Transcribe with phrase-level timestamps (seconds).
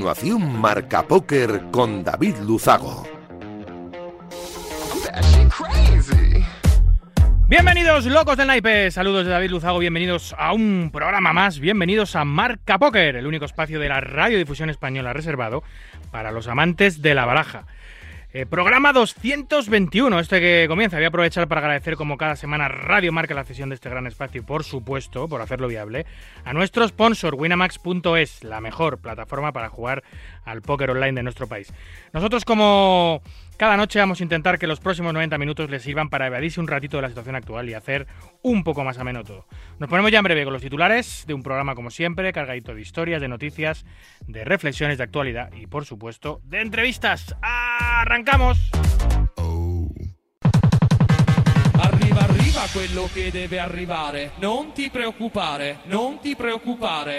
[0.00, 3.06] continuación Marca Póker con David Luzago.
[7.46, 12.24] Bienvenidos locos del naipe, saludos de David Luzago, bienvenidos a un programa más, bienvenidos a
[12.24, 15.62] Marca Póker, el único espacio de la radiodifusión española reservado
[16.10, 17.66] para los amantes de la baraja.
[18.32, 20.96] Eh, programa 221, este que comienza.
[20.96, 24.06] Voy a aprovechar para agradecer como cada semana Radio Marca la cesión de este gran
[24.06, 26.06] espacio y por supuesto, por hacerlo viable,
[26.44, 30.04] a nuestro sponsor Winamax.es, la mejor plataforma para jugar
[30.44, 31.72] al póker online de nuestro país.
[32.12, 33.20] Nosotros como
[33.60, 36.66] cada noche vamos a intentar que los próximos 90 minutos les sirvan para evadirse un
[36.66, 38.06] ratito de la situación actual y hacer
[38.40, 39.46] un poco más ameno todo.
[39.78, 42.80] Nos ponemos ya en breve con los titulares de un programa como siempre, cargadito de
[42.80, 43.84] historias, de noticias,
[44.26, 47.36] de reflexiones de actualidad y por supuesto de entrevistas.
[47.42, 48.70] ¡Arrancamos!
[52.60, 54.32] Arriva, quello che deve arrivare.
[54.38, 57.18] Non ti preoccupare, non ti preoccupare.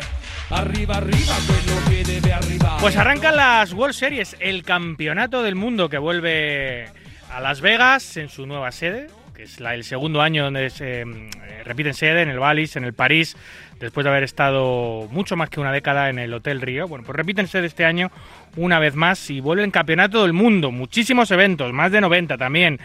[0.50, 2.80] Arriva, arriva quello que debe arribar.
[2.80, 6.89] Pues arrancan las World Series, el campeonato del mundo que vuelve
[7.31, 11.02] a Las Vegas en su nueva sede, que es la, el segundo año donde se
[11.02, 13.36] eh, repiten sede, en el Valis, en el París,
[13.80, 16.88] después de haber estado mucho más que una década en el Hotel Río.
[16.88, 18.12] Bueno, pues repiten sede este año
[18.58, 20.72] una vez más y vuelve el campeonato del mundo.
[20.72, 22.80] Muchísimos eventos, más de 90 también.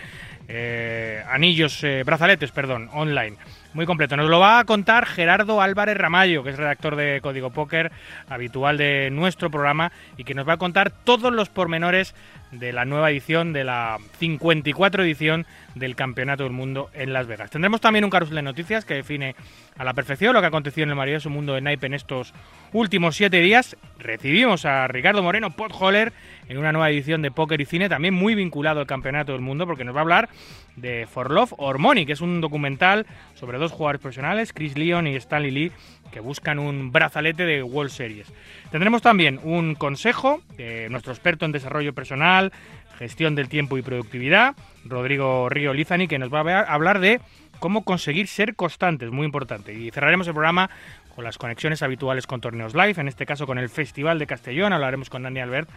[0.49, 3.37] Eh, anillos, eh, brazaletes, perdón, online
[3.77, 4.17] muy completo.
[4.17, 7.93] Nos lo va a contar Gerardo Álvarez Ramallo, que es redactor de Código Póker,
[8.29, 12.15] habitual de nuestro programa, y que nos va a contar todos los pormenores
[12.53, 17.51] de la nueva edición, de la 54 edición del Campeonato del Mundo en Las Vegas.
[17.51, 19.35] Tendremos también un carrusel de noticias que define
[19.77, 22.33] a la perfección lo que ha acontecido en el maravilloso mundo de Naipe en estos
[22.73, 23.77] últimos siete días.
[23.99, 26.13] Recibimos a Ricardo Moreno Potholler
[26.49, 29.67] en una nueva edición de Póker y Cine, también muy vinculado al Campeonato del Mundo,
[29.67, 30.29] porque nos va a hablar
[30.77, 35.07] de For Love or Money, que es un documental sobre dos jugadores profesionales, Chris Leon
[35.07, 35.73] y Stanley Lee,
[36.17, 38.33] que buscan un brazalete de World Series.
[38.71, 42.55] Tendremos también un consejo de nuestro experto en desarrollo personal,
[42.97, 44.57] gestión del tiempo y productividad,
[44.87, 47.21] Rodrigo Río Lizani, que nos va a hablar de
[47.59, 49.75] cómo conseguir ser constantes, muy importante.
[49.75, 50.71] Y cerraremos el programa
[51.15, 54.73] con las conexiones habituales con torneos live, en este caso con el Festival de Castellón,
[54.73, 55.69] hablaremos con Dani Albert,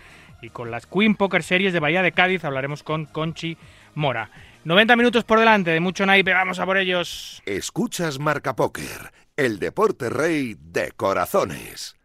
[0.42, 3.58] y con las Queen Poker Series de Bahía de Cádiz hablaremos con Conchi
[3.94, 4.30] Mora.
[4.64, 7.42] 90 minutos por delante de mucho naipe, vamos a por ellos.
[7.46, 11.99] Escuchas Marca Póker, el deporte rey de corazones.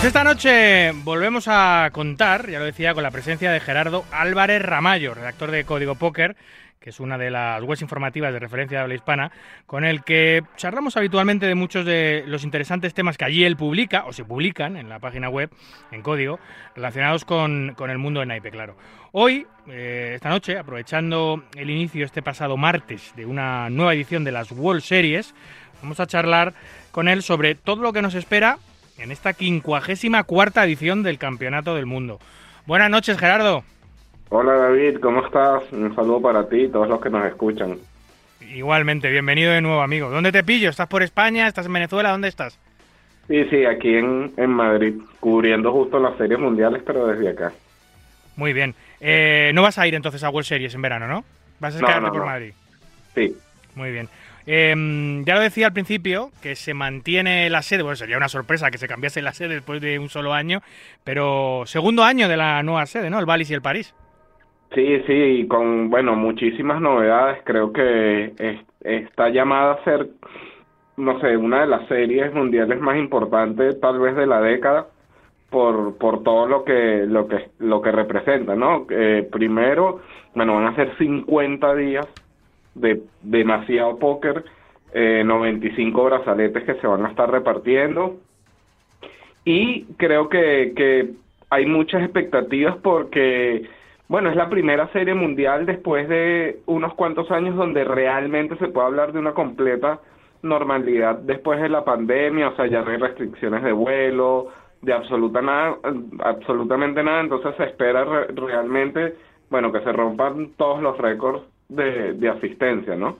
[0.00, 4.62] Pues esta noche volvemos a contar, ya lo decía, con la presencia de Gerardo Álvarez
[4.62, 6.36] Ramallo, redactor de Código Póker,
[6.80, 9.30] que es una de las webs informativas de referencia de habla hispana,
[9.66, 14.06] con el que charlamos habitualmente de muchos de los interesantes temas que allí él publica,
[14.06, 15.50] o se publican en la página web,
[15.90, 16.40] en código,
[16.74, 18.78] relacionados con, el mundo de naipe, claro.
[19.12, 24.32] Hoy, eh, esta noche, aprovechando el inicio este pasado martes de una nueva edición de
[24.32, 25.34] las World Series,
[25.82, 26.54] vamos a charlar
[26.90, 28.56] con él sobre todo lo que nos espera
[29.00, 32.18] en esta quincuagésima cuarta edición del Campeonato del Mundo.
[32.66, 33.64] Buenas noches, Gerardo.
[34.28, 35.62] Hola David, ¿cómo estás?
[35.72, 37.78] Un saludo para ti y todos los que nos escuchan.
[38.40, 40.10] Igualmente, bienvenido de nuevo, amigo.
[40.10, 40.70] ¿Dónde te pillo?
[40.70, 41.48] ¿Estás por España?
[41.48, 42.10] ¿Estás en Venezuela?
[42.10, 42.58] ¿Dónde estás?
[43.26, 47.52] Sí, sí, aquí en, en Madrid, cubriendo justo las series mundiales, pero desde acá.
[48.36, 48.74] Muy bien.
[49.00, 51.24] Eh, no vas a ir entonces a World Series en verano, ¿no?
[51.58, 52.52] Vas a quedarte por Madrid.
[53.14, 53.36] Sí.
[53.74, 54.08] Muy bien.
[54.52, 58.72] Em, ya lo decía al principio, que se mantiene la sede, bueno, sería una sorpresa
[58.72, 60.58] que se cambiase la sede después de un solo año,
[61.04, 63.20] pero segundo año de la nueva sede, ¿no?
[63.20, 63.94] El Valis y el París.
[64.74, 67.38] Sí, sí, con, bueno, muchísimas novedades.
[67.44, 68.32] Creo que
[68.80, 70.08] está llamada a ser,
[70.96, 74.88] no sé, una de las series mundiales más importantes tal vez de la década
[75.50, 78.84] por, por todo lo que, lo que, lo que representa, ¿no?
[78.90, 80.00] Eh, primero,
[80.34, 82.08] bueno, van a ser 50 días
[82.74, 84.44] de demasiado póker,
[84.92, 88.16] eh, 95 brazaletes que se van a estar repartiendo.
[89.44, 91.10] Y creo que, que
[91.50, 93.68] hay muchas expectativas porque
[94.10, 98.88] bueno, es la primera serie mundial después de unos cuantos años donde realmente se puede
[98.88, 100.00] hablar de una completa
[100.42, 104.48] normalidad después de la pandemia, o sea, ya no hay restricciones de vuelo,
[104.82, 105.76] de absoluta nada,
[106.24, 109.14] absolutamente nada, entonces se espera realmente,
[109.48, 113.18] bueno, que se rompan todos los récords de, asistencia, ¿no?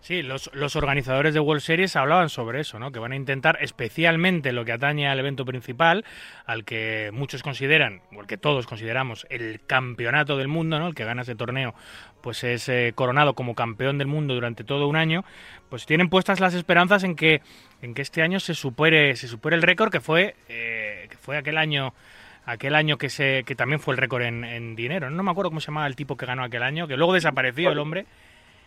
[0.00, 2.92] Sí, los, los, organizadores de World Series hablaban sobre eso, ¿no?
[2.92, 6.04] Que van a intentar, especialmente lo que atañe al evento principal,
[6.46, 10.86] al que muchos consideran, o el que todos consideramos, el campeonato del mundo, ¿no?
[10.86, 11.74] El que gana ese torneo,
[12.22, 15.24] pues es eh, coronado como campeón del mundo durante todo un año.
[15.68, 17.42] Pues tienen puestas las esperanzas en que,
[17.82, 21.36] en que este año se supere, se supere el récord que fue, eh, que fue
[21.36, 21.92] aquel año
[22.48, 25.10] aquel año que se que también fue el récord en, en dinero.
[25.10, 27.70] No me acuerdo cómo se llamaba el tipo que ganó aquel año, que luego desapareció
[27.70, 28.06] el hombre.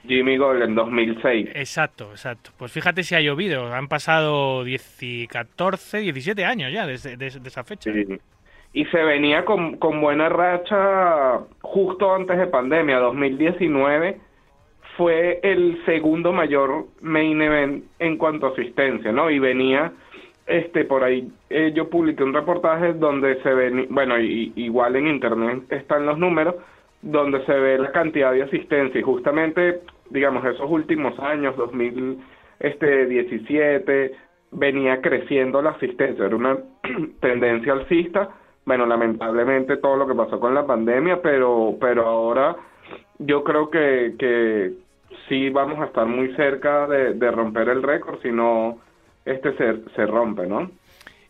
[0.07, 1.49] Jimmy Gold en 2006.
[1.53, 2.51] Exacto, exacto.
[2.57, 3.73] Pues fíjate si ha llovido.
[3.73, 7.91] Han pasado 10, 14, 17 años ya desde, esa fecha.
[8.73, 12.97] Y se venía con, con buena racha justo antes de pandemia.
[12.99, 14.17] 2019
[14.97, 19.29] fue el segundo mayor main event en cuanto a asistencia, ¿no?
[19.29, 19.91] Y venía,
[20.47, 25.07] este, por ahí eh, yo publiqué un reportaje donde se venía, bueno, y, igual en
[25.07, 26.55] internet están los números,
[27.01, 34.15] donde se ve la cantidad de asistencia y justamente, digamos, esos últimos años, 2017,
[34.51, 36.57] venía creciendo la asistencia, era una
[37.21, 38.29] tendencia alcista,
[38.65, 42.55] bueno, lamentablemente todo lo que pasó con la pandemia, pero, pero ahora
[43.19, 44.73] yo creo que, que
[45.27, 48.77] sí vamos a estar muy cerca de romper el récord, si no,
[49.25, 50.71] este se, se rompe, ¿no?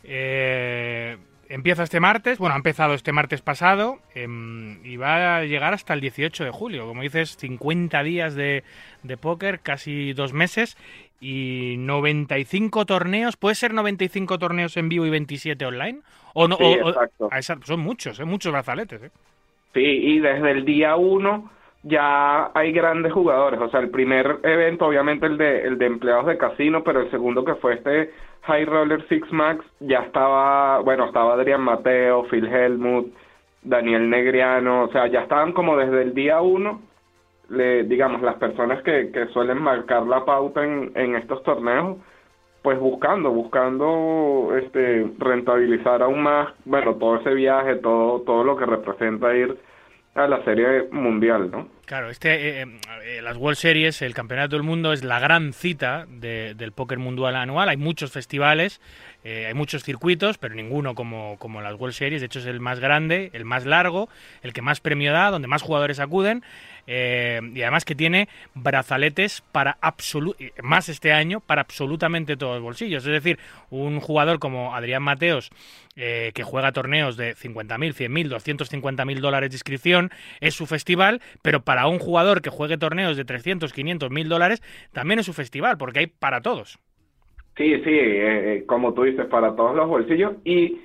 [0.03, 1.17] Eh
[1.51, 5.93] empieza este martes, bueno, ha empezado este martes pasado em, y va a llegar hasta
[5.93, 6.87] el 18 de julio.
[6.87, 8.63] Como dices, 50 días de,
[9.03, 10.77] de póker, casi dos meses
[11.19, 13.35] y 95 torneos.
[13.35, 15.99] ¿Puede ser 95 torneos en vivo y 27 online?
[16.33, 16.57] O no,
[17.63, 18.25] son muchos, ¿eh?
[18.25, 19.03] muchos brazaletes.
[19.03, 19.11] ¿eh?
[19.73, 21.51] Sí, y desde el día 1
[21.83, 23.59] ya hay grandes jugadores.
[23.59, 27.11] O sea, el primer evento, obviamente, el de, el de empleados de casino, pero el
[27.11, 28.11] segundo que fue este
[28.43, 33.13] High Roller Six Max ya estaba, bueno, estaba Adrián Mateo, Phil Helmut,
[33.63, 36.81] Daniel Negriano, o sea, ya estaban como desde el día uno,
[37.49, 41.97] le, digamos, las personas que, que suelen marcar la pauta en, en estos torneos,
[42.63, 48.65] pues buscando, buscando este rentabilizar aún más, bueno, todo ese viaje, todo, todo lo que
[48.65, 49.57] representa ir
[50.13, 51.67] a la serie mundial, ¿no?
[51.85, 52.67] Claro, este, eh, eh,
[53.03, 57.35] eh, las World Series, el Campeonato del Mundo es la gran cita del póker mundial
[57.35, 57.69] anual.
[57.69, 58.79] Hay muchos festivales,
[59.25, 62.21] hay muchos circuitos, pero ninguno como, como las World Series.
[62.21, 64.09] De hecho, es el más grande, el más largo,
[64.41, 66.43] el que más premio da, donde más jugadores acuden.
[66.87, 69.77] Eh, y además que tiene brazaletes para
[70.61, 73.05] más este año para absolutamente todos los bolsillos.
[73.05, 73.39] Es decir,
[73.69, 75.51] un jugador como Adrián Mateos,
[75.95, 81.61] eh, que juega torneos de 50.000, 100.000, 250.000 dólares de inscripción, es su festival, pero
[81.61, 84.61] para un jugador que juegue torneos de 300, 500, 1.000 dólares,
[84.93, 86.79] también es su festival, porque hay para todos.
[87.57, 90.79] Sí, sí, eh, como tú dices, para todos los bolsillos y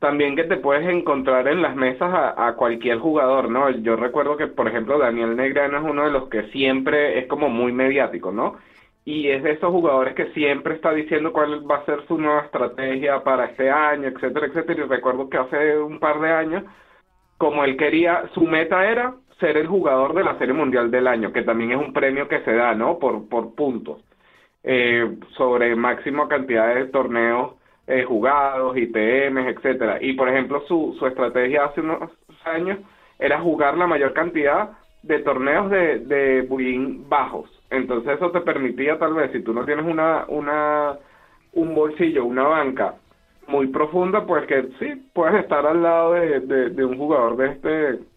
[0.00, 3.70] también que te puedes encontrar en las mesas a, cualquier jugador, ¿no?
[3.70, 7.50] Yo recuerdo que, por ejemplo, Daniel Negrano es uno de los que siempre es como
[7.50, 8.56] muy mediático, ¿no?
[9.04, 12.42] Y es de esos jugadores que siempre está diciendo cuál va a ser su nueva
[12.42, 14.84] estrategia para este año, etcétera, etcétera.
[14.84, 16.64] Y recuerdo que hace un par de años,
[17.36, 21.32] como él quería, su meta era ser el jugador de la Serie Mundial del año,
[21.32, 22.98] que también es un premio que se da, ¿no?
[22.98, 24.02] Por, por puntos,
[24.62, 27.59] eh, sobre máxima cantidad de torneos
[27.90, 29.98] eh, jugados, ITMs, etcétera.
[30.00, 32.10] Y por ejemplo, su, su estrategia hace unos
[32.44, 32.78] años
[33.18, 34.70] era jugar la mayor cantidad
[35.02, 36.46] de torneos de, de
[37.08, 37.50] bajos.
[37.70, 40.96] Entonces eso te permitía tal vez, si tú no tienes una, una,
[41.52, 42.94] un bolsillo, una banca
[43.48, 48.09] muy profunda, pues que sí, puedes estar al lado de, de un jugador de este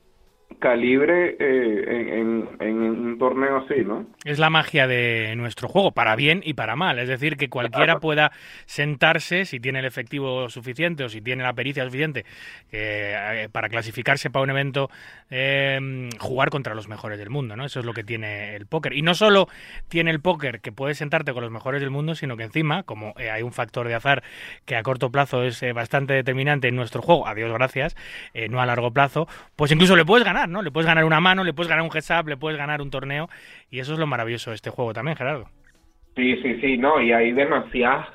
[0.60, 4.06] calibre eh, en, en, un torneo así, ¿no?
[4.24, 7.00] Es la magia de nuestro juego, para bien y para mal.
[7.00, 8.32] Es decir, que cualquiera pueda
[8.66, 12.26] sentarse, si tiene el efectivo suficiente o si tiene la pericia suficiente,
[12.72, 14.90] eh, para clasificarse para un evento,
[15.30, 17.66] eh, jugar contra los mejores del mundo, ¿no?
[17.66, 18.94] Eso es lo que tiene el póker.
[18.94, 19.48] Y no solo
[19.88, 23.14] tiene el póker que puedes sentarte con los mejores del mundo, sino que encima, como
[23.18, 24.24] hay un factor de azar
[24.66, 27.96] que a corto plazo es bastante determinante en nuestro juego, a Dios gracias,
[28.50, 30.62] no a largo plazo, pues incluso le puedes ganar ¿no?
[30.62, 32.90] Le puedes ganar una mano, le puedes ganar un heads up, le puedes ganar un
[32.90, 33.30] torneo
[33.70, 35.46] y eso es lo maravilloso de este juego también, Gerardo.
[36.16, 38.08] Sí, sí, sí, no, y hay demasiadas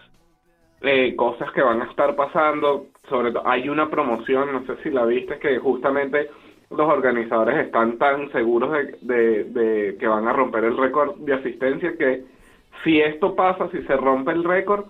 [0.83, 4.91] eh, cosas que van a estar pasando, sobre todo hay una promoción, no sé si
[4.91, 6.31] la viste, que justamente
[6.71, 8.71] los organizadores están tan seguros
[9.01, 12.25] de, de que van a romper el récord de asistencia que
[12.85, 14.87] si esto pasa, si se rompe el récord,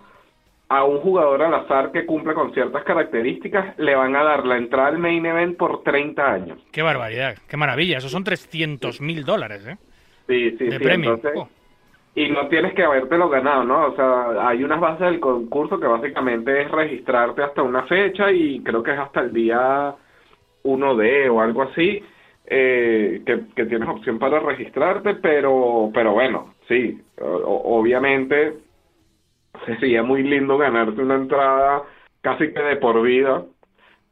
[0.70, 4.56] a un jugador al azar que cumple con ciertas características, le van a dar la
[4.58, 6.58] entrada al main event por 30 años.
[6.72, 7.98] Qué barbaridad, qué maravilla.
[7.98, 9.76] Esos son 300 mil dólares, ¿eh?
[10.26, 10.84] Sí, sí, De sí.
[10.84, 11.14] premio.
[11.14, 11.48] entonces- Oh.
[12.14, 13.86] y no tienes que habértelo ganado, ¿no?
[13.86, 18.60] O sea, hay unas bases del concurso que básicamente es registrarte hasta una fecha y
[18.62, 19.94] creo que es hasta el día
[20.64, 22.02] 1D o algo así,
[22.46, 28.54] eh, que, que tienes opción para registrarte, pero, pero bueno, sí, o- obviamente
[29.66, 31.82] sería muy lindo ganarte una entrada
[32.20, 33.44] casi que de por vida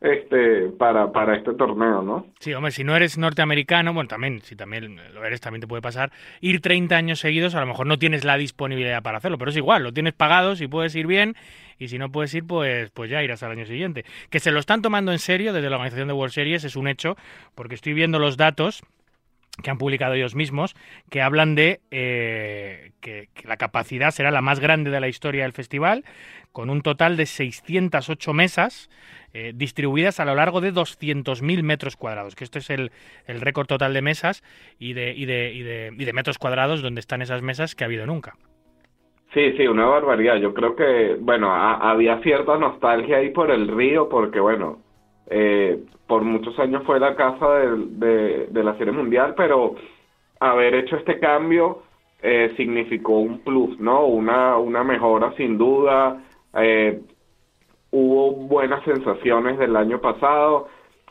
[0.00, 2.26] este para para este torneo, ¿no?
[2.38, 5.80] Sí, hombre, si no eres norteamericano, bueno, también, si también lo eres, también te puede
[5.80, 9.50] pasar, ir 30 años seguidos, a lo mejor no tienes la disponibilidad para hacerlo, pero
[9.50, 11.34] es igual, lo tienes pagado, si puedes ir bien,
[11.78, 14.04] y si no puedes ir, pues, pues ya irás al año siguiente.
[14.30, 16.88] Que se lo están tomando en serio desde la organización de World Series es un
[16.88, 17.16] hecho,
[17.54, 18.82] porque estoy viendo los datos
[19.62, 20.74] que han publicado ellos mismos,
[21.10, 25.52] que hablan de eh, que, la capacidad será la más grande de la historia del
[25.52, 26.04] festival,
[26.52, 28.90] con un total de 608 mesas
[29.32, 32.90] eh, distribuidas a lo largo de 200.000 metros cuadrados, que esto es el,
[33.26, 34.42] el récord total de mesas
[34.78, 37.84] y de, y, de, y, de, y de metros cuadrados donde están esas mesas que
[37.84, 38.34] ha habido nunca.
[39.34, 40.36] Sí, sí, una barbaridad.
[40.36, 44.78] Yo creo que, bueno, ha- había cierta nostalgia ahí por el río, porque, bueno,
[45.28, 49.74] eh, por muchos años fue la casa de, de la Serie Mundial, pero
[50.40, 51.82] haber hecho este cambio
[52.22, 54.06] eh, significó un plus, ¿no?
[54.06, 56.22] Una, una mejora sin duda.
[56.54, 57.00] Eh,
[57.90, 60.68] hubo buenas sensaciones del año pasado.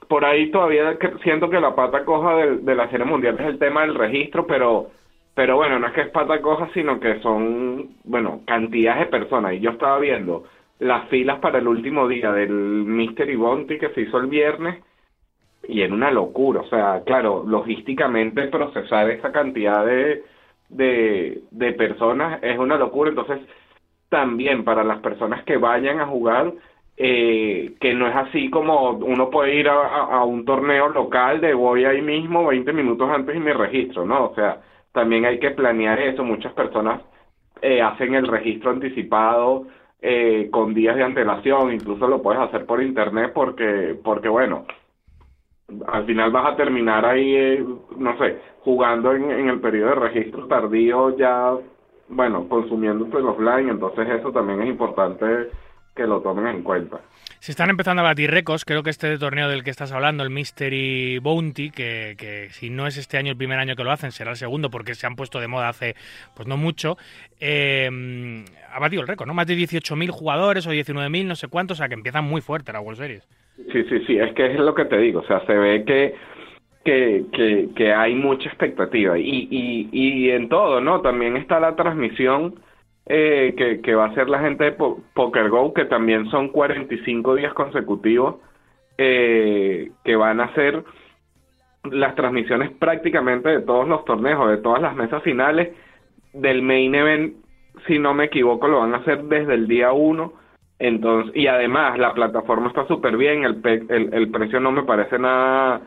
[0.07, 3.59] Por ahí todavía siento que la pata coja del- de, la Serie Mundial es el
[3.59, 4.87] tema del registro, pero
[5.35, 9.53] pero bueno, no es que es pata coja, sino que son, bueno, cantidades de personas.
[9.53, 10.45] Y yo estaba viendo
[10.79, 14.83] las filas para el último día del Mystery Bounty que se hizo el viernes
[15.67, 16.61] y era una locura.
[16.61, 20.23] O sea, claro, logísticamente procesar esa cantidad de,
[20.69, 23.09] de, de personas es una locura.
[23.09, 23.39] Entonces,
[24.09, 26.53] también para las personas que vayan a jugar,
[26.97, 31.53] eh, que no es así como uno puede ir a, a- un torneo local de
[31.53, 34.27] voy ahí mismo 20 minutos antes y me registro, ¿no?
[34.27, 34.61] O sea,
[34.93, 36.23] también hay que planear eso.
[36.23, 37.01] Muchas personas
[37.61, 39.67] eh, hacen el registro anticipado
[40.07, 44.65] eh, con días de antelación, incluso lo puedes hacer por internet porque, porque bueno,
[45.87, 47.65] al final vas a terminar ahí, eh,
[47.97, 51.53] no sé, jugando en, en el periodo de registro tardío ya,
[52.09, 55.49] bueno, consumiéndote el offline, entonces eso también es importante
[55.95, 56.99] que lo tomen en cuenta.
[57.39, 58.65] Se están empezando a batir récords.
[58.65, 62.87] Creo que este torneo del que estás hablando, el Mystery Bounty, que, que si no
[62.87, 65.15] es este año el primer año que lo hacen, será el segundo porque se han
[65.15, 65.95] puesto de moda hace
[66.35, 66.97] pues no mucho,
[67.39, 69.33] eh, ha batido el récord, ¿no?
[69.33, 72.73] Más de 18.000 jugadores o 19.000, no sé cuántos, o sea que empiezan muy fuerte
[72.73, 73.27] la World Series.
[73.71, 76.15] Sí, sí, sí, es que es lo que te digo, o sea, se ve que,
[76.83, 81.01] que, que, que hay mucha expectativa y, y, y en todo, ¿no?
[81.01, 82.55] También está la transmisión
[83.07, 87.35] eh, que, va a hacer la gente de Po- Poker Go, que también son 45
[87.35, 88.35] días consecutivos
[88.97, 90.83] eh, que van a hacer
[91.91, 95.69] las transmisiones prácticamente de todos los torneos, de todas las mesas finales
[96.33, 97.35] del main event,
[97.87, 100.33] si no me equivoco, lo van a hacer desde el día 1.
[100.79, 105.17] Entonces, y además la plataforma está súper bien, el, el, el precio no me parece
[105.19, 105.81] nada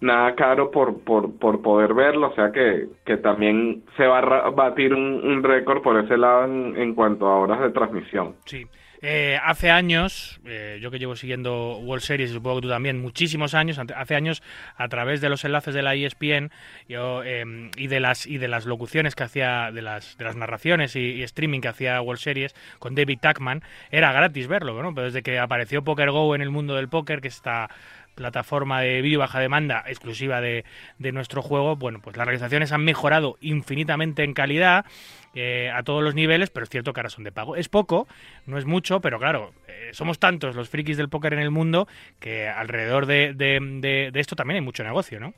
[0.00, 4.50] nada caro por, por, por poder verlo, o sea que, que también se va a
[4.50, 8.34] batir un, récord por ese lado en, en cuanto a horas de transmisión.
[8.44, 8.66] Sí.
[9.02, 13.00] Eh, hace años, eh, yo que llevo siguiendo World Series, y supongo que tú también,
[13.00, 14.42] muchísimos años, hace años,
[14.76, 16.50] a través de los enlaces de la ESPN
[16.88, 20.96] eh, y de las y de las locuciones que hacía, de las, de las narraciones
[20.96, 24.94] y, y streaming que hacía World Series con David Tuckman, era gratis verlo, ¿no?
[24.94, 27.68] Pero desde que apareció Poker Go en el mundo del póker, que está
[28.16, 30.64] plataforma de vídeo baja demanda exclusiva de,
[30.98, 34.86] de nuestro juego, bueno, pues las realizaciones han mejorado infinitamente en calidad
[35.34, 37.56] eh, a todos los niveles, pero es cierto que ahora son de pago.
[37.56, 38.08] Es poco,
[38.46, 41.86] no es mucho, pero claro, eh, somos tantos los frikis del póker en el mundo
[42.20, 45.34] que alrededor de, de, de- esto también hay mucho negocio, ¿no?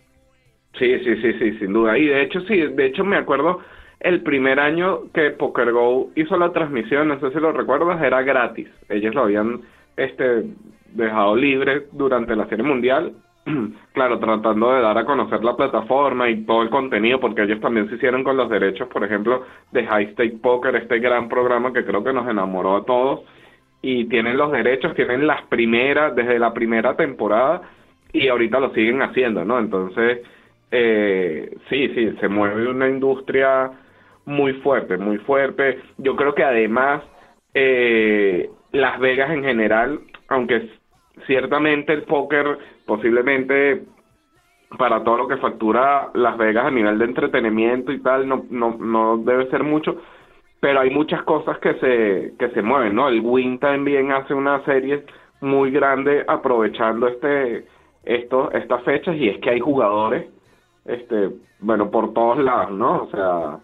[0.78, 1.98] Sí, sí, sí, sí, sin duda.
[1.98, 3.60] Y de hecho, sí, de hecho me acuerdo
[4.00, 8.68] el primer año que PokerGo hizo la transmisión, no sé si lo recuerdas, era gratis.
[8.88, 9.62] Ellos lo habían
[9.96, 10.44] este
[10.94, 13.12] dejado libre durante la Serie Mundial.
[13.92, 17.88] claro, tratando de dar a conocer la plataforma y todo el contenido, porque ellos también
[17.88, 21.84] se hicieron con los derechos, por ejemplo, de High Stake Poker, este gran programa que
[21.84, 23.20] creo que nos enamoró a todos.
[23.80, 27.62] Y tienen los derechos, tienen las primeras, desde la primera temporada,
[28.12, 29.58] y ahorita lo siguen haciendo, ¿no?
[29.58, 30.22] Entonces,
[30.70, 33.70] eh, sí, sí, se mueve una industria
[34.26, 35.80] muy fuerte, muy fuerte.
[35.96, 37.02] Yo creo que además
[37.54, 40.70] eh, Las Vegas en general, aunque
[41.26, 43.84] ciertamente el póker posiblemente
[44.76, 48.76] para todo lo que factura Las Vegas a nivel de entretenimiento y tal no no
[48.78, 49.96] no debe ser mucho,
[50.60, 53.08] pero hay muchas cosas que se, que se mueven, ¿no?
[53.08, 55.04] El Win también hace una serie
[55.40, 57.66] muy grande aprovechando este,
[58.04, 60.26] esto, estas fechas y es que hay jugadores,
[60.84, 63.02] este, bueno, por todos lados, ¿no?
[63.04, 63.58] O sea,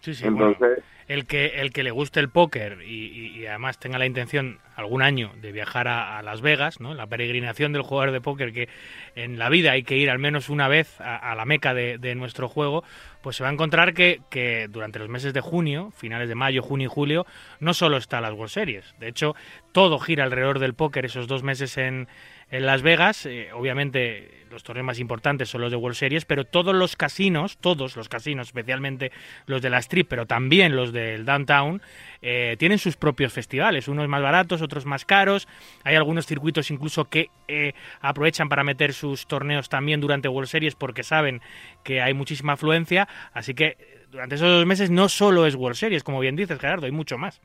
[0.00, 0.82] Sí, sí, entonces...
[1.10, 5.32] el, que, el que le guste el póker y, además tenga la intención algún año
[5.40, 6.94] de viajar a, Las Vegas, ¿no?
[6.94, 8.68] la peregrinación del jugador de póker que
[9.16, 12.48] en la vida hay que ir al menos una vez a, la meca de, nuestro
[12.48, 12.84] juego,
[13.22, 16.62] pues se va a encontrar que, que, durante los meses de junio, finales de mayo,
[16.62, 17.26] junio y julio,
[17.58, 18.94] no solo está las World Series.
[19.00, 19.34] De hecho,
[19.72, 22.06] todo gira alrededor del póker esos dos meses en,
[22.50, 23.26] en Las Vegas.
[23.26, 27.56] Eh, obviamente los torneos más importantes son los de World Series, pero todos los casinos,
[27.58, 29.12] todos los casinos, especialmente
[29.46, 31.80] los de la Strip, pero también los del Downtown,
[32.20, 35.46] eh, tienen sus propios festivales, unos más baratos, otros más caros.
[35.84, 40.74] Hay algunos circuitos incluso que eh, aprovechan para meter sus torneos también durante World Series
[40.74, 41.40] porque saben
[41.84, 43.08] que hay muchísima afluencia.
[43.32, 43.76] Así que
[44.10, 47.18] durante esos dos meses no solo es World Series, como bien dices, Gerardo, hay mucho
[47.18, 47.40] más.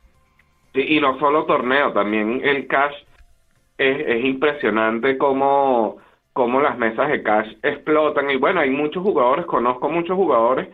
[0.74, 2.96] y no solo torneo, también el cash
[3.78, 5.98] es, es impresionante cómo,
[6.34, 8.30] cómo las mesas de cash explotan.
[8.30, 10.70] Y bueno, hay muchos jugadores, conozco muchos jugadores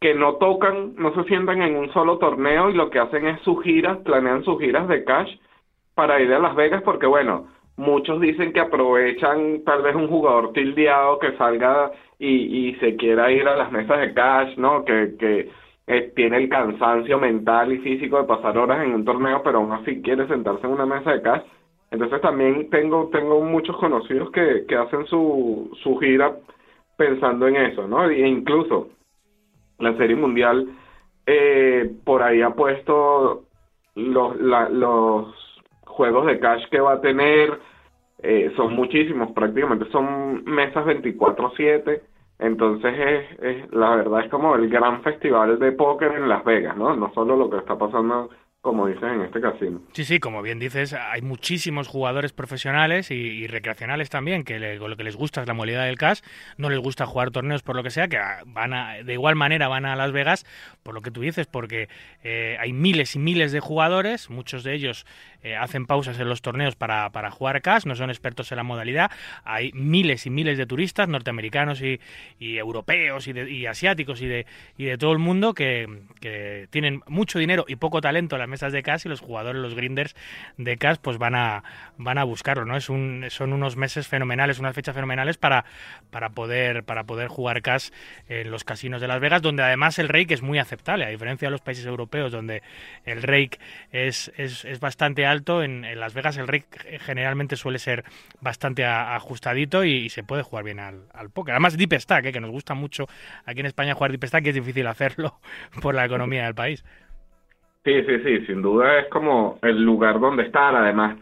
[0.00, 3.40] que no tocan, no se sientan en un solo torneo y lo que hacen es
[3.40, 5.34] sus giras, planean sus giras de cash
[5.94, 10.52] para ir a Las Vegas porque bueno, muchos dicen que aprovechan tal vez un jugador
[10.52, 12.28] tildeado que salga y,
[12.68, 14.84] y se quiera ir a las mesas de cash, ¿no?
[14.84, 15.50] Que, que
[15.86, 19.72] eh, tiene el cansancio mental y físico de pasar horas en un torneo, pero aún
[19.72, 21.42] así quiere sentarse en una mesa de cash
[21.94, 26.34] entonces también tengo, tengo muchos conocidos que, que hacen su, su gira
[26.96, 28.10] pensando en eso, ¿no?
[28.10, 28.88] E incluso
[29.78, 30.66] la Serie Mundial
[31.24, 33.44] eh, por ahí ha puesto
[33.94, 35.34] los, los
[35.86, 37.60] juegos de cash que va a tener,
[38.24, 42.00] eh, son muchísimos, prácticamente son mesas 24/7,
[42.40, 46.76] entonces es, es, la verdad es como el gran festival de póker en Las Vegas,
[46.76, 46.96] ¿no?
[46.96, 48.30] No solo lo que está pasando
[48.64, 49.82] como dices en este casino.
[49.92, 55.04] Sí, sí, como bien dices, hay muchísimos jugadores profesionales y, recreacionales también que lo que
[55.04, 56.20] les gusta es la modalidad del cash,
[56.56, 59.68] no les gusta jugar torneos por lo que sea, que van a, de igual manera
[59.68, 60.46] van a Las Vegas,
[60.82, 61.90] por lo que tú dices, porque
[62.22, 65.04] eh, hay miles y miles de jugadores, muchos de ellos
[65.42, 68.62] eh, hacen pausas en los torneos para, para jugar cash, no son expertos en la
[68.62, 69.10] modalidad,
[69.44, 72.00] hay miles y miles de turistas norteamericanos y,
[72.40, 74.46] europeos y, y, asiáticos y de,
[74.78, 75.86] y de todo el mundo que,
[76.18, 79.60] que tienen mucho dinero y poco talento en la mesas de cash y los jugadores,
[79.60, 80.14] los grinders
[80.56, 81.64] de cash, pues van a,
[81.98, 82.76] van a buscarlo, ¿no?
[82.76, 85.64] Es un, son unos meses fenomenales, unas fechas fenomenales para,
[86.10, 87.90] para, poder, para poder jugar cash
[88.28, 91.48] en los casinos de Las Vegas, donde además el rake es muy aceptable, a diferencia
[91.48, 92.62] de los países europeos, donde
[93.04, 93.58] el rake
[93.90, 98.04] es, es, es bastante alto en, Las Vegas el rake generalmente suele ser
[98.40, 101.54] bastante ajustadito y, se puede jugar bien al, al póker.
[101.54, 103.08] Además, Deep Stack, eh, que nos gusta mucho
[103.44, 105.40] aquí en España jugar Deep Stack, y es difícil hacerlo
[105.82, 106.84] por la economía del país.
[107.84, 110.74] Sí, sí, sí, sin duda es como el lugar donde estar.
[110.74, 111.18] Además,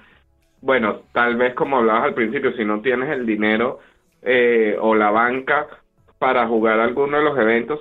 [0.60, 3.80] bueno, tal vez como hablabas al principio, si no tienes el dinero
[4.22, 5.66] eh, o la banca
[6.18, 7.80] para jugar alguno de los eventos,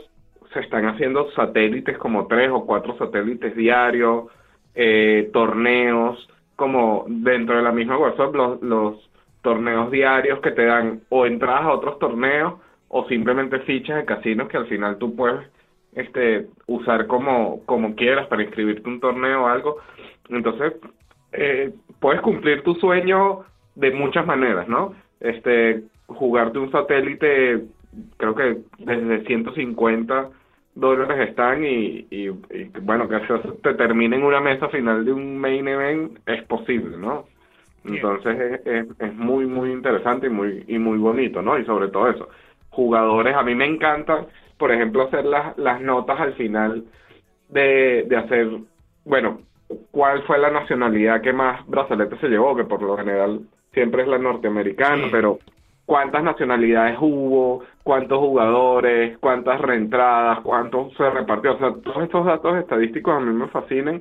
[0.52, 4.26] se están haciendo satélites como tres o cuatro satélites diarios
[4.74, 9.10] eh, torneos, como dentro de la misma WhatsApp, los, los
[9.44, 12.56] torneos diarios que te dan o entradas a otros torneos
[12.90, 15.48] o simplemente fichas de casinos que al final tú puedes
[15.94, 19.78] este usar como, como quieras para inscribirte un torneo o algo.
[20.30, 20.74] Entonces,
[21.34, 23.44] eh, puedes cumplir tu sueño
[23.76, 24.94] de muchas maneras, ¿no?
[25.20, 27.64] Este, jugarte un satélite,
[28.18, 30.30] creo que desde 150
[30.76, 32.30] dólares están y, y,
[32.82, 36.98] bueno, que eso te termine en una mesa final de un main event es posible,
[36.98, 37.26] ¿no?
[37.84, 41.58] Entonces es, es, muy, muy interesante y muy, y muy bonito, ¿no?
[41.58, 42.30] Y sobre todo eso,
[42.70, 44.28] jugadores, a mí me encanta,
[44.62, 46.84] por ejemplo, hacer las, las notas al final
[47.50, 48.48] de, de hacer,
[49.06, 49.40] bueno,
[49.90, 53.40] cuál fue la nacionalidad que más brazaletes se llevó, que por lo general
[53.74, 55.40] siempre es la norteamericana, pero
[55.88, 61.56] cuántas nacionalidades hubo, cuántos jugadores, cuántas reentradas, cuánto se repartió.
[61.56, 64.00] O sea, todos estos datos estadísticos a mí me fascinan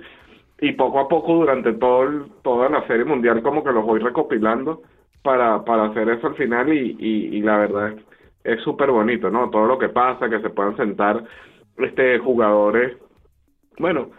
[0.60, 4.82] y poco a poco durante todo toda la serie mundial como que los voy recopilando
[5.22, 8.04] para, para hacer eso al final y, y, la verdad es
[8.62, 9.50] súper bonito, ¿no?
[9.50, 11.22] Todo lo que pasa, que se puedan sentar
[11.78, 12.96] este jugadores,
[13.78, 14.10] bueno,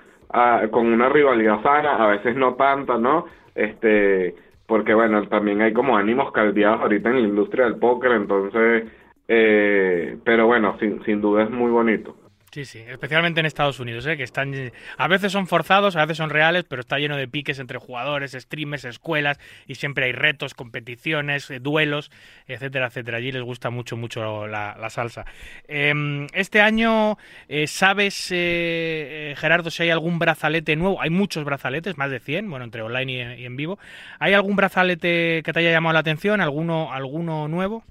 [0.71, 3.25] con una rivalidad sana, a veces no tanta, ¿no?
[3.55, 4.35] Este
[4.71, 8.89] porque bueno, también hay como ánimos caldeados ahorita en la industria del póker, entonces,
[9.27, 12.15] eh, pero bueno, sin, sin duda es muy bonito.
[12.51, 14.17] Sí, sí, especialmente en Estados Unidos, ¿eh?
[14.17, 14.53] que están
[14.97, 18.33] a veces son forzados, a veces son reales, pero está lleno de piques entre jugadores,
[18.33, 22.11] streamers, escuelas y siempre hay retos, competiciones, eh, duelos,
[22.47, 23.19] etcétera, etcétera.
[23.19, 25.25] Allí les gusta mucho, mucho la, salsa.
[25.69, 31.01] Em, este año, eh, ¿sabes, Gerardo, si hay algún brazalete nuevo?
[31.01, 33.79] Hay muchos brazaletes, más de 100, bueno, entre online y, y en vivo.
[34.19, 36.41] ¿Hay algún brazalete que te haya llamado la atención?
[36.41, 37.85] ¿Alguno, alguno nuevo?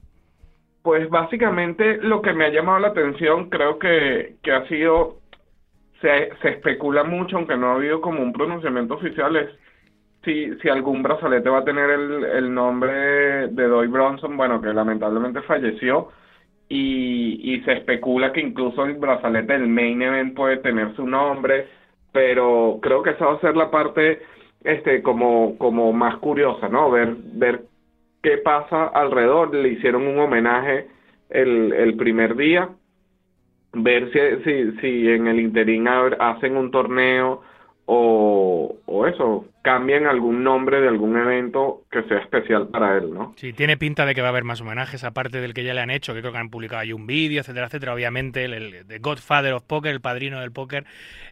[0.82, 5.18] Pues básicamente lo que me ha llamado la atención creo que, que ha sido,
[6.00, 9.50] se, se especula mucho, aunque no ha habido como un pronunciamiento oficial, es
[10.24, 14.72] si, si algún brazalete va a tener el, el nombre de Doy Bronson, bueno, que
[14.72, 16.08] lamentablemente falleció,
[16.68, 21.66] y, y se especula que incluso el brazalete del main event puede tener su nombre,
[22.12, 24.22] pero creo que esa va a ser la parte
[24.62, 26.90] este como como más curiosa, ¿no?
[26.90, 27.62] Ver ver
[28.22, 29.54] qué pasa alrededor.
[29.54, 30.88] Le hicieron un homenaje
[31.28, 32.68] el, el primer día,
[33.72, 37.42] ver si, si, si en el interín hacen un torneo
[37.92, 43.34] o, o eso, cambian algún nombre de algún evento que sea especial para él, ¿no?
[43.36, 45.80] Sí, tiene pinta de que va a haber más homenajes, aparte del que ya le
[45.80, 47.92] han hecho, que creo que han publicado ahí un vídeo, etcétera, etcétera.
[47.92, 50.84] Obviamente, el, The Godfather of Poker, el padrino del póker,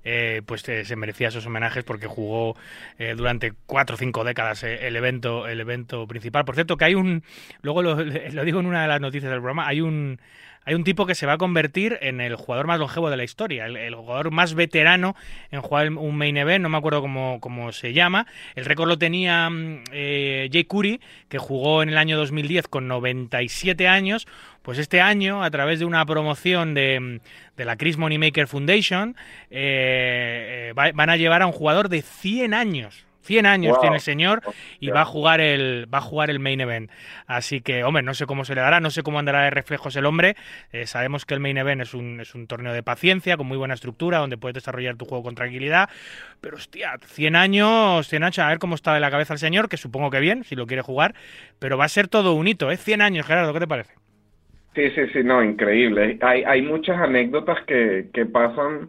[0.02, 2.56] eh, pues eh, se merecía esos homenajes porque jugó
[2.98, 6.44] eh, durante cuatro o cinco décadas el evento el evento principal.
[6.44, 7.22] Por cierto, que hay un,
[7.62, 7.94] luego lo
[8.44, 10.18] digo en una de las noticias del programa, hay un
[10.68, 13.24] hay un tipo que se va a convertir en el jugador más longevo de la
[13.24, 15.16] historia, el, jugador más veterano
[15.50, 18.26] en jugar un main event, no me acuerdo cómo, cómo se llama.
[18.54, 21.00] El récord lo tenía mm, eh, Jay Curry,
[21.30, 24.28] que jugó en el año 2010 con 97 años.
[24.60, 27.22] Pues este año, a través de una promoción de,
[27.56, 29.16] de la Chris Moneymaker Foundation,
[29.50, 34.00] eh, eh, van a llevar a un jugador de 100 años 100 años tiene el
[34.00, 34.40] señor
[34.80, 36.90] y va a jugar el va a jugar el main event.
[37.26, 39.94] Así que, hombre, no sé cómo se le dará, no sé cómo andará de reflejos
[39.96, 40.34] el hombre.
[40.72, 43.58] Eh, sabemos que el main event es un, es un torneo de paciencia, con muy
[43.58, 45.90] buena estructura, donde puedes desarrollar tu juego con tranquilidad.
[46.40, 49.68] Pero, hostia, 100 años, 100 años, a ver cómo está de la cabeza el señor,
[49.68, 51.14] que supongo que bien, si lo quiere jugar.
[51.58, 52.78] Pero va a ser todo un hito, ¿eh?
[52.78, 53.92] 100 años, Gerardo, ¿qué te parece?
[54.74, 56.18] Sí, sí, sí, no, increíble.
[56.22, 58.88] Hay, hay muchas anécdotas que, que pasan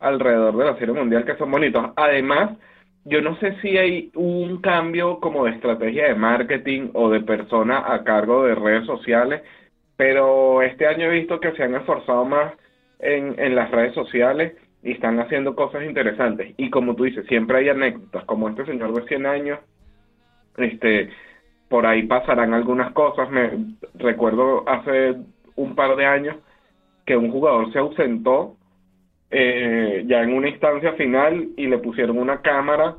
[0.00, 1.90] alrededor de la Serie Mundial que son bonitos.
[1.96, 2.50] Además,
[3.08, 7.92] yo no sé si hay un cambio como de estrategia de marketing o de persona
[7.92, 9.42] a cargo de redes sociales,
[9.96, 12.52] pero este año he visto que se han esforzado más
[12.98, 16.54] en, en las redes sociales y están haciendo cosas interesantes.
[16.56, 19.58] Y como tú dices, siempre hay anécdotas, como este señor de 100 años,
[20.56, 21.10] este,
[21.68, 23.30] por ahí pasarán algunas cosas.
[23.30, 23.50] Me
[23.94, 25.16] recuerdo hace
[25.56, 26.36] un par de años
[27.06, 28.57] que un jugador se ausentó
[29.30, 32.96] eh, ya en una instancia final y le pusieron una cámara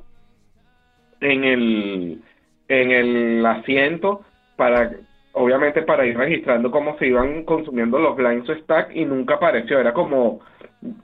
[1.21, 2.21] en el
[2.67, 4.21] en el asiento
[4.55, 4.91] para
[5.33, 9.79] obviamente para ir registrando cómo se iban consumiendo los blinds stack y nunca apareció.
[9.79, 10.41] Era como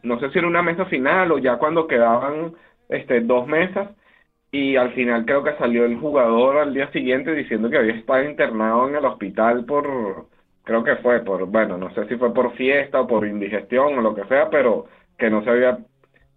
[0.03, 2.53] no sé si era una mesa final o ya cuando quedaban
[2.89, 3.89] este dos mesas
[4.51, 8.23] y al final creo que salió el jugador al día siguiente diciendo que había estado
[8.23, 10.27] internado en el hospital por
[10.63, 14.01] creo que fue por bueno no sé si fue por fiesta o por indigestión o
[14.01, 14.85] lo que sea pero
[15.17, 15.77] que no se había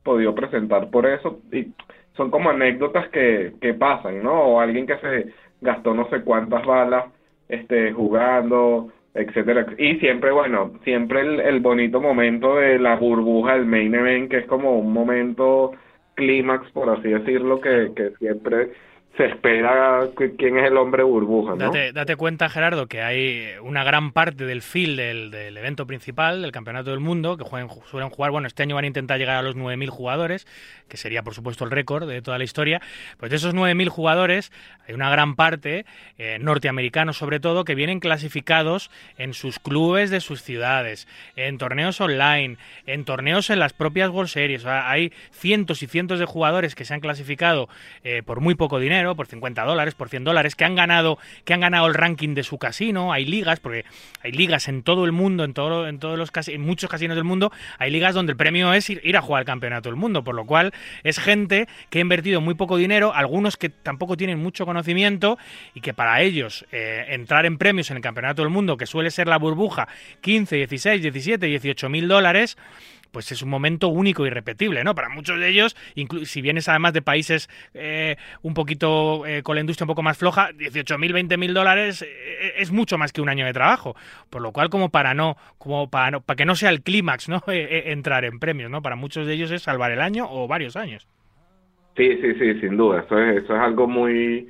[0.02, 1.72] podido presentar por eso y
[2.16, 4.32] son como anécdotas que, que pasan, ¿no?
[4.32, 5.26] O alguien que se
[5.60, 7.06] gastó no sé cuántas balas
[7.48, 9.66] este jugando, etcétera.
[9.78, 14.38] Y siempre, bueno, siempre el, el bonito momento de la burbuja del main event, que
[14.38, 15.72] es como un momento
[16.14, 18.72] clímax, por así decirlo, que, que siempre
[19.18, 21.56] se espera quién es el hombre burbuja.
[21.56, 21.72] ¿no?
[21.72, 26.90] Date, cuenta, Gerardo, que hay una gran parte del field del, evento principal, del Campeonato
[26.90, 29.88] del Mundo, que suelen jugar, bueno, este año van a intentar llegar a los 9.000
[29.88, 30.46] jugadores,
[30.88, 32.80] que sería, por supuesto, el récord de toda la historia.
[33.18, 34.52] Pues de esos 9.000 jugadores,
[34.86, 35.84] hay una gran parte,
[36.16, 42.00] eh, norteamericanos sobre todo, que vienen clasificados en sus clubes de sus ciudades, en torneos
[42.00, 44.64] online, en torneos en las propias World Series.
[44.64, 47.68] hay cientos y cientos de jugadores que se han clasificado
[48.04, 51.54] eh, por muy poco dinero por 50 dólares, por 100 dólares, que han ganado, que
[51.54, 53.12] han ganado el ranking de su casino.
[53.12, 53.84] Hay ligas, porque
[54.22, 57.50] hay ligas en todo el mundo, en en todos los en muchos casinos del mundo,
[57.78, 60.44] hay ligas donde el premio es ir, a jugar al campeonato del mundo, por lo
[60.44, 65.38] cual es gente que ha invertido muy poco dinero, algunos que tampoco tienen mucho conocimiento
[65.74, 69.10] y que para ellos eh, entrar en premios en el campeonato del mundo, que suele
[69.10, 69.88] ser la burbuja
[70.20, 72.56] 15, 16, 17, 18 mil dólares,
[73.10, 74.94] pues es un momento único y repetible, ¿no?
[74.94, 75.76] Para muchos de ellos,
[76.24, 80.18] si vienes además de países eh, un poquito eh, con la industria un poco más
[80.18, 83.96] floja, 18.000, 20.000 dólares eh, es mucho más que un año de trabajo.
[84.30, 87.42] Por lo cual, como para no, como para, para que no sea el clímax, ¿no?
[87.48, 88.82] entrar en premios, ¿no?
[88.82, 91.08] Para muchos de ellos es salvar el año o varios años.
[91.96, 93.00] Sí, sí, sí, sin duda.
[93.00, 94.48] Eso es, eso es algo muy,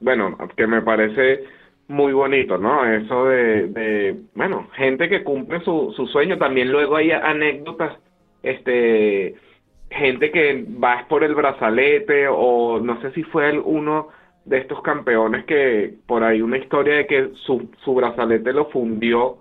[0.00, 1.44] bueno, que me parece
[1.88, 2.84] muy bonito, ¿no?
[2.84, 6.38] Eso de, de bueno, gente que cumple su, su sueño.
[6.38, 7.98] También luego hay anécdotas
[8.42, 9.34] este
[9.90, 14.08] gente que va por el brazalete o no sé si fue el, uno
[14.44, 19.38] de estos campeones que por ahí una historia de que su, su brazalete lo fundió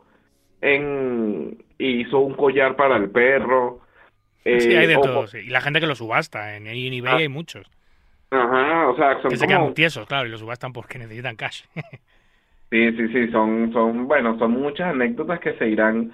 [0.62, 3.82] en hizo un collar para el perro.
[4.44, 7.18] sí, hay de eh, todo, Y la gente que lo subasta, en, en eBay ah.
[7.18, 7.70] hay muchos.
[8.32, 11.64] Ajá, o sea, son que se quedan tiesos, claro, y lo subastan porque necesitan cash.
[12.76, 16.14] sí, sí, sí, son, son, bueno, son muchas anécdotas que se irán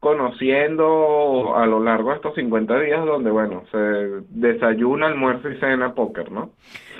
[0.00, 3.78] conociendo a lo largo de estos 50 días donde, bueno, se
[4.30, 6.52] desayuna, almuerzo y cena póker, ¿no?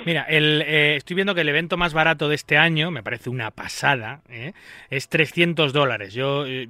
[0.05, 3.29] Mira, el, eh, estoy viendo que el evento más barato de este año, me parece
[3.29, 4.53] una pasada, ¿eh?
[4.89, 6.13] es 300 dólares.
[6.13, 6.69] Yo, eh,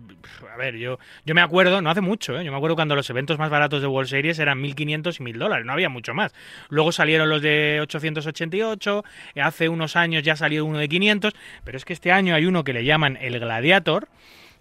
[0.51, 3.37] a ver, yo, yo me acuerdo, no hace mucho, yo me acuerdo cuando los eventos
[3.37, 6.33] más baratos de World Series eran 1.500 y 1.000 dólares, no había mucho más.
[6.69, 9.03] Luego salieron los de 888,
[9.41, 12.63] hace unos años ya salió uno de 500, pero es que este año hay uno
[12.63, 14.07] que le llaman el Gladiator,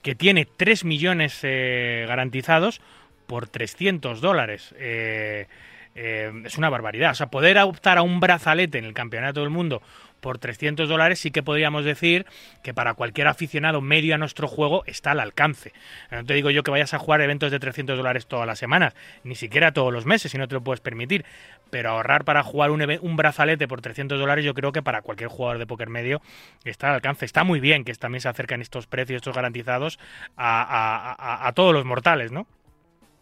[0.03, 2.81] que tiene 3 millones garantizados
[3.27, 4.75] por 300 dólares.
[4.79, 5.47] Eh,
[6.45, 7.11] es una barbaridad.
[7.11, 9.83] O sea, poder optar a un brazalete en el Campeonato del Mundo
[10.21, 12.27] por 300 dólares sí que podríamos decir
[12.63, 15.73] que para cualquier aficionado medio a nuestro juego está al alcance.
[16.11, 18.95] No te digo yo que vayas a jugar eventos de 300 dólares todas las semanas,
[19.25, 21.25] ni siquiera todos los meses si no te lo puedes permitir,
[21.71, 25.29] pero ahorrar para jugar un, un brazalete por 300 dólares yo creo que para cualquier
[25.29, 26.21] jugador de póker medio
[26.65, 27.25] está al alcance.
[27.25, 29.99] Está muy bien que también se acercan estos precios, estos garantizados
[30.37, 32.47] a, todos los mortales, ¿no?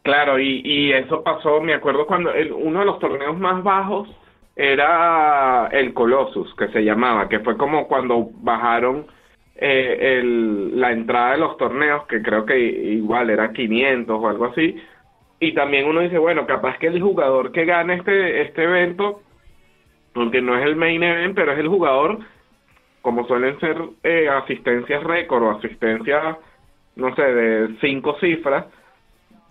[0.03, 4.09] Claro, y, y eso pasó, me acuerdo cuando uno de los torneos más bajos
[4.57, 9.07] era el Colossus, que se llamaba, que fue como cuando bajaron
[9.55, 14.47] eh, el, la entrada de los torneos, que creo que igual era 500 o algo
[14.47, 14.83] así.
[15.39, 19.21] Y también uno dice, bueno, capaz que el jugador que gane este, este evento,
[20.15, 22.21] aunque no es el main event, pero es el jugador,
[23.03, 26.39] como suelen ser eh, asistencias récord o asistencias,
[26.97, 28.65] no sé, de cinco cifras,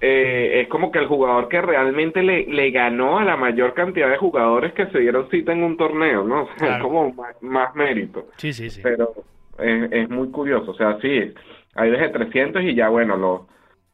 [0.08, 4.08] eh, es como que el jugador que realmente le, le, ganó a la mayor cantidad
[4.08, 6.44] de jugadores que se dieron cita en un torneo, ¿no?
[6.44, 8.28] O sea, es como más, mérito.
[8.38, 8.82] Sí, sí, sí.
[8.84, 9.14] Pero
[9.58, 11.34] es, es, muy curioso, o sea, sí,
[11.74, 13.42] hay desde 300 y ya, bueno, los,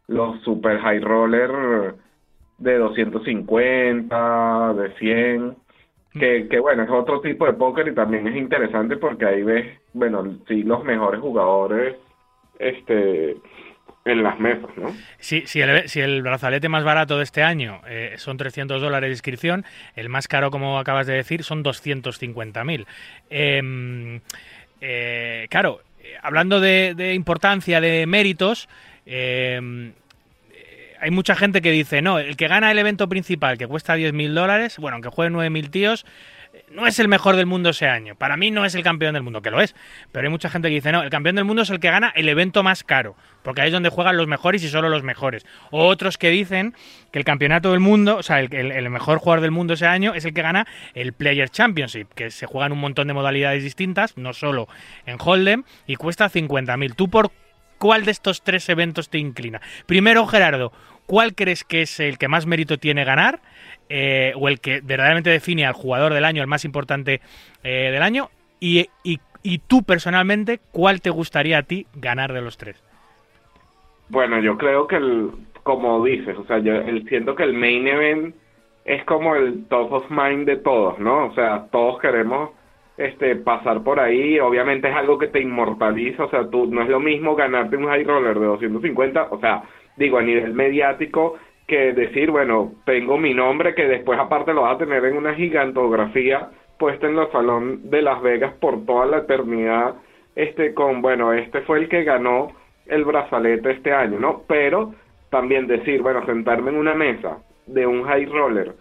[0.07, 1.95] los super high roller
[2.57, 5.55] de 250, de 100,
[6.11, 9.79] que, que bueno, es otro tipo de póker y también es interesante porque ahí ves,
[9.93, 11.95] bueno, sí, los mejores jugadores,
[12.59, 13.37] este
[14.05, 14.95] en las mesas, ¿no?
[15.19, 19.09] Sí, si, el, si el brazalete más barato de este año eh, son 300 dólares
[19.09, 22.85] de inscripción, el más caro, como acabas de decir, son 250.000.
[23.29, 24.21] Em,
[24.81, 25.81] eh, claro,
[26.21, 28.67] hablando de, importancia, de méritos,
[29.05, 29.93] em,
[30.99, 34.33] hay mucha gente que dice, no, el que gana el evento principal, que cuesta 10.000
[34.33, 36.05] dólares, bueno, aunque jueguen 9.000 tíos,
[36.71, 38.15] no es el mejor del mundo ese año.
[38.15, 39.75] Para mí no es el campeón del mundo, que lo es.
[40.11, 42.11] Pero hay mucha gente que dice, no, el campeón del mundo es el que gana
[42.15, 45.45] el evento más caro, porque ahí es donde juegan los mejores y solo los mejores.
[45.69, 46.73] O otros que dicen
[47.11, 50.25] que el campeonato del mundo, o sea, el, mejor jugador del mundo ese año es
[50.25, 54.17] el que gana el Player Championship, que se juega en un montón de modalidades distintas,
[54.17, 54.67] no solo
[55.05, 56.95] en Hold'em, y cuesta 50.000.
[56.95, 57.31] ¿Tú por
[57.77, 59.61] cuál de estos tres eventos te inclina?
[59.85, 60.71] Primero, Gerardo,
[61.05, 63.41] ¿cuál crees que es el que más mérito tiene ganar?
[63.93, 67.19] Eh, o el que verdaderamente define al jugador del año, el más importante
[67.61, 72.57] eh, del año, y, y, tú personalmente, ¿cuál te gustaría a ti ganar de los
[72.57, 72.81] tres?
[74.07, 75.31] Bueno, yo creo que, el,
[75.63, 76.73] como dices, o sea, yo
[77.09, 78.35] siento que el main event
[78.85, 81.25] es como el top of mind de todos, ¿no?
[81.25, 82.51] O sea, todos queremos
[82.95, 86.87] este pasar por ahí, obviamente es algo que te inmortaliza, o sea, tú no es
[86.87, 89.63] lo mismo ganarte un high roller de 250, o sea,
[89.97, 91.37] digo, a nivel mediático
[91.71, 95.33] que decir, bueno, tengo mi nombre que después aparte lo vas a tener en una
[95.35, 99.95] gigantografía puesta en los salón de Las Vegas por toda la eternidad,
[100.35, 102.49] este con, bueno, este fue el que ganó
[102.87, 104.41] el brazalete este año, ¿no?
[104.47, 104.93] Pero
[105.29, 108.73] también decir, bueno, sentarme en una mesa de un high roller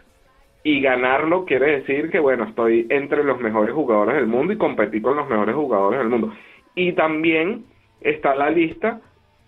[0.64, 5.00] y ganarlo quiere decir que, bueno, estoy entre los mejores jugadores del mundo y competí
[5.00, 6.32] con los mejores jugadores del mundo.
[6.74, 7.66] Y también
[8.00, 9.00] está la lista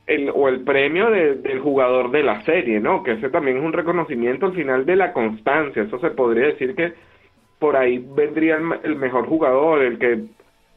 [0.07, 3.03] el, o el premio del jugador de la serie, ¿no?
[3.03, 5.83] Que ese también es un reconocimiento al final de la constancia.
[5.83, 6.93] Eso se podría decir que
[7.59, 10.25] por ahí vendría el, mejor jugador, el que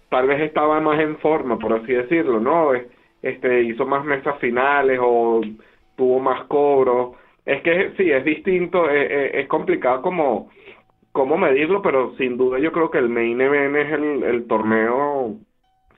[0.10, 2.72] tal vez estaba más en forma, por así decirlo, ¿no?
[3.22, 5.42] Este hizo más mesas finales o
[5.96, 7.16] tuvo más cobros.
[7.46, 10.50] Es que sí, es distinto, es, es complicado como
[11.12, 15.38] cómo medirlo, pero sin duda yo creo que el main event es el, el torneo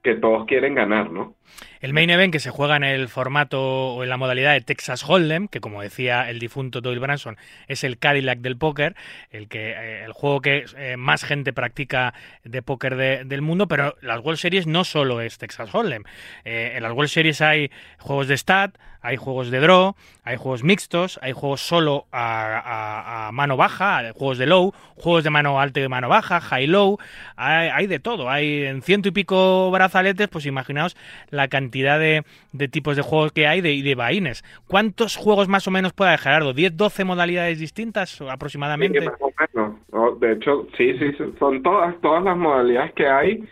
[0.07, 1.35] que todos quieren ganar, ¿no?
[1.81, 5.03] El main event que se juega en el formato o en la modalidad de Texas
[5.07, 7.35] Hold'em, que como decía el difunto Doyle Branson,
[7.67, 8.95] es el Cadillac del póker,
[9.31, 12.13] el que eh, el juego que eh, más gente practica
[12.45, 16.03] de póker del mundo, pero las World Series no solo es Texas Hold'em.
[16.45, 20.63] Eh, en las World Series hay juegos de stat, hay juegos de draw, hay juegos
[20.63, 25.83] mixtos, hay juegos solo a, mano baja, juegos de low, juegos de mano alta y
[25.83, 26.97] de mano baja, high-low,
[27.35, 28.29] hay, de todo.
[28.29, 30.95] Hay en ciento y pico brazaletes, pues imaginaos
[31.29, 32.23] la cantidad de,
[32.69, 34.43] tipos de juegos que hay de, y de vaines.
[34.67, 36.53] ¿Cuántos juegos más o menos puede haber, Gerardo?
[36.53, 38.99] ¿10, 12 modalidades distintas aproximadamente?
[38.99, 43.43] De hecho, sí, sí, son todas, todas las modalidades que hay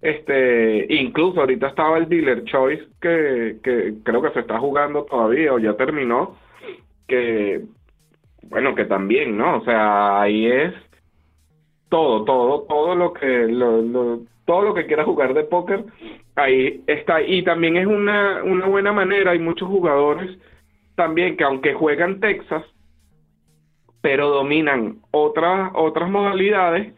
[0.00, 5.54] este, incluso ahorita estaba el Dealer Choice que, que creo que se está jugando todavía
[5.54, 6.36] o ya terminó,
[7.08, 7.62] que
[8.50, 9.58] bueno, que también, ¿no?
[9.58, 10.74] O sea, ahí es
[11.94, 15.84] todo, todo, todo lo que lo, todo lo que quiera jugar de póker
[16.34, 17.22] ahí está.
[17.22, 20.36] Y también es una una buena manera, hay muchos jugadores
[20.96, 22.64] también que aunque juegan Texas
[24.00, 26.92] pero dominan otras otras modalidades,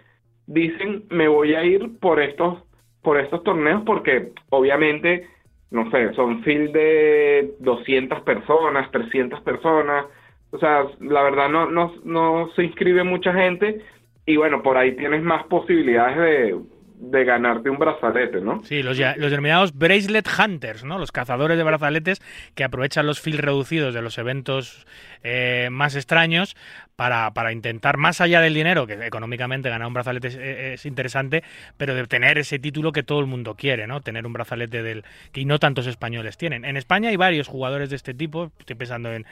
[0.46, 2.62] dicen, "Me voy a ir por estos
[3.02, 5.28] por estos torneos porque obviamente,
[5.70, 10.06] no sé, son field de 200 personas, 300 personas,
[10.52, 13.82] o sea, la verdad no, no, no se inscribe mucha gente
[14.26, 16.60] y bueno, por ahí tienes más posibilidades de,
[16.98, 18.62] de ganarte un brazalete, ¿no?
[18.64, 20.98] Sí, los, los denominados bracelet hunters, ¿no?
[20.98, 22.20] Los cazadores de brazaletes
[22.54, 24.86] que aprovechan los fields reducidos de los eventos
[25.22, 26.56] eh, más extraños
[26.96, 31.44] para, para, intentar, más allá del dinero, que económicamente ganar un brazalete es, interesante,
[31.76, 34.00] pero de tener ese título que todo el mundo quiere, ¿no?
[34.00, 36.64] Tener un brazalete del que no tantos españoles tienen.
[36.64, 39.26] En España hay varios jugadores de este tipo, estoy pensando en,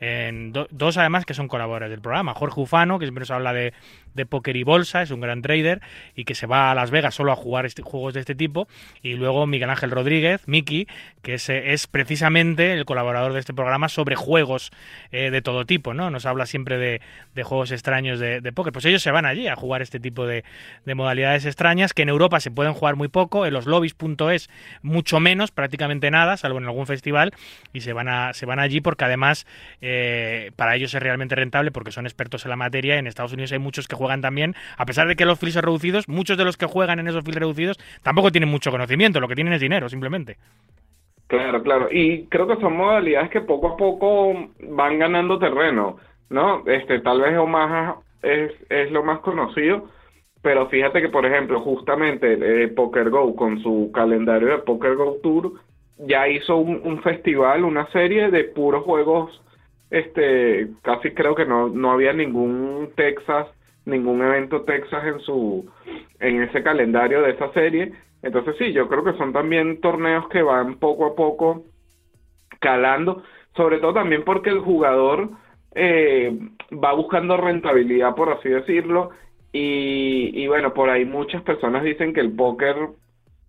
[0.00, 2.32] en dos además que son colaboradores del programa.
[2.34, 3.74] Jorge Ufano, que siempre nos habla de,
[4.14, 5.80] de póker y bolsa, es un gran trader
[6.14, 8.66] y que se va a Las Vegas solo a jugar este, juegos de este tipo.
[9.02, 10.86] Y luego Miguel Ángel Rodríguez, Miki,
[11.22, 14.70] que es, es precisamente el colaborador de este programa sobre juegos
[15.12, 16.10] eh, de todo tipo, ¿no?
[16.10, 17.00] Nos habla siempre de,
[17.34, 18.52] de juegos extraños de, de.
[18.52, 20.44] Pues ellos se van allí a jugar este tipo de,
[20.84, 24.50] de, modalidades extrañas que en Europa se pueden jugar muy poco, en los lobbies.es
[24.82, 27.32] mucho menos, prácticamente nada, salvo en algún festival,
[27.72, 29.46] y se van, a, se van allí porque además
[29.80, 32.98] eh, para ellos es realmente rentable porque son expertos en la materia.
[32.98, 35.62] En Estados Unidos hay muchos que juegan también, a pesar de que los fields son
[35.62, 39.28] reducidos, muchos de los que juegan en esos fields reducidos tampoco tienen mucho conocimiento, lo
[39.28, 40.36] que tienen es dinero, simplemente.
[41.30, 41.88] Claro, claro.
[41.92, 45.98] Y creo que son modalidades que poco a poco van ganando terreno,
[46.30, 46.62] ¿no?
[46.66, 49.88] Este, tal vez Omaha es, es lo más conocido,
[50.42, 55.18] pero fíjate que, por ejemplo, justamente eh, Poker Go con su calendario de Poker Go
[55.22, 55.52] Tour
[55.98, 59.42] ya hizo un, un, festival, una serie de puros juegos,
[59.90, 63.48] este, casi creo que no, no había ningún Texas,
[63.84, 65.68] ningún evento Texas en su,
[66.20, 70.42] en ese calendario de esa serie, entonces sí, yo creo que son también torneos que
[70.42, 71.64] van poco a poco
[72.60, 73.22] calando,
[73.56, 75.30] sobre todo también porque el jugador
[75.74, 76.36] eh,
[76.72, 79.10] va buscando rentabilidad, por así decirlo,
[79.52, 82.76] y, y, bueno, por ahí muchas personas dicen que el póker,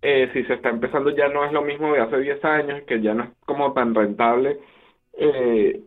[0.02, 3.00] eh, si se está empezando ya no es lo mismo de hace 10 años, que
[3.00, 4.58] ya no es como tan rentable
[5.18, 5.80] eh,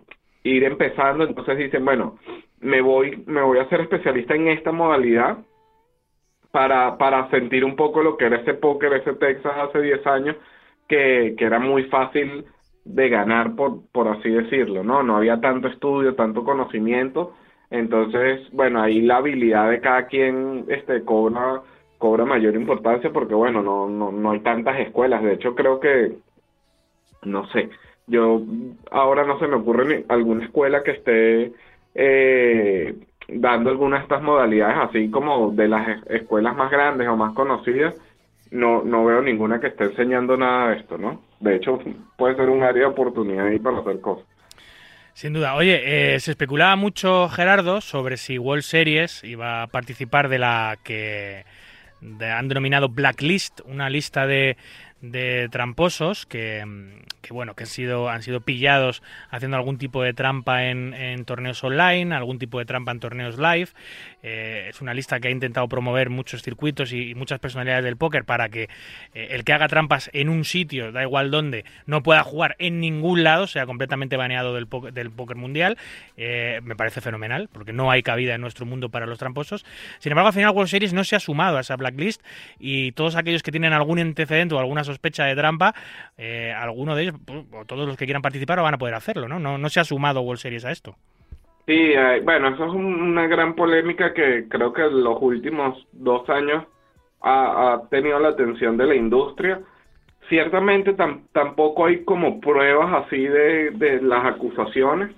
[0.43, 2.17] ir empezando, entonces dicen, bueno,
[2.59, 5.39] me voy, me voy a hacer especialista en esta modalidad
[6.51, 10.37] para, para sentir un poco lo que era ese póker, ese Texas hace 10 años,
[10.87, 12.45] que, que era muy fácil
[12.85, 15.03] de ganar, por, por así decirlo, ¿no?
[15.03, 17.33] No había tanto estudio, tanto conocimiento,
[17.69, 21.61] entonces, bueno, ahí la habilidad de cada quien este, cobra,
[21.97, 26.13] cobra mayor importancia porque, bueno, no, no, no hay tantas escuelas, de hecho creo que,
[27.23, 27.69] no sé,
[28.07, 28.41] yo
[28.91, 31.53] ahora no se me ocurre ni alguna escuela que esté
[31.95, 32.95] eh,
[33.27, 37.95] dando algunas de estas modalidades, así como de las escuelas más grandes o más conocidas,
[38.55, 41.21] no, no veo ninguna que esté enseñando nada de esto, ¿no?
[41.39, 41.79] De hecho,
[42.17, 44.25] puede ser un área de oportunidad ahí para hacer cosas.
[45.13, 45.55] Sin duda.
[45.55, 50.77] Oye, eh, se especulaba mucho, Gerardo, sobre si World Series iba a participar de la
[50.83, 51.45] que
[52.21, 54.57] han denominado Blacklist, una lista de,
[55.11, 56.63] de tramposos que,
[57.21, 61.25] que, bueno que han sido han sido pillados haciendo algún tipo de trampa en, en
[61.25, 63.69] torneos online algún tipo de trampa en torneos live
[64.27, 68.25] eh, es una lista que ha intentado promover muchos circuitos y, muchas personalidades del póker
[68.25, 68.63] para que
[69.13, 72.79] eh, el que haga trampas en un sitio da igual dónde no pueda jugar en
[72.79, 75.77] ningún lado sea completamente baneado del, del póker mundial
[76.17, 79.63] eh, me parece fenomenal porque no hay cabida en nuestro mundo para los tramposos
[79.99, 82.23] sin embargo al final World Series no se ha sumado a esa blacklist
[82.57, 85.75] y todos aquellos que tienen algún antecedente o alguna sospecha de trampa,
[86.57, 87.15] alguno de ellos,
[87.51, 89.39] o todos los que quieran participar, van a poder hacerlo, ¿no?
[89.39, 90.97] No, no se ha sumado World Series a esto.
[91.65, 96.29] Sí, eh, bueno, eso es una gran polémica que creo que en los últimos dos
[96.29, 96.63] años
[97.21, 99.61] ha, tenido la atención de la industria.
[100.29, 100.95] ciertamente
[101.31, 105.11] tampoco hay como pruebas así de, las acusaciones,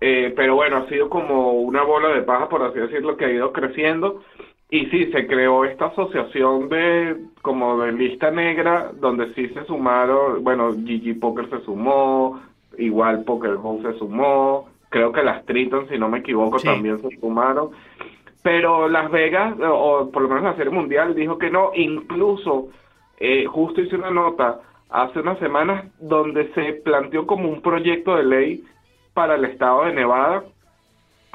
[0.00, 3.30] eh, pero bueno, ha sido como una bola de paja, por así decirlo, que ha
[3.32, 4.22] ido creciendo.
[4.70, 10.42] Y sí, se creó esta asociación de como de lista negra, donde sí se sumaron,
[10.42, 12.40] bueno, GG Poker se sumó,
[12.78, 17.18] igual Poker Go se sumó, creo que las Triton, si no me equivoco, también se
[17.18, 17.70] sumaron.
[18.42, 22.68] Pero Las Vegas, o por lo menos la Serie Mundial, dijo que no, incluso
[23.18, 28.24] eh, justo hice una nota hace unas semanas donde se planteó como un proyecto de
[28.24, 28.64] ley
[29.14, 30.44] para el estado de Nevada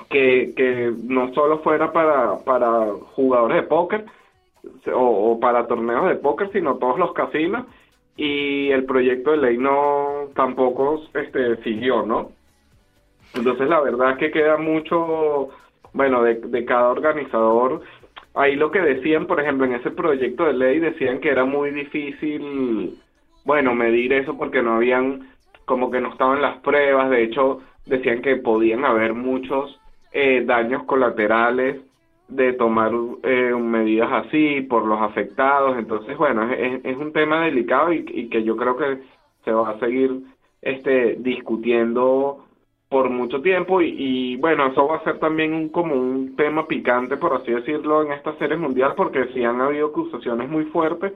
[0.10, 4.06] que, que no solo fuera para, para jugadores de póker
[4.94, 7.66] o, para torneos de póker, sino todos los casinos
[8.16, 12.32] y el proyecto de ley no tampoco este siguió, ¿no?
[13.38, 15.50] Entonces la verdad es que queda mucho,
[15.94, 17.82] bueno, de, de cada organizador.
[18.34, 21.72] Ahí lo que decían, por ejemplo, en ese proyecto de ley decían que era muy
[21.72, 22.98] difícil,
[23.46, 25.30] bueno, medir eso porque no habían,
[25.66, 29.80] como que no estaban las pruebas, de hecho decían que podían haber muchos
[30.12, 31.78] eh, daños colaterales
[32.28, 32.92] de tomar
[33.24, 38.30] eh, medidas así por los afectados, entonces bueno, es, es un tema delicado y, y
[38.30, 39.00] que yo creo que
[39.46, 40.12] se va a seguir
[40.62, 42.47] este discutiendo
[42.90, 47.18] por mucho tiempo y, bueno, eso va a ser también un, como un tema picante,
[47.18, 51.14] por así decirlo, en esta serie mundial, porque sí han habido acusaciones muy fuertes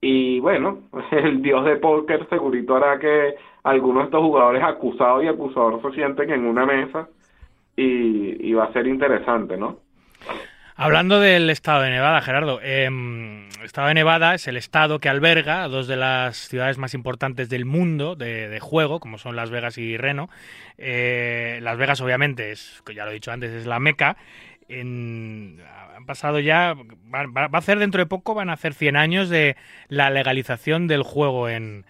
[0.00, 0.78] y bueno,
[1.10, 3.34] el dios de póker segurito hará que
[3.64, 7.08] algunos de estos jugadores acusados y acusadores se sienten en una mesa
[7.76, 9.78] y, y va a ser interesante, ¿no?
[10.82, 15.10] Hablando del estado de Nevada, Gerardo, eh, el estado de Nevada es el estado que
[15.10, 19.50] alberga a dos de las ciudades más importantes del mundo de, juego, como son Las
[19.50, 20.30] Vegas y Reno.
[20.78, 24.16] Eh, las Vegas, obviamente, es, ya lo he dicho antes, es la meca.
[24.70, 25.58] En,
[25.94, 26.74] han pasado ya,
[27.14, 29.56] va, va, a hacer dentro de poco, van a hacer 100 años de
[29.88, 31.84] la legalización del juego en,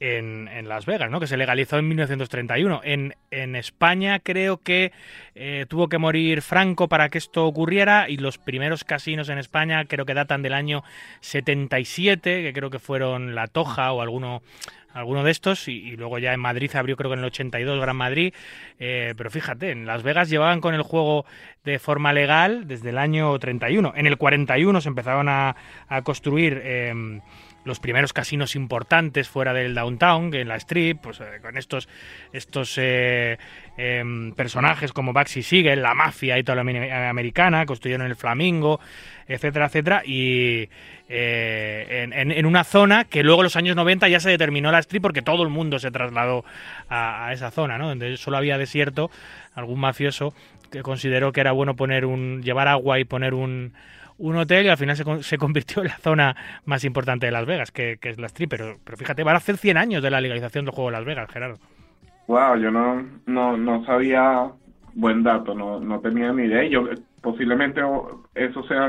[0.00, 1.20] en, Las Vegas, ¿no?
[1.20, 2.80] que se legalizó en 1931.
[2.84, 4.92] En, en España creo que
[5.34, 9.84] eh, tuvo que morir Franco para que esto ocurriera y los primeros casinos en España
[9.86, 10.82] creo que datan del año
[11.20, 14.42] 77, que creo que fueron La Toja o alguno,
[14.92, 17.96] alguno de estos y, luego ya en Madrid abrió creo que en el 82 Gran
[17.96, 18.34] Madrid,
[18.78, 21.24] eh, pero fíjate, en Las Vegas llevaban con el juego
[21.64, 23.94] de forma legal desde el año 31.
[23.96, 25.56] En el 41 se empezaron a,
[25.88, 26.60] a construir...
[26.62, 27.20] Eh,
[27.66, 31.88] los primeros casinos importantes fuera del downtown, en la strip, pues eh, con estos,
[32.32, 33.38] estos eh,
[33.76, 36.36] em, personajes como Baxi Siegel, la mafia
[37.10, 38.78] americana, construyeron el Flamingo,
[39.26, 40.68] etcétera, etcétera, y
[41.08, 45.02] eh, en, una zona que luego en los años 90 ya se determinó la strip
[45.02, 46.44] porque todo el mundo se trasladó
[46.88, 47.88] a, a esa zona, ¿no?
[47.88, 49.10] Donde solo había desierto,
[49.54, 50.34] algún mafioso
[50.70, 53.72] que consideró que era bueno poner un llevar agua y poner un
[54.18, 57.46] un hotel y al final se, se, convirtió en la zona más importante de Las
[57.46, 58.50] Vegas, que, es la Strip.
[58.50, 61.04] Pero, pero fíjate, van a hacer 100 años de la legalización del juego de Las
[61.04, 61.58] Vegas, Gerardo.
[62.26, 64.50] Wow, yo no, no, no sabía,
[64.94, 66.64] buen dato, no, no tenía ni idea.
[66.64, 66.88] Yo,
[67.20, 67.80] posiblemente
[68.34, 68.88] eso sea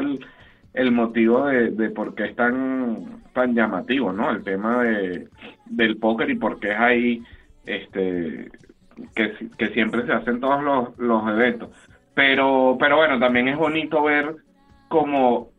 [0.74, 4.32] el, motivo de, de, por qué es tan, tan llamativo, ¿no?
[4.32, 5.28] El tema de,
[5.66, 7.24] del póker y por qué es ahí
[7.66, 8.50] este,
[9.16, 11.70] que, que siempre se hacen todos los, los eventos.
[12.16, 14.36] Pero, pero bueno, también es bonito ver
[14.88, 15.50] como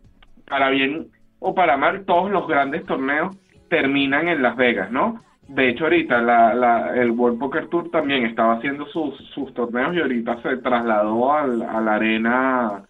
[0.47, 1.09] para bien
[1.41, 3.37] o para mal, todos los grandes torneos
[3.69, 5.23] terminan en Las Vegas, ¿no?
[5.49, 9.95] De hecho, ahorita la, la, el World Poker Tour también estaba haciendo sus, sus torneos
[9.95, 12.83] y ahorita se trasladó al, a la arena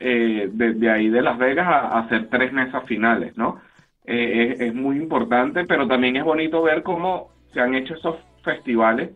[0.00, 0.50] eh,
[0.90, 3.60] ahí de Las Vegas a, hacer tres mesas finales, ¿no?
[4.04, 8.16] Eh, es, es, muy importante, pero también es bonito ver cómo se han hecho esos
[8.42, 9.10] festivales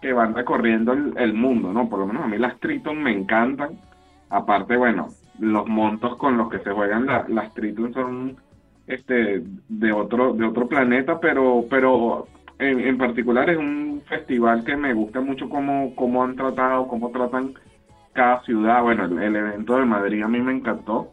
[0.00, 1.88] que van recorriendo el, el mundo, ¿no?
[1.88, 3.78] Por lo menos a mí las Triton me encantan.
[4.30, 5.08] Aparte, bueno,
[5.38, 8.36] los montos con los que se juegan las Triton son
[8.86, 12.26] este de otro de otro planeta pero pero
[12.58, 17.10] en, en, particular es un festival que me gusta mucho cómo, cómo han tratado cómo
[17.10, 17.54] tratan
[18.12, 21.12] cada ciudad bueno el, evento de Madrid a mí me encantó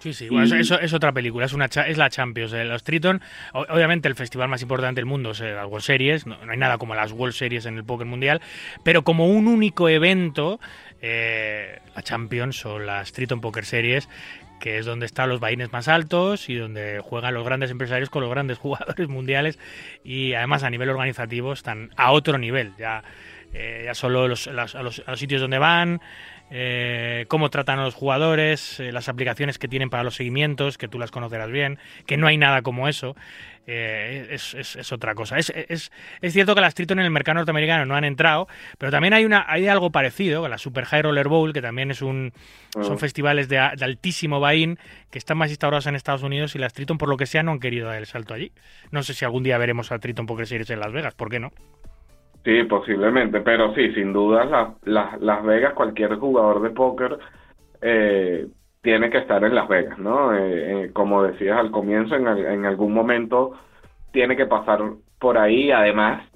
[0.00, 2.52] Sí, sí, bueno, eso, es otra película, es una es la Champions.
[2.52, 3.20] Eh, los Triton,
[3.52, 6.78] obviamente el festival más importante del mundo es las World Series, no, no, hay nada
[6.78, 8.40] como las World Series en el póker mundial,
[8.84, 10.60] pero como un único evento
[11.00, 14.08] eh, la Champions o la Triton Poker Series,
[14.58, 18.22] que es donde están los vaines más altos y donde juegan los grandes empresarios con
[18.22, 19.58] los grandes jugadores mundiales
[20.04, 23.02] y además a nivel organizativo están a otro nivel, ya,
[23.52, 26.00] eh, ya solo los, los, a, los, sitios donde van,
[26.50, 30.88] eh, cómo tratan a los jugadores, eh, las aplicaciones que tienen para los seguimientos, que
[30.88, 33.16] tú las conocerás bien, que no hay nada como eso.
[33.70, 35.36] Eh, es, otra cosa.
[35.36, 35.90] Es,
[36.22, 39.44] cierto que las Triton en el mercado norteamericano no han entrado, pero también hay una
[39.46, 42.32] hay algo parecido, la Super High Roller Bowl, que también es un
[42.72, 42.98] son mm.
[42.98, 44.78] festivales de, altísimo buy
[45.10, 47.52] que están más instaurados en Estados Unidos y las Triton, por lo que sea, no
[47.52, 48.52] han querido dar el salto allí.
[48.90, 51.38] No sé si algún día veremos a Triton Poker Series en Las Vegas, ¿por qué
[51.38, 51.52] no?
[52.44, 57.18] Sí, posiblemente, pero sí, sin duda Las Vegas, cualquier jugador de póker
[57.82, 58.46] eh,
[58.80, 60.34] tiene que estar en Las Vegas, ¿no?
[60.34, 63.52] Eh, eh, como decías al comienzo, en, en, algún momento
[64.12, 64.80] tiene que pasar
[65.20, 66.26] por ahí, además,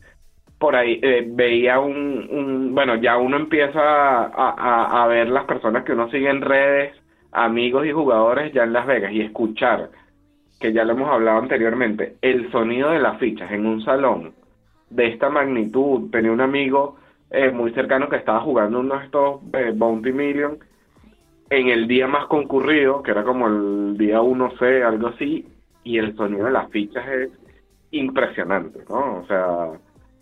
[0.59, 6.11] por ahí veía un, bueno, ya uno empieza a, a, ver las personas que uno
[6.11, 6.95] sigue en redes,
[7.33, 9.91] amigos y jugadores ya en Las Vegas y escuchar,
[10.61, 14.42] que ya lo hemos hablado anteriormente, el sonido de las fichas en un salón
[14.95, 16.11] de esta magnitud.
[16.11, 16.97] Tenía un amigo
[17.31, 20.59] eh, muy cercano que estaba jugando uno de estos eh, Bounty Million
[21.51, 25.47] en el día más concurrido, que era como el día 1C, algo así,
[25.85, 27.31] y el sonido de las fichas es
[27.91, 29.19] impresionante, ¿no?
[29.19, 29.69] O sea,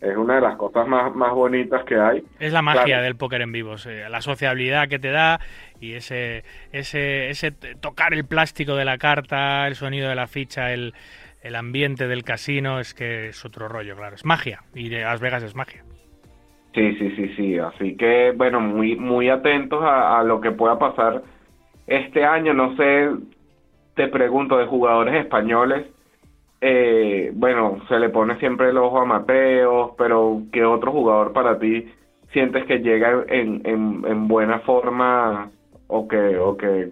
[0.01, 2.23] es una de las cosas más, más bonitas que hay.
[2.39, 3.75] Es la magia del póker en vivo,
[4.09, 5.39] la sociabilidad que te da
[5.79, 10.73] y ese, ese, ese tocar el plástico de la carta, el sonido de la ficha,
[10.73, 10.93] el,
[11.41, 14.15] el ambiente del casino es que es otro rollo, claro.
[14.15, 14.61] Es magia.
[14.75, 15.83] Y de Las Vegas es magia.
[16.73, 17.57] Sí, sí, sí, sí.
[17.57, 21.23] Así que, bueno, muy, muy atentos a, lo que pueda pasar
[21.87, 22.53] este año.
[22.53, 23.09] No sé,
[23.95, 25.87] te pregunto, de jugadores españoles.
[26.61, 31.57] Eh, bueno, se le pone siempre el ojo a Mateos, pero ¿qué otro jugador para
[31.57, 31.91] ti
[32.31, 35.49] sientes que llega en, en, en buena forma
[35.87, 36.91] o que, o que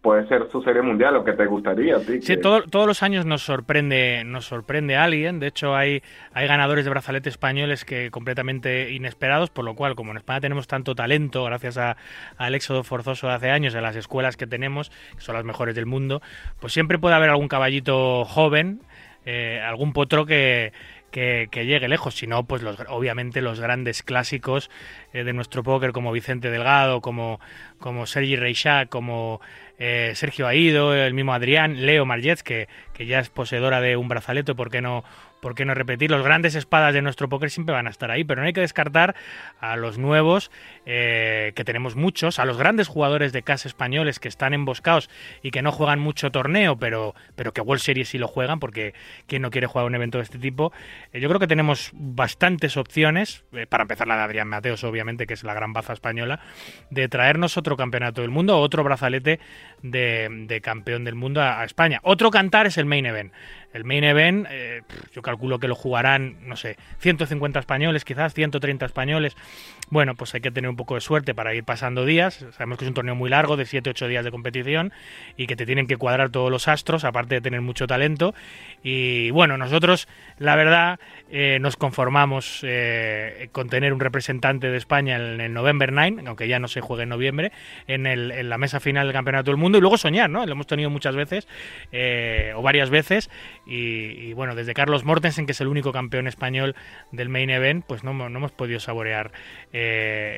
[0.00, 2.22] puede ser su serie mundial o que te gustaría a ti.
[2.22, 5.40] Sí, todos los años nos sorprende, nos sorprende alguien.
[5.40, 10.12] De hecho, hay, hay ganadores de brazalete españoles que completamente inesperados, por lo cual, como
[10.12, 14.36] en España tenemos tanto talento, gracias al éxodo forzoso de hace años, de las escuelas
[14.36, 16.22] que tenemos, que son las mejores del mundo,
[16.60, 18.80] pues siempre puede haber algún caballito joven,
[19.26, 20.72] eh, algún potro que,
[21.10, 24.70] que, llegue lejos, sino pues los, obviamente los grandes clásicos
[25.12, 27.40] eh, de nuestro póker como Vicente Delgado, como,
[27.78, 29.40] como Sergi Reixac, como
[29.80, 34.08] eh, Sergio Aido, el mismo Adrián, Leo Margetz, que, que ya es poseedora de un
[34.08, 35.02] brazalete, ¿por qué no
[35.40, 36.10] ¿por qué no repetir?
[36.10, 38.60] Los grandes espadas de nuestro póker siempre van a estar ahí, pero no hay que
[38.60, 39.14] descartar
[39.60, 40.50] a los nuevos,
[40.86, 45.10] eh, que tenemos muchos, a los grandes jugadores de casa españoles que están emboscados
[45.42, 48.94] y que no juegan mucho torneo, pero, pero que World Series sí lo juegan, porque
[49.26, 50.72] ¿quién no quiere jugar un evento de este tipo?
[51.12, 55.26] Eh, yo creo que tenemos bastantes opciones, eh, para empezar la de Adrián Mateos, obviamente,
[55.26, 56.40] que es la gran baza española,
[56.90, 59.40] de traernos otro campeonato del mundo, otro brazalete
[59.82, 62.00] de, campeón del mundo a, a España.
[62.02, 63.32] Otro cantar es el main event.
[63.72, 68.86] El main event, eh, yo calculo que lo jugarán, no sé, 150 españoles, quizás 130
[68.86, 69.36] españoles.
[69.90, 72.46] Bueno, pues hay que tener un poco de suerte para ir pasando días.
[72.52, 74.92] Sabemos que es un torneo muy largo, de 7-8 días de competición,
[75.36, 78.32] y que te tienen que cuadrar todos los astros, aparte de tener mucho talento.
[78.84, 80.06] Y bueno, nosotros,
[80.38, 85.92] la verdad, eh, nos conformamos eh, con tener un representante de España en el November
[85.92, 87.50] 9, aunque ya no se juegue en noviembre,
[87.88, 90.46] en, el, la mesa final del Campeonato del Mundo, y luego soñar, ¿no?
[90.46, 91.48] Lo hemos tenido muchas veces,
[92.54, 93.28] o varias veces,
[93.66, 96.76] y, bueno, desde Carlos Mortensen, que es el único campeón español
[97.10, 99.32] del main event, pues no, no hemos podido saborear
[99.72, 99.79] eh,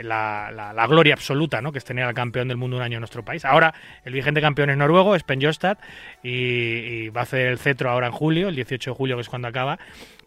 [0.04, 1.72] la, la, gloria absoluta, ¿no?
[1.72, 3.44] Que es tener al campeón del mundo un año en nuestro país.
[3.44, 3.74] Ahora,
[4.04, 5.78] el vigente campeón es noruego, es Penjostad,
[6.22, 9.28] y, va a hacer el cetro ahora en julio, el 18 de julio, que es
[9.28, 9.78] cuando acaba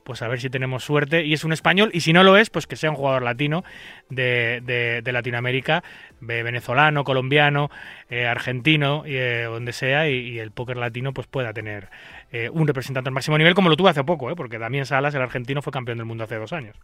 [0.06, 1.26] pues a ver si tenemos suerte.
[1.26, 3.64] Y es un español, y si no lo es, pues que sea un jugador latino
[4.10, 5.84] de, Latinoamérica,
[6.22, 7.72] venezolano, colombiano,
[8.10, 11.90] eh, argentino, eh, donde sea, y, el póker latino pues pueda tener
[12.32, 14.36] eh, un representante al máximo nivel, como lo tuvo hace poco, ¿eh?
[14.36, 16.76] porque Damián Salas, el argentino, fue campeón del mundo hace dos años.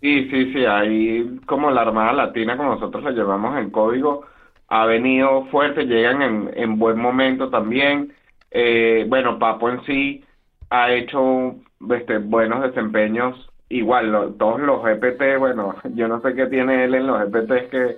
[0.00, 4.24] Sí, sí, sí, ahí como la Armada Latina, como nosotros le llevamos en código,
[4.68, 8.12] ha venido fuerte, llegan en, en buen momento también.
[8.50, 10.24] Eh, bueno, Papo en sí
[10.70, 11.56] ha hecho
[11.90, 17.06] este, buenos desempeños, igual, todos los EPT, bueno, yo no sé qué tiene él en
[17.08, 17.96] los EPT que,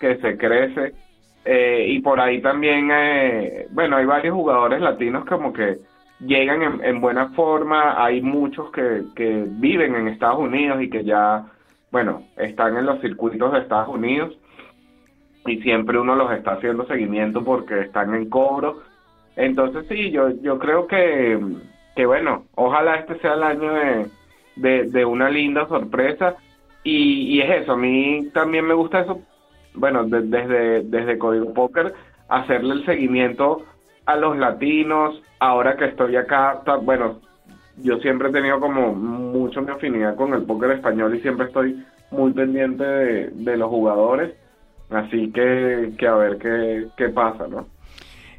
[0.00, 0.94] que se crece.
[1.46, 2.90] y por ahí también,
[3.70, 5.78] bueno, hay varios jugadores latinos como que
[6.20, 11.44] llegan en, buena forma, hay muchos que, que viven en Estados Unidos y que ya,
[11.90, 14.36] bueno, están en los circuitos de Estados Unidos.
[15.46, 18.82] Y siempre uno los está haciendo seguimiento porque están en cobro.
[19.36, 21.38] Entonces sí, yo, yo creo que,
[21.94, 23.72] que bueno, ojalá este sea el año
[24.56, 26.36] de, de, una linda sorpresa.
[26.82, 29.20] Y, y, es eso, a mí también me gusta eso,
[29.74, 31.94] bueno, desde, desde Código Póker,
[32.28, 33.64] hacerle el seguimiento
[34.08, 37.20] a los latinos, ahora que estoy acá, bueno,
[37.76, 41.84] yo siempre he tenido como mucho mi afinidad con el póker español y siempre estoy
[42.10, 44.32] muy pendiente de, los jugadores.
[44.88, 47.66] Así que, que a ver qué, qué pasa, ¿no?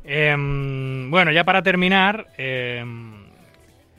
[0.04, 3.26] Em, bueno, ya para terminar, em,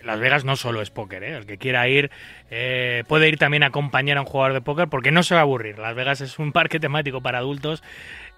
[0.03, 1.37] Las Vegas no solo es póker, ¿eh?
[1.37, 2.11] el que quiera ir
[2.51, 5.41] eh, puede ir también a acompañar a un jugador de póker porque no se va
[5.41, 5.79] a aburrir.
[5.79, 7.85] Las Vegas es un parque temático para adultos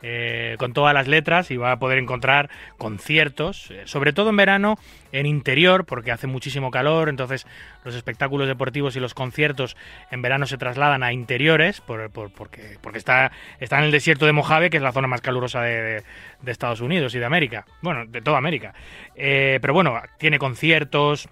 [0.03, 4.37] eh, con todas las letras y va a poder encontrar conciertos, eh, sobre todo en
[4.37, 4.79] verano,
[5.13, 7.47] en interior, porque hace muchísimo calor, entonces
[7.85, 9.77] los espectáculos deportivos y los conciertos
[10.11, 14.27] en verano se trasladan a interiores, por, por- porque, porque está, está en el desierto
[14.27, 16.03] de Mojave, que es la zona más calurosa de
[16.47, 18.75] Estados Unidos y de América, bueno, de toda América.
[19.15, 21.29] Eh, pero bueno, tiene conciertos,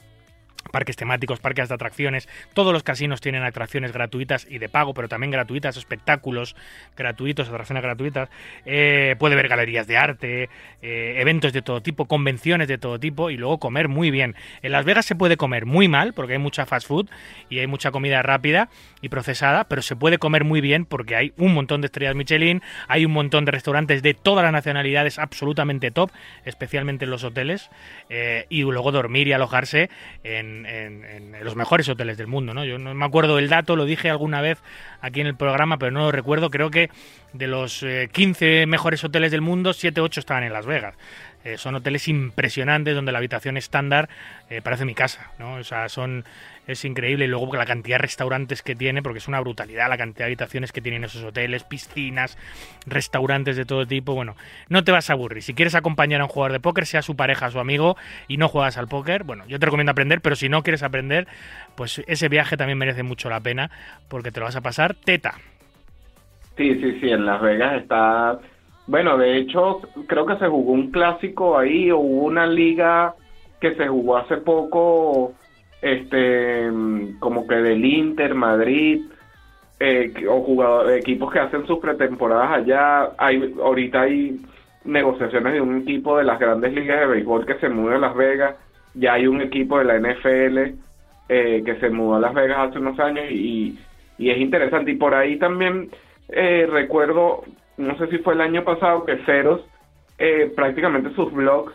[0.71, 2.29] parques temáticos, parques de atracciones.
[2.55, 6.57] Todos los casinos tienen atracciones gratuitas y de pago, pero también gratuitas, espectáculos
[6.97, 8.29] gratuitos, atracciones gratuitas.
[8.65, 10.49] Eh, puede ver galerías de arte,
[10.83, 14.35] eh, eventos de todo tipo, convenciones de todo tipo y luego comer muy bien.
[14.63, 17.09] En Las Vegas se puede comer muy mal porque hay mucha fast food
[17.49, 18.69] y hay mucha comida rápida
[19.01, 22.63] y procesada, pero se puede comer muy bien porque hay un montón de estrellas Michelin,
[22.89, 26.11] hay un montón de restaurantes de todas las nacionalidades absolutamente top,
[26.45, 27.71] especialmente en los hoteles,
[28.09, 29.91] eh, y luego dormir y alojarse
[30.25, 32.53] en, en- los mejores hoteles del mundo.
[32.55, 32.65] ¿no?
[32.65, 34.59] Yo no me acuerdo el dato, lo dije alguna vez
[35.01, 36.51] aquí en el programa, pero no lo recuerdo.
[36.51, 36.91] Creo que
[37.33, 40.95] de los eh, 15 mejores hoteles del mundo, 7 8 estaban en Las Vegas.
[41.45, 44.09] Eh, son hoteles impresionantes donde la habitación estándar
[44.51, 45.55] eh, parece mi casa, ¿no?
[45.55, 46.25] O sea, son
[46.67, 49.99] es increíble y luego la cantidad de restaurantes que tiene, porque es una brutalidad la
[49.99, 52.39] cantidad de habitaciones que tienen esos hoteles, piscinas,
[52.87, 54.15] restaurantes de todo tipo.
[54.15, 54.37] Bueno,
[54.69, 55.43] no te vas a aburrir.
[55.43, 57.97] Si quieres acompañar a un jugador de póker, sea su pareja, su amigo,
[58.29, 61.27] y no juegas al póker, bueno, yo te recomiendo aprender, pero si no quieres aprender,
[61.75, 63.71] pues ese viaje también merece mucho la pena,
[64.09, 65.35] porque te lo vas a pasar teta.
[66.57, 68.39] Sí, sí, sí, en Las Vegas está...
[68.87, 73.15] Bueno, de hecho, creo que se jugó un clásico ahí, o hubo una liga
[73.61, 75.35] que se jugó hace poco,
[75.83, 76.71] este,
[77.19, 79.03] como que del Inter, Madrid,
[79.79, 83.11] eh, o jugadores, equipos que hacen sus pretemporadas allá.
[83.19, 84.41] Hay, ahorita hay
[84.85, 88.15] negociaciones de un equipo de las grandes ligas de béisbol que se muda a Las
[88.15, 88.57] Vegas.
[88.95, 90.59] Ya hay un equipo de la NFL
[91.29, 93.79] eh, que se mudó a Las Vegas hace unos años y,
[94.19, 94.91] y es interesante.
[94.91, 95.91] Y por ahí también
[96.29, 97.45] eh, recuerdo,
[97.81, 99.63] no sé si fue el año pasado, que Ceros,
[100.19, 101.73] eh, prácticamente sus blogs,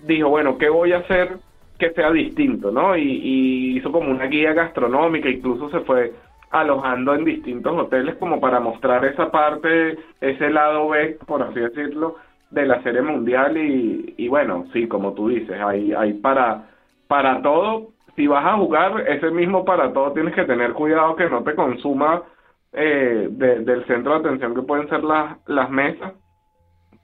[0.00, 1.36] dijo, bueno, ¿qué voy a hacer
[1.78, 2.70] que sea distinto?
[2.70, 2.96] ¿no?
[2.96, 6.12] Y, hizo como una guía gastronómica, incluso se fue
[6.50, 12.16] alojando en distintos hoteles como para mostrar esa parte, ese lado B, por así decirlo,
[12.50, 16.66] de la serie mundial y, y bueno, sí, como tú dices, hay, hay para,
[17.08, 21.28] para todo, si vas a jugar ese mismo para todo, tienes que tener cuidado que
[21.28, 22.22] no te consuma
[22.74, 26.14] eh, de- del centro de atención que pueden ser las, las mesas,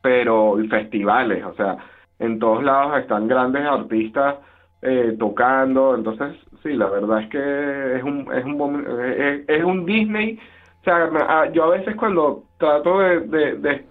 [0.02, 1.76] pero y festivales, o sea,
[2.18, 4.36] en todos lados están grandes artistas
[4.82, 9.64] eh, tocando, entonces sí, la verdad es que es un, es un, bom- es, es
[9.64, 10.38] un Disney,
[10.80, 13.86] o sea, ah, yo a veces cuando trato de, de, de,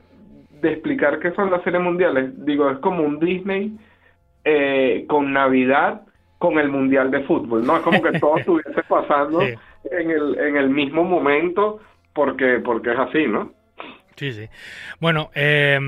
[0.62, 3.78] de explicar qué son las series mundiales, digo, es como un Disney
[4.44, 6.02] eh, con Navidad
[6.38, 7.78] con el Mundial de Fútbol, ¿no?
[7.78, 9.56] Es como que todo estuviese pasando Sí.
[9.84, 11.80] En, el, en el mismo momento
[12.14, 13.54] porque, porque es así, ¿no?
[14.16, 14.50] Sí, sí.
[15.00, 15.80] Bueno, eh,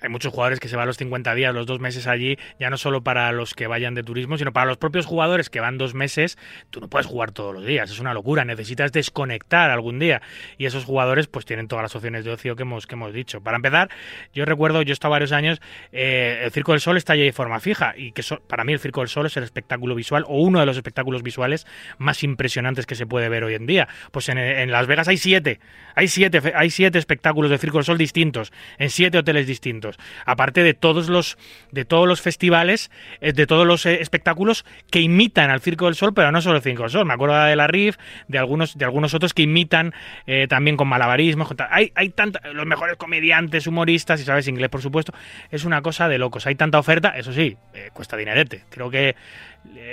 [0.00, 2.76] hay muchos jugadores que se van los 50 días, los dos meses allí, ya no
[2.76, 5.94] solo para los que vayan de turismo, sino para los propios jugadores que van dos
[5.94, 6.38] meses.
[6.70, 10.22] Tú no puedes jugar todos los días, es una locura, necesitas desconectar algún día.
[10.56, 13.40] Y esos jugadores pues tienen todas las opciones de ocio que hemos, que hemos dicho.
[13.40, 13.88] Para empezar,
[14.34, 15.60] yo recuerdo, yo he estado varios años,
[15.92, 18.72] eh, el Circo del Sol está allí de forma fija y que so- para mí
[18.72, 21.66] el Circo del Sol es el espectáculo visual o uno de los espectáculos visuales
[21.98, 23.88] más impresionantes que se puede ver hoy en día.
[24.12, 25.60] Pues en, en Las Vegas hay siete,
[25.94, 29.87] hay siete, hay siete espectáculos de Circo del Sol distintos, en siete hoteles distintos.
[30.26, 31.38] Aparte de todos los,
[31.70, 35.94] de todos los festivales, eh, de todos los eh, espectáculos que imitan al Circo del
[35.94, 37.06] Sol, pero no solo el Circo del Sol.
[37.06, 37.96] Me acuerdo de la RIF,
[38.28, 39.94] de algunos, de algunos otros que imitan
[40.26, 41.48] eh, también con malabarismo.
[41.70, 42.12] Hay, hay
[42.52, 45.12] los mejores comediantes, humoristas, y sabes inglés, por supuesto.
[45.50, 46.46] Es una cosa de locos.
[46.46, 48.64] Hay tanta oferta, eso sí, eh, cuesta dinerete.
[48.70, 49.16] Creo que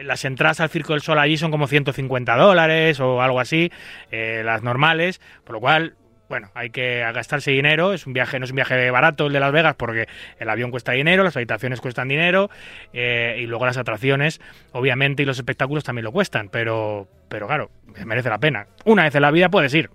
[0.03, 3.71] las entradas al Circo del Sol allí son como 150 dólares o algo así,
[4.11, 5.95] las normales, por lo cual,
[6.29, 9.39] bueno, hay que gastarse dinero, es un viaje, no es un viaje barato el de
[9.39, 10.07] Las Vegas porque
[10.39, 12.49] el avión cuesta dinero, las habitaciones cuestan dinero
[12.93, 17.69] eh, y luego las atracciones, obviamente, y los espectáculos también lo cuestan, pero, pero claro,
[18.05, 18.67] merece la pena.
[18.85, 19.89] Una vez en la vida puedes ir.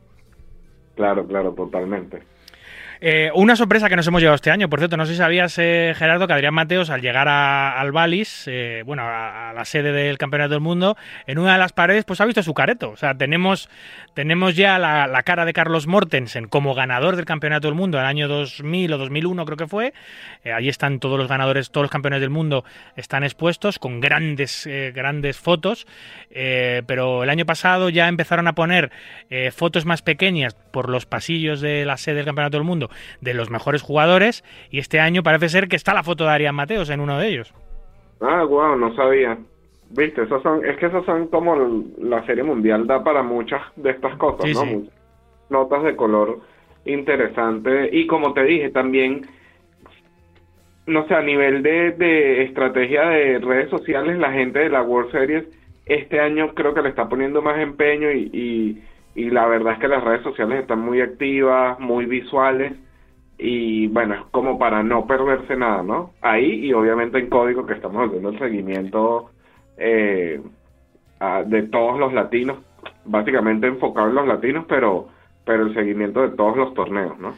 [0.96, 2.22] Claro, claro, totalmente.
[3.02, 5.56] Eh, una sorpresa que nos hemos llevado este año, por cierto, no sé si sabías,
[5.56, 10.18] eh, Gerardo, que Adrián Mateos, al llegar al Balis, eh, bueno, a, la sede del
[10.18, 12.90] Campeonato del Mundo, en una de las paredes, pues ha visto su careto.
[12.90, 13.70] O sea, tenemos,
[14.12, 18.08] tenemos ya la, cara de Carlos Mortensen como ganador del Campeonato del Mundo en el
[18.08, 19.94] año 2000 o 2001, creo que fue.
[20.54, 22.64] allí están todos los ganadores, todos los campeones del mundo
[22.96, 25.86] están expuestos con grandes, grandes fotos.
[26.30, 28.90] pero el año pasado ya empezaron a poner
[29.52, 32.89] fotos más pequeñas por los pasillos de la sede del Campeonato del Mundo
[33.20, 36.54] de los mejores jugadores y este año parece ser que está la foto de Arián
[36.54, 37.54] Mateos en uno de ellos.
[38.20, 39.38] Ah, wow, no sabía.
[39.90, 43.90] Viste, esos son, es que esos son como la serie mundial da para muchas de
[43.90, 44.82] estas cosas, ¿no?
[45.48, 46.40] Notas de color
[46.84, 49.26] interesante y como te dije también,
[50.86, 55.10] no sé, a nivel de, de estrategia de redes sociales, la gente de la World
[55.10, 55.44] Series
[55.86, 58.82] este año creo que le está poniendo más empeño y y
[59.28, 62.72] la verdad es que las redes sociales están muy activas, muy visuales
[63.36, 66.12] y bueno, es como para no perderse nada, ¿no?
[66.20, 69.30] Ahí y obviamente en código que estamos haciendo el seguimiento
[69.76, 70.40] eh,
[71.46, 72.58] de todos los latinos,
[73.04, 75.08] básicamente enfocado en los latinos, pero,
[75.44, 77.34] pero el seguimiento de todos los torneos, ¿no?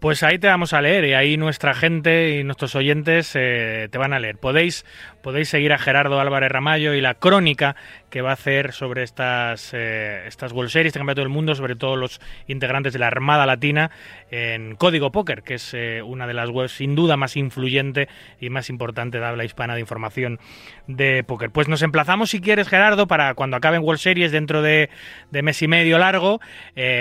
[0.00, 3.96] Pues ahí te vamos a leer y ahí nuestra gente y nuestros oyentes eh, te
[3.96, 4.36] van a leer.
[4.36, 4.84] Podéis,
[5.22, 7.76] podéis seguir a Gerardo Álvarez Ramallo y la crónica
[8.10, 11.76] que va a hacer sobre estas, eh, estas World Series, este Campeonato del Mundo, sobre
[11.76, 13.90] todos los integrantes de la Armada Latina
[14.30, 18.50] en Código Póker, que es eh, una de las webs sin duda más influyente y
[18.50, 20.40] más importante de habla hispana de información
[20.88, 21.50] de póker.
[21.50, 24.90] Pues nos emplazamos, si quieres, Gerardo, para cuando acaben World Series dentro de,
[25.30, 26.40] de mes y medio largo,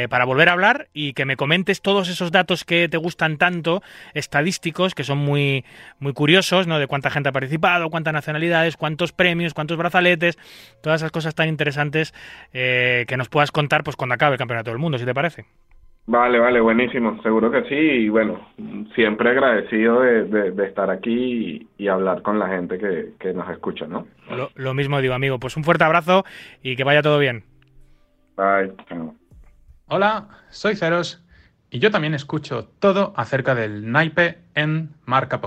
[0.10, 3.82] para volver a hablar y que me comentes todos esos datos que te gustan tanto,
[4.14, 5.66] estadísticos, que son muy,
[6.00, 6.80] muy curiosos, ¿no?
[6.80, 10.38] De cuánta gente ha participado, cuántas nacionalidades, cuántos premios, cuántos brazaletes,
[10.82, 12.14] todas esas cosas tan interesantes
[12.54, 15.46] eh, que nos puedas contar pues cuando acabe el Campeonato del Mundo, si te parece.
[16.08, 18.48] Vale, vale, buenísimo, seguro que sí, y bueno,
[18.94, 24.06] siempre agradecido de, estar aquí y, hablar con la gente que, nos escucha, ¿no?
[24.30, 26.24] Lo, lo, mismo digo, amigo, pues un fuerte abrazo
[26.62, 27.44] y que vaya todo bien.
[28.38, 28.74] Bye.
[29.88, 31.25] Hola, soy Ceros
[31.76, 35.42] y yo también escucho todo acerca del naipe en Marca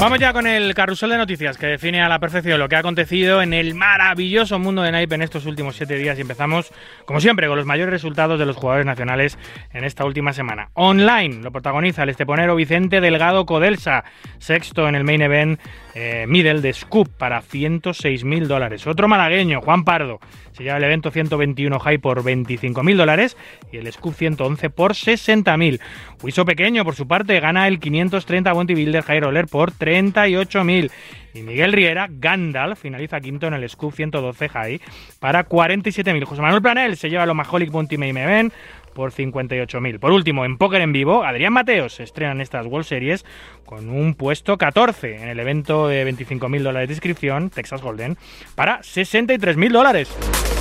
[0.00, 0.20] Poker.
[0.20, 3.42] ya con el carrusel de noticias que define a la perfección lo que ha acontecido
[3.42, 6.72] en el maravilloso mundo de Naipe en estos últimos siete días y empezamos,
[7.04, 9.38] como siempre, con los mayores resultados de los jugadores nacionales
[9.72, 10.70] en esta última semana.
[10.74, 14.04] Online lo protagoniza el esteponero Vicente Delgado Codelsa,
[14.38, 15.60] sexto en el main event
[15.94, 18.86] eh, middle de Scoop para 106.000 dólares.
[18.86, 20.20] Otro malagueño, Juan Pardo,
[20.52, 23.36] se lleva el evento 121 High por 25.000 dólares
[23.72, 25.80] y el Scoop 111 por 60.000.
[26.22, 30.90] Huiso Pequeño, por su parte, gana el 530 Builder High Roller por 38.000.
[31.32, 34.80] Y Miguel Riera, Gandalf, finaliza quinto en el Scoop 112 High
[35.20, 36.24] para 47.000.
[36.24, 38.52] José Manuel Planel se lleva el Omaholic Bounty Main Event
[38.94, 40.00] por 58.000.
[40.00, 43.24] Por último, en póker en vivo, Adrián Mateos se estrena en estas World Series
[43.64, 48.16] con un puesto 14 en el evento de 25.000 dólares de inscripción, Texas Golden,
[48.56, 50.59] para 63.000 dólares.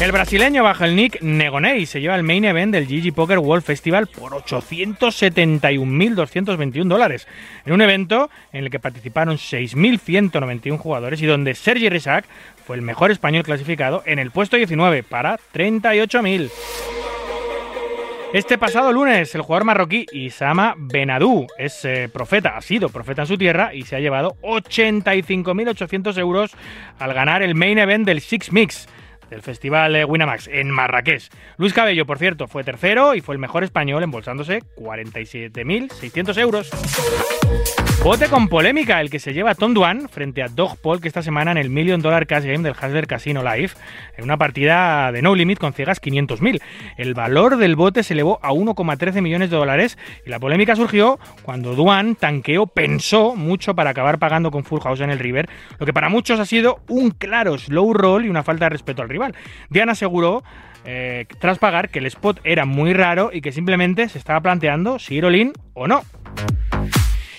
[0.00, 3.64] El brasileño bajo el nick Negonei se lleva el main event del GG Poker World
[3.64, 7.26] Festival por 871.221 dólares,
[7.66, 12.26] en un evento en el que participaron 6.191 jugadores y donde Sergi Risac
[12.64, 16.48] fue el mejor español clasificado en el puesto 19 para 38.000.
[18.32, 23.28] Este pasado lunes, el jugador marroquí Isama Benadou es eh, profeta, ha sido profeta en
[23.28, 26.52] su tierra y se ha llevado 85.800 euros
[27.00, 28.86] al ganar el main event del Six Mix
[29.30, 31.28] del Festival eh, Winamax en Marrakech.
[31.56, 36.70] Luis Cabello, por cierto, fue tercero y fue el mejor español embolsándose 47.600 euros.
[38.02, 41.20] Bote con polémica, el que se lleva Tom Duan frente a Dog Paul, que esta
[41.20, 43.72] semana en el Million Dollar Cash Game del Hasler Casino Live,
[44.16, 46.62] en una partida de no limit con ciegas 500.000.
[46.96, 51.18] El valor del bote se elevó a 1,13 millones de dólares y la polémica surgió
[51.42, 55.84] cuando Duan tanqueó, pensó mucho para acabar pagando con Full House en el River, lo
[55.84, 59.08] que para muchos ha sido un claro slow roll y una falta de respeto al
[59.08, 59.34] rival.
[59.70, 60.44] Dian aseguró
[60.84, 65.00] eh, tras pagar que el spot era muy raro y que simplemente se estaba planteando
[65.00, 66.04] si ir all o no.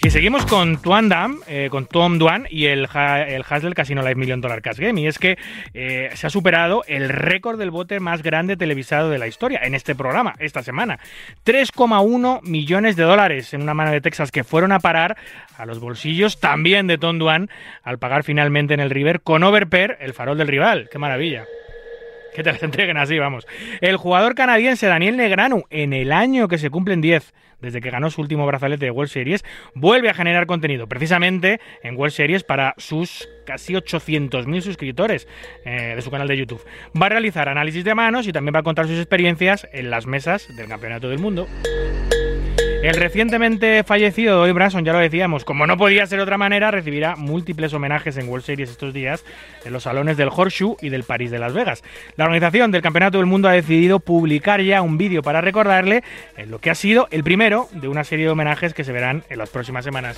[0.02, 4.16] Y seguimos con Tuan Dam, eh, con Tom Duan y el, el Hasler Casino Live
[4.16, 5.02] Million Dollar Cash Game.
[5.02, 5.38] Y es que
[5.74, 9.76] eh, se ha superado el récord del bote más grande televisado de la historia en
[9.76, 11.00] este programa, esta semana.
[11.46, 15.18] 3,1 millones de dólares en una mano de Texas que fueron a parar
[15.58, 17.50] a los bolsillos también de Tom Duan
[17.84, 20.88] al pagar finalmente en el River con Overpair, el farol del rival.
[20.90, 21.44] ¡Qué maravilla!
[22.36, 23.48] Que te las entreguen así, vamos.
[23.82, 28.10] El jugador canadiense Daniel Negranu, en el año que se cumplen 10 desde que ganó
[28.10, 32.74] su último brazalete de World Series, vuelve a generar contenido, precisamente en World Series para
[32.78, 35.28] sus casi 800.000 suscriptores
[35.66, 36.64] eh, de su canal de YouTube.
[37.00, 40.06] Va a realizar análisis de manos y también va a contar sus experiencias en las
[40.06, 41.48] mesas del Campeonato del Mundo.
[42.82, 46.72] El recientemente fallecido Doy Branson, ya lo decíamos, como no podía ser de otra manera,
[46.72, 49.26] recibirá múltiples homenajes en World Series estos días
[49.66, 51.84] en los salones del Horseshoe y del París de Las Vegas.
[52.16, 56.04] La organización del Campeonato del Mundo ha decidido publicar ya un vídeo para recordarle
[56.38, 59.24] en lo que ha sido el primero de una serie de homenajes que se verán
[59.30, 60.18] en las próximas semanas.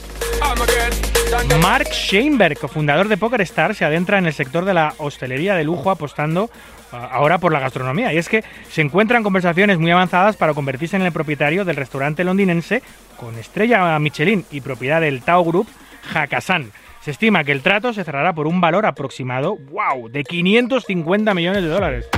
[1.64, 5.64] Mark Sheinberg, cofundador de Poker Star, se adentra en el sector de la hostelería de
[5.64, 6.51] lujo apostando
[6.91, 8.13] ahora por la gastronomía.
[8.13, 12.23] Y es que se encuentran conversaciones muy avanzadas para convertirse en el propietario del restaurante
[12.23, 12.81] londinense
[13.17, 15.67] con estrella Michelin y propiedad del Tao Group,
[16.13, 16.71] Hakkasan.
[17.01, 21.63] Se estima que el trato se cerrará por un valor aproximado, wow, de 550 millones
[21.63, 22.09] de dólares.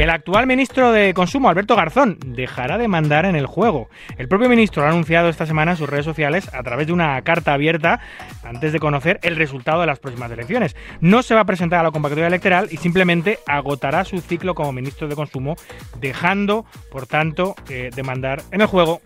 [0.00, 3.90] El actual ministro de Consumo, Alberto Garzón, dejará de mandar en el juego.
[4.16, 7.20] El propio ministro ha anunciado esta semana en sus redes sociales a través de una
[7.20, 8.00] carta abierta
[8.42, 10.74] antes de conocer el resultado de las próximas elecciones.
[11.02, 14.72] No se va a presentar a la convocatoria electoral y simplemente agotará su ciclo como
[14.72, 15.56] ministro de Consumo,
[16.00, 19.02] dejando, por tanto, eh, de mandar en el juego.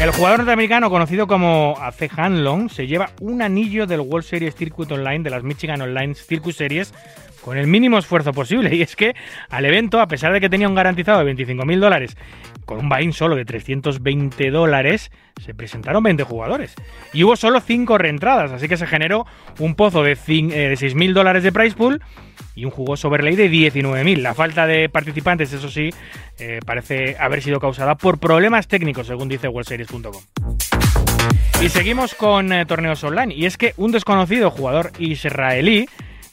[0.00, 4.90] El jugador norteamericano conocido como AC Hanlon se lleva un anillo del World Series Circuit
[4.90, 6.94] Online de las Michigan Online Circuit Series
[7.42, 8.74] con el mínimo esfuerzo posible.
[8.80, 9.14] Y es que
[9.48, 12.16] al evento, a pesar de que tenía un garantizado de 25.000 dólares,
[12.64, 15.10] con un buy solo de 320 dólares,
[15.40, 16.74] se presentaron 20 jugadores.
[17.12, 19.26] Y hubo solo 5 reentradas, así que se generó
[19.58, 22.00] un pozo de, 6.000 eh, dólares de price pool
[22.54, 24.18] y un jugoso overlay de 19.000.
[24.18, 25.90] La falta de participantes, eso sí,
[26.38, 30.22] eh, parece haber sido causada por problemas técnicos, según dice WorldSeries.com.
[31.62, 33.34] Y seguimos con eh, torneos online.
[33.34, 35.88] Y es que un desconocido jugador israelí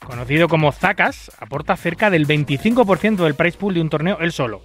[0.08, 4.62] conocido como Zakas, aporta cerca del 25% del price pool de un torneo él solo.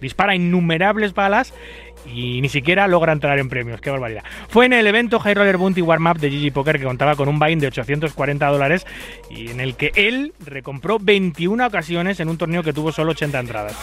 [0.00, 1.52] Dispara innumerables balas
[2.06, 3.80] y ni siquiera logra entrar en premios.
[3.80, 4.22] ¡Qué barbaridad!
[4.48, 7.28] Fue en el evento High Roller Bounty Warm Up de GG Poker que contaba con
[7.28, 8.86] un buy de 840 dólares
[9.28, 13.40] y en el que él recompró 21 ocasiones en un torneo que tuvo solo 80
[13.40, 13.76] entradas.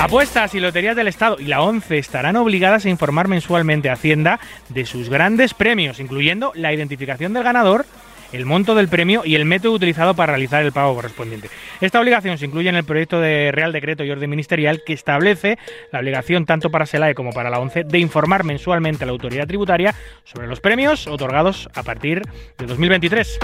[0.00, 4.40] Apuestas y loterías del Estado y la ONCE estarán obligadas a informar mensualmente a Hacienda
[4.68, 7.84] de sus grandes premios, incluyendo la identificación del ganador
[8.32, 11.48] el monto del premio y el método utilizado para realizar el pago correspondiente.
[11.80, 15.58] Esta obligación se incluye en el proyecto de Real Decreto y Orden Ministerial que establece
[15.90, 19.46] la obligación tanto para SELAE como para la ONCE de informar mensualmente a la autoridad
[19.46, 22.22] tributaria sobre los premios otorgados a partir
[22.58, 23.38] de 2023.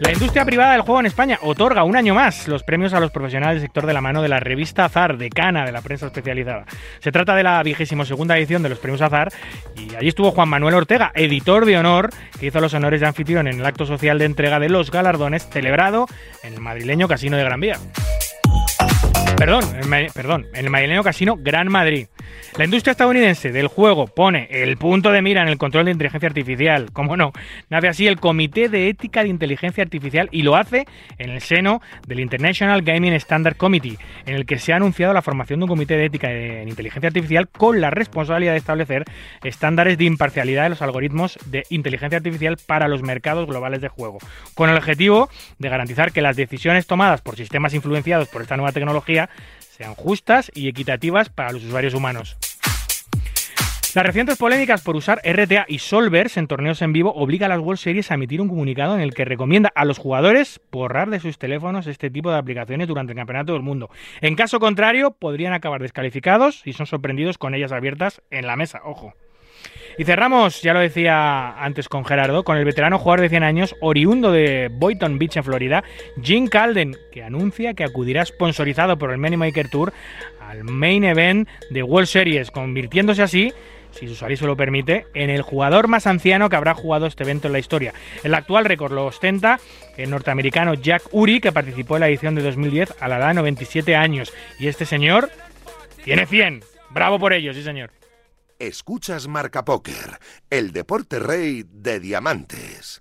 [0.00, 3.10] La industria privada del juego en España otorga un año más los premios a los
[3.10, 6.64] profesionales del sector de la mano de la revista Azar, decana de la prensa especializada.
[7.00, 9.32] Se trata de la vigésimo segunda edición de los premios Azar
[9.76, 13.46] y allí estuvo Juan Manuel Ortega, editor de honor, que hizo los honores de anfitrión
[13.46, 16.06] en el acto social de entrega de los galardones celebrado
[16.42, 17.76] en el madrileño Casino de Gran Vía.
[19.40, 19.64] Perdón,
[20.12, 22.08] perdón, en el madrileño Casino Gran Madrid.
[22.58, 26.28] La industria estadounidense del juego pone el punto de mira en el control de inteligencia
[26.28, 26.90] artificial.
[26.92, 27.32] ¿Cómo no?
[27.70, 30.84] Nace así el Comité de Ética de Inteligencia Artificial y lo hace
[31.16, 35.22] en el seno del International Gaming Standard Committee, en el que se ha anunciado la
[35.22, 39.04] formación de un comité de ética en inteligencia artificial con la responsabilidad de establecer
[39.42, 44.18] estándares de imparcialidad de los algoritmos de inteligencia artificial para los mercados globales de juego,
[44.54, 48.72] con el objetivo de garantizar que las decisiones tomadas por sistemas influenciados por esta nueva
[48.72, 52.36] tecnología sean justas y equitativas para los usuarios humanos.
[53.92, 57.58] Las recientes polémicas por usar RTA y Solvers en torneos en vivo obliga a las
[57.58, 61.18] World Series a emitir un comunicado en el que recomienda a los jugadores borrar de
[61.18, 63.90] sus teléfonos este tipo de aplicaciones durante el Campeonato del Mundo.
[64.20, 68.80] En caso contrario, podrían acabar descalificados y son sorprendidos con ellas abiertas en la mesa.
[68.84, 69.12] Ojo.
[69.98, 73.76] Y cerramos, ya lo decía antes con Gerardo, con el veterano jugador de 100 años,
[73.80, 75.84] oriundo de Boynton Beach en Florida,
[76.22, 79.92] Jim Calden, que anuncia que acudirá sponsorizado por el Money Maker Tour
[80.40, 83.52] al main event de World Series, convirtiéndose así
[83.92, 87.24] si su salud se lo permite, en el jugador más anciano que habrá jugado este
[87.24, 87.92] evento en la historia.
[88.22, 89.58] El actual récord lo ostenta
[89.96, 93.34] el norteamericano Jack Uri, que participó en la edición de 2010 a la edad de
[93.34, 94.32] 97 años.
[94.58, 95.30] Y este señor
[96.04, 96.62] tiene 100.
[96.90, 97.90] Bravo por ello, sí señor.
[98.60, 103.00] Escuchas Marca Póker, el deporte rey de diamantes.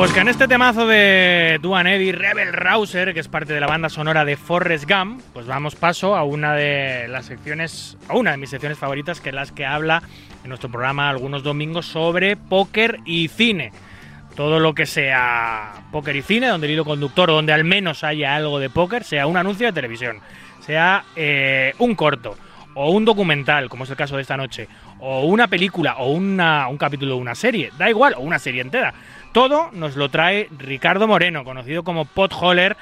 [0.00, 3.66] Pues que en este temazo de Duan Eddy, Rebel Rouser, que es parte de la
[3.66, 8.30] banda sonora de Forrest Gump, pues vamos paso a una de las secciones, a una
[8.30, 10.02] de mis secciones favoritas, que es las que habla
[10.42, 13.72] en nuestro programa algunos domingos sobre póker y cine.
[14.34, 18.34] Todo lo que sea póker y cine, donde el hilo conductor, donde al menos haya
[18.34, 20.20] algo de póker, sea un anuncio de televisión,
[20.60, 22.38] sea eh, un corto,
[22.74, 24.66] o un documental, como es el caso de esta noche,
[24.98, 28.62] o una película, o una, un capítulo de una serie, da igual, o una serie
[28.62, 28.94] entera.
[29.32, 32.76] Todo nos lo trae Ricardo Moreno, conocido como Potholler,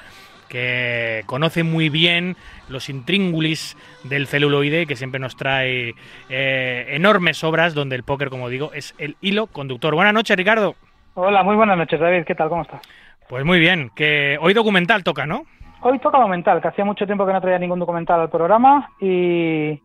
[0.47, 2.35] que conoce muy bien
[2.69, 5.93] los intríngulis del celuloide, que siempre nos trae
[6.27, 9.93] eh, enormes obras donde el póker, como digo, es el hilo conductor.
[9.93, 10.75] Buenas noches, Ricardo.
[11.13, 12.23] Hola, muy buenas noches, David.
[12.25, 12.49] ¿Qué tal?
[12.49, 12.81] ¿Cómo estás?
[13.27, 15.43] Pues muy bien, que hoy documental toca, ¿no?
[15.81, 19.79] Hoy toca documental, que hacía mucho tiempo que no traía ningún documental al programa y,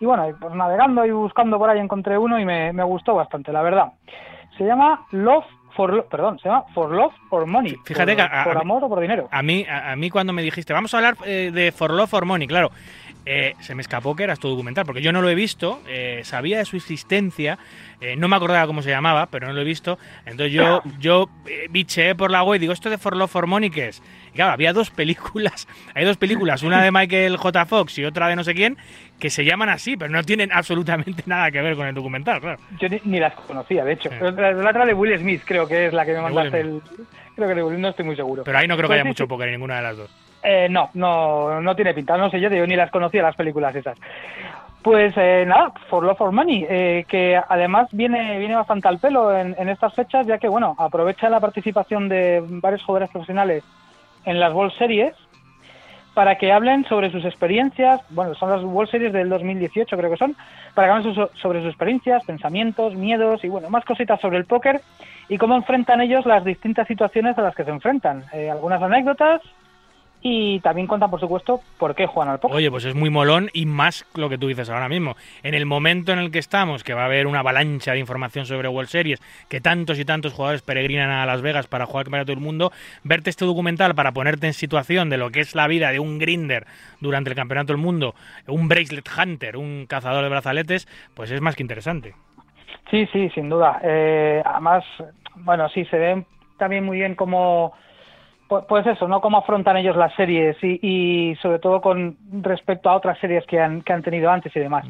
[0.00, 3.52] y bueno, pues navegando y buscando por ahí encontré uno y me, me gustó bastante,
[3.52, 3.92] la verdad.
[4.56, 5.44] Se llama Love
[5.78, 7.76] for perdón, se llama For Love or Money.
[7.84, 9.28] Fíjate por, que a- por a- amor o por dinero.
[9.30, 12.10] A mí, a, a mí cuando me dijiste, vamos a hablar eh, de For Love
[12.10, 12.70] for Money, claro,
[13.24, 16.22] eh, se me escapó que era tu documental, porque yo no lo he visto, eh,
[16.24, 17.58] sabía de su existencia,
[18.00, 21.28] eh, no me acordaba cómo se llamaba, pero no lo he visto, entonces yo, yo
[21.46, 24.02] eh, bicheé por la web y digo, ¿esto de For Love for Money qué es?
[24.32, 27.66] Y claro, había dos películas, hay dos películas, una de Michael J.
[27.66, 28.78] Fox y otra de no sé quién,
[29.18, 32.58] que se llaman así, pero no tienen absolutamente nada que ver con el documental, claro.
[32.78, 34.10] Yo ni, ni las conocía, de hecho.
[34.10, 34.16] Sí.
[34.36, 36.82] La, la otra de Will Smith creo que es la que me mandaste el...
[37.34, 38.42] Creo que de Will, no estoy muy seguro.
[38.44, 40.10] Pero ahí no creo que Pues haya mucho póker en ninguna de las dos.
[40.42, 42.16] Eh, no, no, no tiene pinta.
[42.16, 43.96] No sé, yo te digo, ni las conocía las películas esas.
[44.82, 49.36] Pues eh, nada, For Love for Money, eh, que además viene, viene bastante al pelo
[49.36, 53.62] en, en estas fechas, ya que, bueno, aprovecha la participación de varios jugadores profesionales
[54.24, 55.14] en las World Series
[56.18, 60.16] para que hablen sobre sus experiencias, bueno, son las World Series del 2018 creo que
[60.16, 60.34] son,
[60.74, 64.44] para que hablen so- sobre sus experiencias, pensamientos, miedos y bueno, más cositas sobre el
[64.44, 64.80] póker
[65.28, 68.24] y cómo enfrentan ellos las distintas situaciones a las que se enfrentan.
[68.32, 69.42] Eh, algunas anécdotas
[70.20, 72.56] y también cuentan, por supuesto, por qué juegan al póker.
[72.56, 75.16] Oye, pues es muy molón y más lo que tú dices ahora mismo.
[75.42, 78.46] En el momento en el que estamos, que va a haber una avalancha de información
[78.46, 82.32] sobre World Series, que tantos y tantos jugadores peregrinan a Las Vegas para jugar Campeonato
[82.32, 82.72] del Mundo,
[83.04, 86.18] verte este documental para ponerte en situación de lo que es la vida de un
[86.18, 86.66] grinder
[87.00, 88.14] durante el Campeonato del Mundo,
[88.46, 92.14] un bracelet hunter, un cazador de brazaletes, pues es más que interesante.
[92.90, 93.80] Sí, sí, sin duda.
[93.82, 94.84] Eh, además,
[95.36, 96.24] bueno, sí, se ve
[96.56, 97.74] también muy bien cómo,
[98.48, 99.20] Pu- Pues eso, ¿no?
[99.20, 103.60] Cómo afrontan ellos las series y, y sobre todo con respecto a otras series que
[103.60, 104.86] han, que han tenido antes y demás.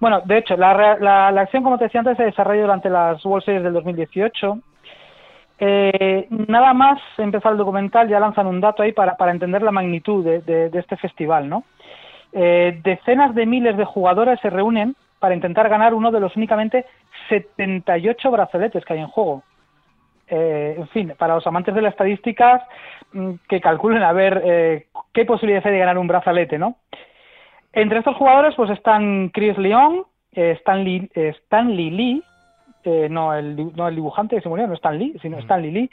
[0.00, 3.24] Bueno, de hecho, la, la, la acción, como te decía antes, se desarrolla durante las
[3.24, 4.58] World Series del 2018.
[5.60, 9.72] Eh, nada más empezar el documental, ya lanzan un dato ahí para, para entender la
[9.72, 11.64] magnitud de, de- de este festival, ¿no?
[12.32, 16.86] Eh, decenas de miles de jugadores se reúnen para intentar ganar uno de los únicamente
[17.28, 19.42] 78 brazaletes que hay en juego.
[20.30, 22.62] Eh, en fin, para los amantes de las estadísticas,
[23.12, 26.76] mm, que calculen a ver eh, qué posibilidades hay de ganar un brazalete, ¿no?
[27.72, 32.22] Entre estos jugadores pues están Chris León, eh, Stanley, eh, Stanley Lee,
[32.84, 35.90] eh, no, el, no el dibujante que se murió, no Stan Lee, sino Stanley Lee,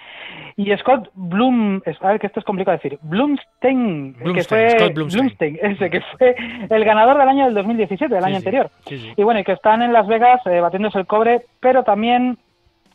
[0.56, 4.94] y Scott Bloom, a ver que esto es complicado de decir, Blumstein, que fue Scott
[4.94, 5.24] Blumstein.
[5.24, 6.36] Blumstein, ese que fue
[6.70, 8.48] el ganador del año del 2017, del Sí, año sí.
[8.48, 8.70] anterior.
[8.86, 9.14] Sí.
[9.18, 12.38] Y bueno, y que están en Las Vegas batiéndose el cobre, pero también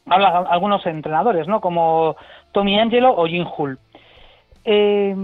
[0.06, 1.60] hablan algunos entrenadores, ¿no?
[1.60, 2.16] Como
[2.52, 3.78] Tommy Angelo o Jim Hull.
[4.64, 5.16] Eh,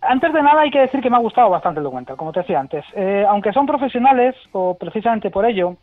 [0.00, 2.40] antes de nada hay que decir que me ha gustado bastante el documental, como te
[2.40, 2.84] decía antes.
[2.94, 5.76] Eh, aunque son profesionales, o precisamente por ello,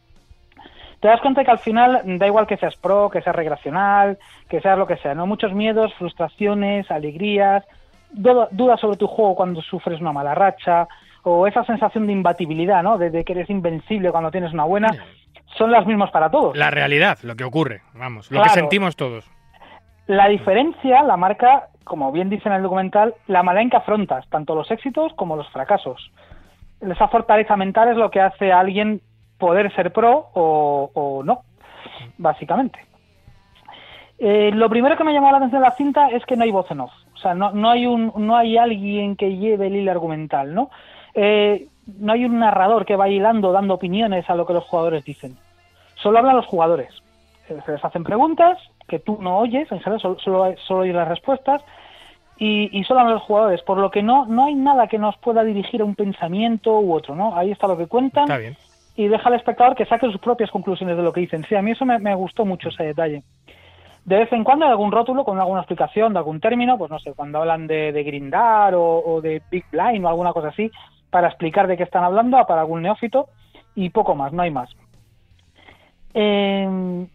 [0.99, 4.17] te das cuenta que al final da igual que seas pro, que seas recreacional,
[4.49, 5.27] que seas lo que sea, ¿no?
[5.27, 7.63] Muchos miedos, frustraciones, alegrías,
[8.11, 10.87] duda- dudas sobre tu juego cuando sufres una mala racha,
[11.23, 12.97] o esa sensación de imbatibilidad, ¿no?
[12.97, 14.89] De, de que eres invencible cuando tienes una buena,
[15.57, 16.55] son las mismas para todos.
[16.57, 18.53] La realidad, lo que ocurre, vamos, lo Claro.
[18.53, 19.29] que sentimos todos.
[20.07, 24.27] La diferencia la marca, como bien dice en el documental, la manera en que afrontas
[24.29, 26.11] tanto los éxitos como los fracasos.
[26.81, 29.01] Esa fortaleza mental es lo que hace a alguien
[29.39, 31.41] poder ser pro o, o no,
[32.17, 32.79] básicamente.
[34.17, 36.51] Eh, lo primero que me llamó la atención de la cinta es que no hay
[36.51, 36.91] voz en off.
[37.13, 40.69] O sea, no, no, hay, un, no hay alguien que lleve el hilo argumental, ¿no?
[41.13, 41.67] Eh,
[41.99, 45.37] no hay un narrador que va hilando, dando opiniones a lo que los jugadores dicen.
[46.05, 46.93] Solo hablan los jugadores.
[47.47, 51.07] Se les hacen preguntas que tú no oyes, en general solo, solo, solo oyes las
[51.07, 51.63] respuestas
[52.37, 55.17] y, y solo hablan los jugadores, por lo que no, no hay nada que nos
[55.17, 57.35] pueda dirigir a un pensamiento u otro, ¿no?
[57.35, 58.55] Ahí está lo que cuentan Está bien.
[58.95, 61.43] y deja al espectador que saque sus propias conclusiones de lo que dicen.
[61.49, 63.23] Sí, a mí eso me, me gustó mucho ese detalle.
[64.03, 66.99] De vez en cuando hay algún rótulo con alguna explicación de algún término, pues no
[66.99, 70.69] sé, cuando hablan de, de grindar o, o de big blind o alguna cosa así,
[71.09, 73.25] para explicar de qué están hablando para algún neófito
[73.73, 74.69] y poco más, no hay más.
[76.17, 77.07] Eh,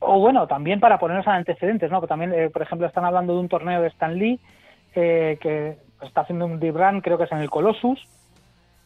[0.00, 2.00] o bueno, también para ponernos en antecedentes, ¿no?
[2.00, 4.38] Que también, eh, por ejemplo, están hablando de un torneo de Stan Lee
[4.94, 8.02] eh, que está haciendo un deep run, creo que es en el Colossus,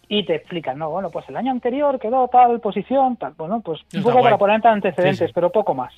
[0.08, 0.90] y te explican, ¿no?
[0.90, 3.32] Bueno, pues el año anterior quedó tal posición, tal.
[3.36, 5.32] Bueno, pues un poco para ponerte en antecedentes, Sí, sí.
[5.34, 5.92] pero poco más.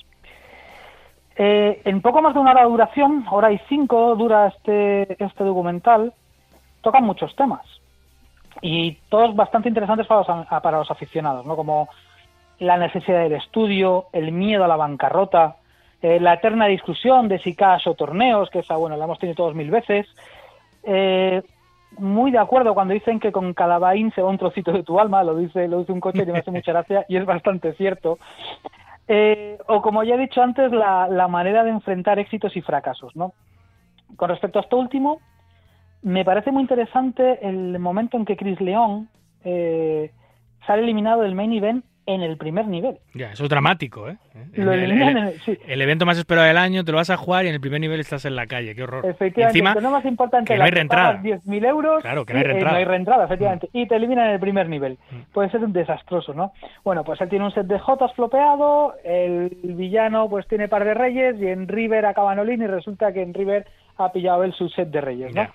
[1.35, 5.43] Eh, en poco más de una hora de duración, hora y cinco dura este, este
[5.43, 6.13] documental,
[6.81, 7.65] tocan muchos temas.
[8.61, 11.55] Y todos bastante interesantes para los, para los aficionados, ¿no?
[11.55, 11.89] Como
[12.59, 15.57] la necesidad del estudio, el miedo a la bancarrota,
[16.01, 19.35] eh, la eterna discusión de si cash o torneos, que esa, bueno, la hemos tenido
[19.35, 20.07] todos mil veces.
[20.83, 21.41] Eh,
[21.97, 23.79] muy de acuerdo cuando dicen que con cada
[24.13, 26.39] se va un trocito de tu alma, lo dice, lo dice un coche y me
[26.39, 28.17] hace mucha gracia y es bastante cierto.
[29.07, 33.15] Eh, o como ya he dicho antes, la, la manera de enfrentar éxitos y fracasos,
[33.15, 33.33] ¿no?
[34.15, 35.19] Con respecto a esto último,
[36.01, 39.09] me parece muy interesante el momento en que Chris León
[39.43, 40.11] eh,
[40.65, 42.97] sale eliminado del main event en el primer nivel.
[43.13, 44.17] Ya, eso es dramático, ¿eh?
[44.53, 45.57] Lo El- el- eliminan el- en el- sí.
[45.67, 47.79] el evento más esperado del año, te lo vas a jugar y en el primer
[47.79, 49.05] nivel estás en la calle, qué horror.
[49.05, 51.07] Efectivamente, Encima, torneo más importante que no hay reentrada.
[51.09, 52.01] pagas 10.000 euros.
[52.01, 52.71] Claro, que no hay eh, reentrada.
[52.71, 52.73] Mm.
[52.73, 53.69] no hay reentrada, efectivamente.
[53.71, 54.97] Y te eliminan en el primer nivel.
[55.31, 56.51] Puede ser un desastroso, ¿no?
[56.83, 60.93] Bueno, pues él tiene un set de Jotas flopeado, el villano pues tiene par de
[60.93, 63.65] reyes y en River acaba Nolín y resulta que en River
[63.97, 65.43] ha pillado él su set de reyes, ¿no?
[65.43, 65.51] Ya.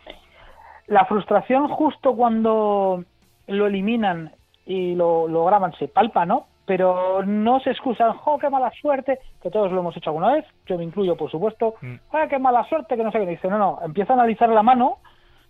[0.86, 3.04] La frustración justo cuando
[3.46, 4.32] lo eliminan
[4.68, 6.46] y lo, lo graban se palpa, ¿no?
[6.66, 9.18] Pero no se excusan, ¡jo, qué mala suerte!
[9.42, 11.76] Que todos lo hemos hecho alguna vez, yo me incluyo, por supuesto.
[11.80, 11.94] Mm.
[12.12, 12.94] ¡Ah, qué mala suerte!
[12.94, 13.26] Que no sé qué.
[13.26, 14.98] Dice, no, no, empieza a analizar la mano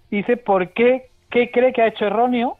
[0.08, 1.10] y dice, ¿por qué?
[1.30, 2.58] ¿Qué cree que ha hecho erróneo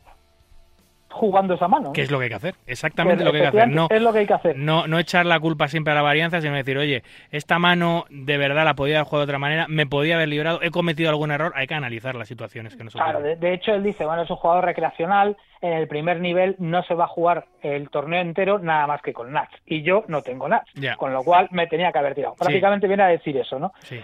[1.11, 1.93] jugando esa mano?
[1.93, 2.55] ¿Qué es lo que hay que hacer?
[2.67, 3.69] Exactamente Pues, lo que hay que hacer.
[3.75, 4.57] No, Es lo que hay que hacer.
[4.57, 8.37] no, no echar la culpa siempre a la varianza, sino decir, oye, esta mano de
[8.39, 11.31] verdad la podía haber jugado de otra manera, me podía haber librado, he cometido algún
[11.31, 14.23] error, hay que analizar las situaciones que nos Claro, de, de hecho él dice, bueno,
[14.23, 18.21] es un jugador recreacional, en el primer nivel no se va a jugar el torneo
[18.21, 19.53] entero nada más que con Nats.
[19.67, 22.35] Y yo no tengo Nats, con lo cual me tenía que haber tirado.
[22.37, 23.73] Prácticamente viene a decir eso, ¿no?
[23.81, 24.01] Sí.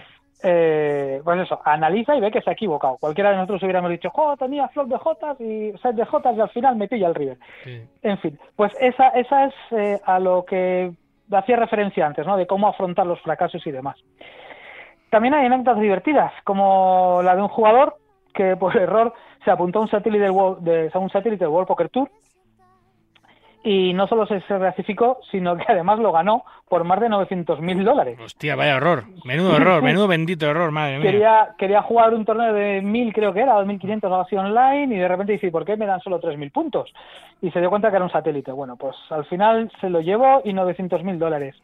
[0.47, 2.97] Eh, pues eso, analiza y ve que se ha equivocado.
[2.99, 6.39] Cualquiera de nosotros hubiéramos dicho, jo, tenía flop de Jotas y set de Jotas y
[6.39, 7.37] al final me pilla el River.
[7.63, 7.81] sí.
[8.03, 10.91] En fin, pues esa, esa es eh, a lo que
[11.31, 12.37] hacía referencia antes, ¿no?
[12.37, 13.97] De cómo afrontar los fracasos y demás.
[15.09, 17.95] También hay anécdotas divertidas, como la de un jugador
[18.31, 21.53] que por error se apuntó a un satélite del World, de, a un satélite del
[21.53, 22.09] World Poker Tour
[23.65, 28.19] y no solo se, clasificó, sino que además lo ganó por más de 900.000 dólares.
[28.23, 29.05] Hostia, vaya error.
[29.25, 31.11] Menudo error, menudo bendito error, madre mía.
[31.11, 34.95] Quería, quería jugar un torneo de 1.000, creo que era, 2.500 o algo así online,
[34.95, 36.93] y de repente dice, ¿por qué me dan solo 3.000 puntos?
[37.41, 38.51] Y se dio cuenta que era un satélite.
[38.51, 41.55] Bueno, pues al final se lo llevó y 900.000 dólares.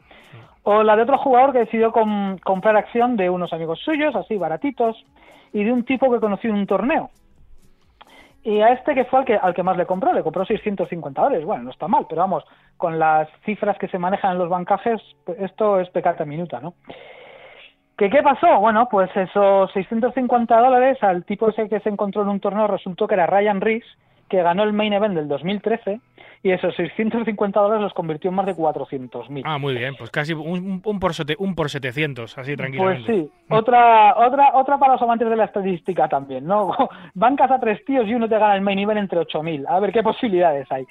[0.64, 4.36] O la de otro jugador que decidió com- comprar acción de unos amigos suyos, así
[4.36, 5.04] baratitos,
[5.52, 7.10] y de un tipo que conoció en un torneo.
[8.44, 11.22] Y a este que fue al que, al que más le compró, le compró 650
[11.22, 11.44] dólares.
[11.44, 12.44] Bueno, no está mal, pero vamos,
[12.76, 16.74] con las cifras que se manejan en los bancajes, pues esto es pecata minuta, ¿no?
[17.96, 18.58] ¿Que ¿Qué pasó?
[18.58, 23.06] Bueno, pues esos 650 dólares al tipo ese que se encontró en un torneo resultó
[23.06, 23.84] que era Ryan Rees,
[24.32, 26.00] que ganó el main event del 2013,
[26.42, 29.42] y esos 650 dólares los convirtió en más de 400.000.
[29.44, 33.12] Ah, muy bien, pues casi un, por, sete- un por 700, así Pues tranquilamente.
[33.12, 36.72] sí, otra, otra, otra para los amantes de la estadística también, ¿no?
[37.14, 39.66] Bancas a tres tíos y uno te gana el main event entre 8.000.
[39.68, 40.84] A ver qué posibilidades hay.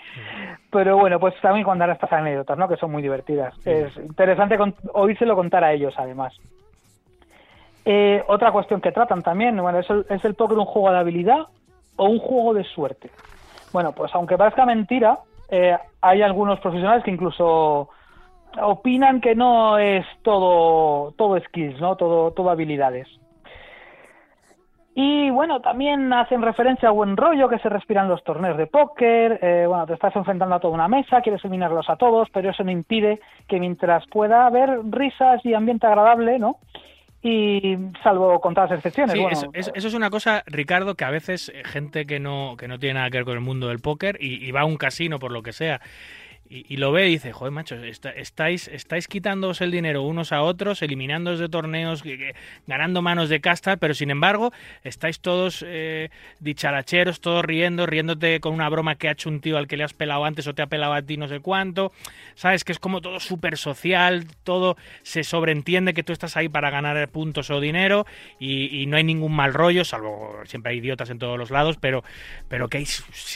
[0.69, 2.69] Pero bueno, pues también contar estas anécdotas, ¿no?
[2.69, 3.53] Que son muy divertidas.
[3.65, 6.34] Es interesante con- oírselo contar a ellos, además.
[7.84, 10.99] Eh, otra cuestión que tratan también, bueno, ¿es el, ¿es el póker un juego de
[10.99, 11.47] habilidad
[11.95, 13.09] o un juego de suerte?
[13.73, 15.19] Bueno, pues aunque parezca mentira,
[15.49, 17.89] eh, hay algunos profesionales que incluso
[18.61, 21.95] opinan que no es todo todo skills, ¿no?
[21.95, 23.07] Todo todo habilidades.
[24.93, 29.39] Y bueno, también hacen referencia a buen rollo que se respiran los torneos de póker.
[29.41, 32.63] eh, bueno, te estás enfrentando a toda una mesa, quieres eliminarlos a todos, pero eso
[32.63, 36.57] no impide que mientras pueda haber risas y ambiente agradable, ¿no?
[37.23, 39.14] Y salvo contadas excepciones.
[39.14, 42.19] Sí, bueno, eso, eso- eso es una cosa, Ricardo, que a veces eh, gente que
[42.19, 44.61] no, que no tiene nada que ver con el mundo del póker y, y va
[44.61, 45.81] a un casino por lo que sea
[46.53, 50.41] y, lo ve y dice, joder, macho, está- estáis, estáis quitándoos el dinero unos a
[50.41, 52.03] otros, eliminándoos de torneos,
[52.68, 54.52] ganando manos de casta, pero sin embargo
[54.84, 56.10] estáis todos eh,
[56.41, 59.86] dicharacheros, todos riendo, riéndote con una broma que ha hecho un tío al que le
[59.86, 61.94] has pelado antes o te ha pelado a ti no sé cuánto,
[62.36, 66.69] sabes que es como todo súper social, todo se sobreentiende que tú estás ahí para
[66.69, 68.06] ganar puntos o dinero
[68.40, 72.03] y, no hay ningún mal rollo, salvo siempre hay idiotas en todos los lados, pero,
[72.49, 72.86] pero que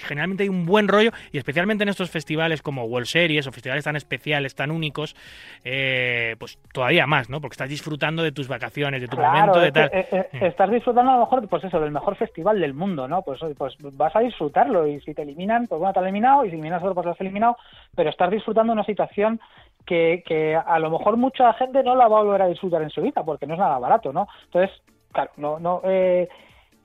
[0.05, 3.83] generalmente hay un buen rollo y especialmente en estos festivales como World Series o festivales
[3.83, 5.15] tan especiales, tan únicos,
[5.63, 7.41] eh, pues todavía más, ¿no?
[7.41, 9.89] Porque estás disfrutando de tus vacaciones, de tu momento, de tal.
[9.93, 10.43] eh, eh, Mm.
[10.45, 13.21] estás disfrutando a lo mejor, pues eso, del mejor festival del mundo, ¿no?
[13.21, 16.49] Pues, pues vas a disfrutarlo y si te eliminan, pues bueno, te han eliminado y
[16.49, 17.57] si eliminas otro, pues lo has eliminado,
[17.95, 19.39] pero estás disfrutando una situación
[19.85, 22.89] que, que a lo mejor mucha gente no la va a volver a disfrutar en
[22.89, 24.27] su vida porque no es nada barato, ¿no?
[24.45, 24.71] Entonces,
[25.11, 26.27] claro, no, no, eh,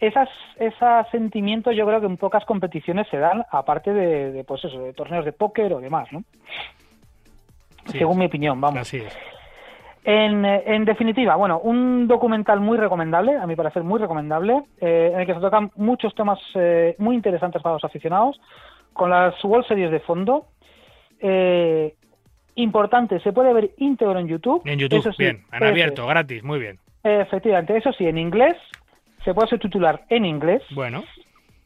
[0.01, 4.65] esas, ese sentimiento yo creo que en pocas competiciones se dan, aparte de, de, pues
[4.65, 6.25] eso, de torneos de póker o demás, ¿no?
[7.87, 8.81] Sí, Según mi opinión, vamos.
[8.81, 9.19] Así es.
[10.03, 15.21] En, en definitiva, bueno, un documental muy recomendable, a mi parecer muy recomendable, eh, en
[15.21, 18.41] el que se tocan muchos temas eh, muy interesantes para los aficionados,
[18.95, 20.47] con las World Series de fondo.
[21.21, 21.95] Eh,
[22.55, 24.63] importante, se puede ver íntegro en YouTube.
[24.65, 26.79] En YouTube, sí, bien, en eso abierto, gratis, muy bien.
[27.03, 28.57] Efectivamente, eso sí, en inglés,
[29.25, 30.63] se puede subtitular en inglés.
[30.71, 31.05] Bueno,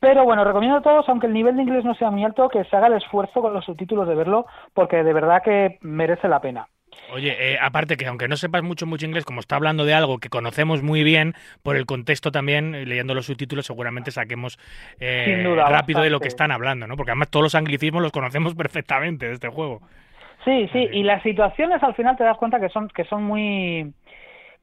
[0.00, 2.64] Pero bueno, recomiendo a todos, aunque el nivel de inglés no sea muy alto, que
[2.64, 6.40] se haga el esfuerzo con los subtítulos de verlo, porque de verdad que merece la
[6.40, 6.68] pena.
[7.12, 10.18] Oye, eh, aparte que aunque no sepas mucho, mucho inglés, como está hablando de algo
[10.18, 14.58] que conocemos muy bien, por el contexto también, eh, leyendo los subtítulos, seguramente saquemos
[15.00, 16.96] eh, duda, rápido de lo que están hablando, ¿no?
[16.96, 19.80] Porque además todos los anglicismos los conocemos perfectamente de este juego.
[20.44, 23.92] Sí, sí, y las situaciones al final te das cuenta que son, que son muy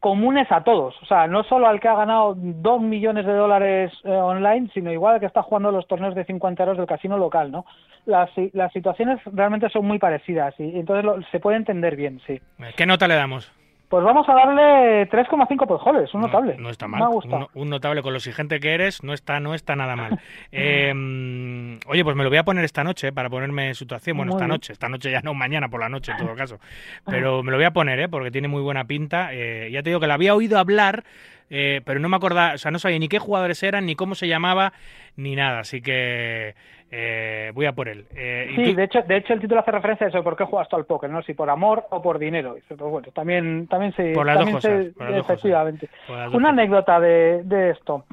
[0.01, 1.01] comunes a todos.
[1.01, 4.91] O sea, no solo al que ha ganado dos millones de dólares eh, online, sino
[4.91, 7.65] igual al que está jugando los torneos de 50 euros del casino local, ¿no?
[8.05, 12.41] Las, las situaciones realmente son muy parecidas y entonces lo- se puede entender bien, sí.
[12.75, 13.49] ¿Qué nota le damos?
[13.91, 16.55] Pues vamos a darle 3,5 por joles, un No- notable.
[16.57, 17.03] No, está Me mal.
[17.03, 17.49] ha gustado.
[17.53, 20.17] Un, un notable con lo exigente que eres, no está, no está nada mal.
[20.53, 24.15] Eh, oye, pues me lo voy a poner esta noche eh, para ponerme en situación.
[24.17, 24.53] Bueno, Muy esta bien.
[24.55, 26.57] noche, esta noche ya no, mañana por la noche en todo caso.
[27.05, 28.07] Pero me lo voy a poner, ¿eh?
[28.09, 29.33] Porque tiene muy buena pinta.
[29.33, 31.03] Eh, ya te digo que la había oído hablar,
[31.49, 34.15] eh, pero no me acordaba, o sea, no sabía ni qué jugadores eran, ni cómo
[34.15, 34.71] se llamaba,
[35.17, 35.59] ni nada.
[35.59, 36.55] Así que
[36.91, 38.05] eh, voy a por él.
[38.15, 38.75] Eh, ¿y Sí, tú?
[38.77, 40.85] de hecho, de hecho el título hace referencia a eso, ¿por qué juegas tú al
[40.85, 41.09] póker?
[41.09, 41.21] ¿no?
[41.23, 42.55] Si por amor o por dinero.
[42.67, 44.11] Pues bueno, también, también se...
[44.13, 45.31] Por las dos también se- cosas, por las dos cosas.
[45.37, 45.89] efectivamente.
[46.07, 46.49] Dos Una cosas.
[46.49, 48.03] anécdota de, de esto.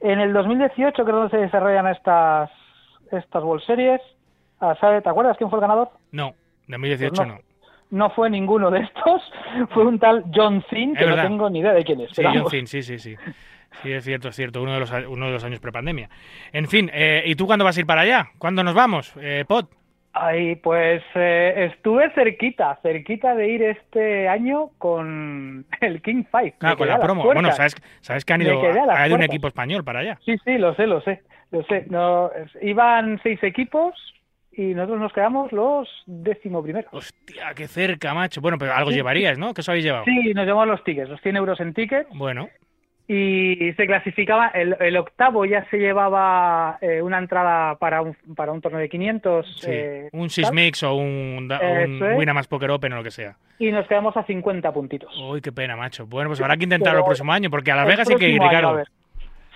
[0.00, 2.50] En el 2018 creo que se desarrollan estas,
[3.10, 4.00] estas World Series.
[4.60, 5.88] Ah, ¿sabe- ¿Te acuerdas quién fue el ganador?
[6.12, 6.32] No,
[6.68, 7.34] 2018 Pues no.
[7.34, 7.40] no.
[7.92, 9.20] No fue ninguno de estos,
[9.74, 12.10] fue un tal John Cena, que no tengo ni idea de quién es.
[12.12, 12.48] Sí, John.
[12.48, 13.16] Cena, sí, sí, sí.
[13.82, 14.62] Sí, es cierto, es cierto.
[14.62, 16.08] Uno de los, uno de los años prepandemia.
[16.52, 18.30] En fin, eh, ¿y tú cuándo vas a ir para allá?
[18.38, 19.70] ¿Cuándo nos vamos, eh, Pot?
[20.12, 26.54] Ay, pues eh, estuve cerquita, cerquita de ir este año con el King Five.
[26.58, 27.22] Claro, con la promo.
[27.22, 30.18] Bueno, sabes, sabes que han ido, ha ido un equipo español para allá.
[30.24, 31.22] Sí, sí, lo sé, lo sé,
[31.52, 31.86] lo sé.
[31.88, 32.30] No,
[32.60, 33.94] iban seis equipos
[34.50, 36.92] y nosotros nos quedamos los décimo primeros.
[36.92, 38.40] Hostia, qué cerca, macho.
[38.40, 39.54] Bueno, pero algo llevarías, ¿no?
[39.54, 40.04] ¿Qué os habéis llevado?
[40.06, 42.08] Sí, nos llevamos los tickets, los 100 euros en tickets.
[42.12, 42.48] Bueno.
[43.12, 48.52] Y se clasificaba, el, el octavo ya se llevaba eh, una entrada para un, para
[48.52, 49.56] un torneo de 500.
[49.60, 49.66] Sí.
[49.68, 52.16] eh, un tal, Sysmix o un, un es.
[52.18, 53.34] Winamax Poker Open o lo que sea.
[53.58, 55.12] y nos quedamos a 50 puntitos.
[55.28, 56.06] Uy, qué pena, macho.
[56.06, 58.40] Bueno, pues habrá que intentarlo el próximo año, porque a Las Vegas sí que ir,
[58.40, 58.84] año, Ricardo.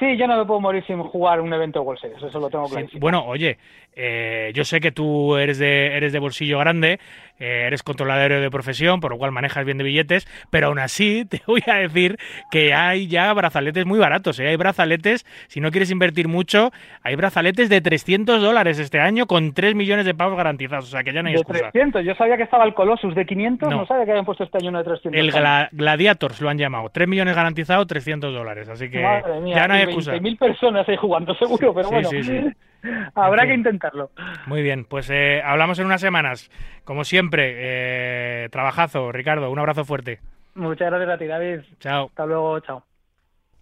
[0.01, 2.51] Sí, yo no me puedo morir sin jugar un evento de World Series, eso lo
[2.51, 3.01] tengo Sí, clarísimo.
[3.01, 3.59] Bueno, oye,
[3.95, 6.99] eh, yo sé que tú eres de, eres de bolsillo grande,
[7.39, 11.25] eh, eres controlador de profesión, por lo cual manejas bien de billetes, pero aún así
[11.29, 12.17] te voy a decir
[12.51, 14.39] que hay ya brazaletes muy baratos.
[14.41, 14.49] ¿eh?
[14.49, 16.71] Hay brazaletes, si no quieres invertir mucho,
[17.03, 21.03] hay brazaletes de 300 dólares este año con 3 millones de pavos garantizados, o sea
[21.03, 21.71] que ya no hay de excusa.
[21.73, 23.77] 300, yo sabía que estaba el Colossus de 500, No.
[23.79, 25.21] no, sabía que habían puesto este año uno de 300.
[25.21, 29.23] El Gla- Gladiators lo han llamado, 3 millones garantizados, 300 dólares, así que mía,
[29.55, 30.13] ya no hay excusa.
[30.13, 32.41] 20.000 personas ahí jugando, seguro, pero Sí, bueno, sí, sí.
[33.15, 34.11] habrá que intentarlo.
[34.47, 36.51] Muy bien, pues eh, hablamos en unas semanas.
[36.85, 40.21] Como siempre, eh, trabajazo, Ricardo, un abrazo fuerte.
[40.55, 41.61] Muchas gracias a ti, David.
[41.81, 42.07] Chao.
[42.07, 42.85] Hasta luego, chao.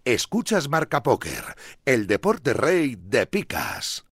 [0.05, 1.45] Escuchas Marca Póker,
[1.85, 4.05] el deporte rey de picas.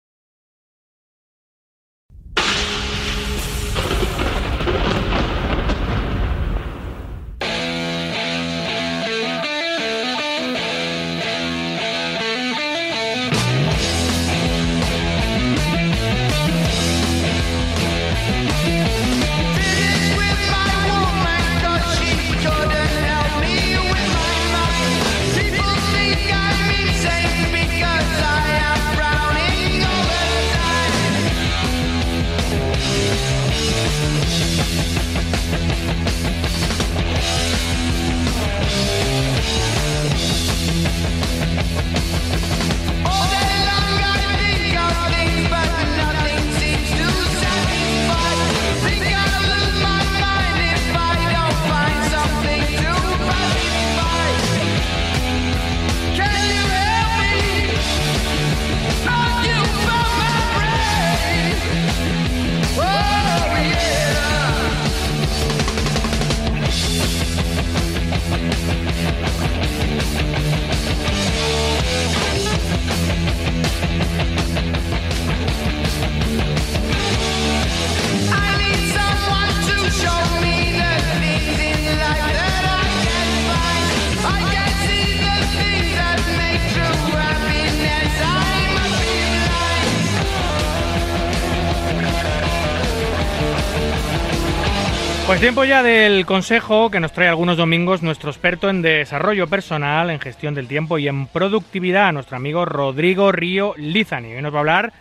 [95.39, 100.09] Pues tiempo ya del consejo que nos trae algunos domingos nuestro experto en desarrollo personal,
[100.09, 104.33] en gestión del tiempo y en productividad, nuestro amigo Rodrigo Río Lizani.
[104.33, 104.93] Hoy nos va a hablar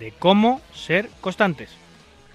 [0.00, 1.72] de cómo ser constantes.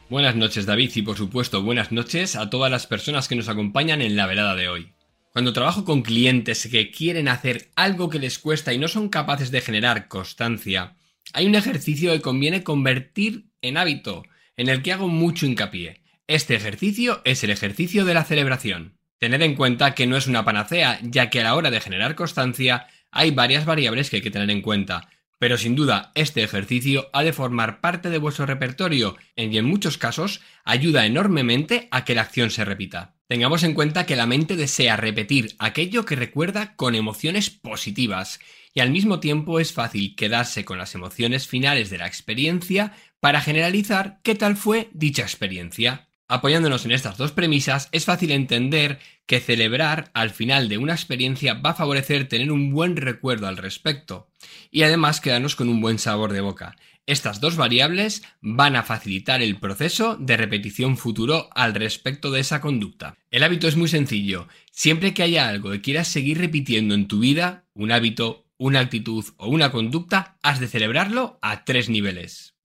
[0.08, 4.04] Buenas noches David y por supuesto buenas noches a todas las personas que nos acompañan
[4.04, 4.94] en la velada de hoy.
[5.34, 9.50] Cuando trabajo con clientes que quieren hacer algo que les cuesta y no son capaces
[9.50, 10.96] de generar constancia,
[11.34, 14.22] hay un ejercicio que conviene convertir en hábito,
[14.58, 16.04] en el que hago mucho hincapié.
[16.30, 18.98] Este ejercicio es el ejercicio de la celebración.
[19.18, 22.16] Tened en cuenta que no es una panacea, ya que a la hora de generar
[22.16, 25.08] constancia hay varias variables que hay que tener en cuenta,
[25.40, 29.98] pero sin duda este ejercicio ha de formar parte de vuestro repertorio y en muchos
[29.98, 33.16] casos ayuda enormemente a que la acción se repita.
[33.30, 38.42] Tengamos en cuenta que la mente desea repetir aquello que recuerda con emociones positivas
[38.74, 42.92] y al mismo tiempo es fácil quedarse con las emociones finales de la experiencia
[43.22, 46.07] para generalizar qué tal fue dicha experiencia.
[46.30, 51.54] Apoyándonos en estas dos premisas, es fácil entender que celebrar al final de una experiencia
[51.54, 54.28] va a favorecer tener un buen recuerdo al respecto
[54.70, 56.76] y además quedarnos con un buen sabor de boca.
[57.06, 62.60] Estas dos variables van a facilitar el proceso de repetición futuro al respecto de esa
[62.60, 63.16] conducta.
[63.32, 64.50] El hábito es muy sencillo.
[64.72, 69.24] Siempre que haya algo que quieras seguir repitiendo en tu vida, un hábito, una actitud
[69.38, 72.57] o una conducta, has de celebrarlo a tres niveles.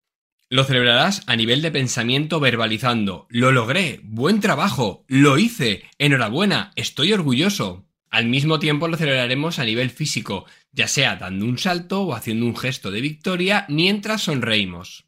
[0.52, 7.14] Lo celebrarás a nivel de pensamiento verbalizando, lo logré, buen trabajo, lo hice, enhorabuena, estoy
[7.14, 7.86] orgulloso.
[8.10, 12.44] Al mismo tiempo lo celebraremos a nivel físico, ya sea dando un salto o haciendo
[12.44, 15.06] un gesto de victoria mientras sonreímos.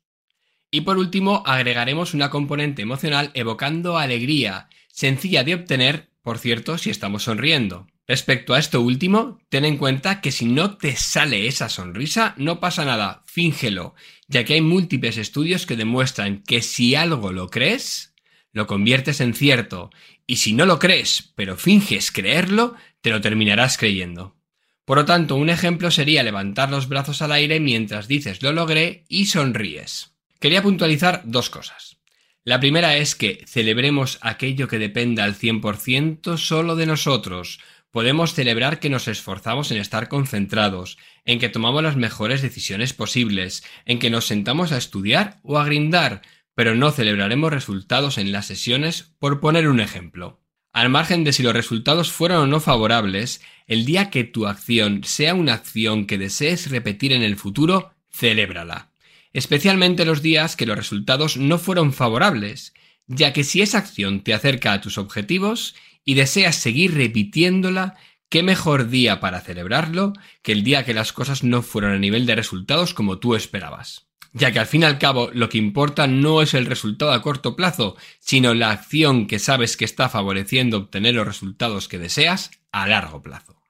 [0.71, 6.89] Y por último, agregaremos una componente emocional evocando alegría, sencilla de obtener, por cierto, si
[6.89, 7.87] estamos sonriendo.
[8.07, 12.61] Respecto a esto último, ten en cuenta que si no te sale esa sonrisa, no
[12.61, 13.95] pasa nada, fíngelo,
[14.35, 18.15] ya que hay múltiples estudios que demuestran que si algo lo crees,
[18.53, 19.91] lo conviertes en cierto,
[20.27, 24.37] y si no lo crees, pero finges creerlo, te lo terminarás creyendo.
[24.85, 29.05] Por lo tanto, un ejemplo sería levantar los brazos al aire mientras dices lo logré
[29.09, 30.17] y sonríes.
[30.41, 31.99] Quería puntualizar dos cosas.
[32.43, 37.61] La primera es que celebremos aquello que dependa al 100% solo de nosotros.
[37.95, 43.63] Podemos celebrar que nos esforzamos en estar concentrados, en que tomamos las mejores decisiones posibles,
[43.85, 46.21] en que nos sentamos a estudiar o a grindar,
[46.57, 50.43] pero no celebraremos resultados en las sesiones por poner un ejemplo.
[50.73, 55.05] Al margen de si los resultados fueron o no favorables, el día que tu acción
[55.05, 58.91] sea una acción que desees repetir en el futuro, celébrala.
[59.33, 62.75] Especialmente los días que los resultados no fueron favorables,
[63.07, 67.97] ya que si esa acción te acerca a tus objetivos y deseas seguir repitiéndola,
[68.29, 70.13] qué mejor día para celebrarlo
[70.43, 74.07] que el día que las cosas no fueron a nivel de resultados como tú esperabas
[74.35, 77.23] ya que al fin y al cabo lo que importa no es el resultado a
[77.23, 82.51] corto plazo, sino la acción que sabes que está favoreciendo obtener los resultados que deseas
[82.73, 83.63] a largo plazo.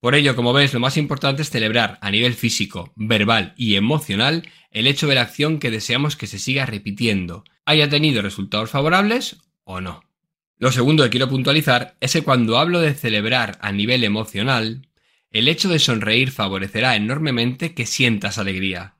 [0.00, 4.46] Por ello, como ves, lo más importante es celebrar a nivel físico, verbal y emocional
[4.70, 9.36] el hecho de la acción que deseamos que se siga repitiendo, haya tenido resultados favorables
[9.62, 10.02] o no.
[10.64, 14.88] Lo segundo que quiero puntualizar es que cuando hablo de celebrar a nivel emocional,
[15.30, 18.96] el hecho de sonreír favorecerá enormemente que sientas alegría,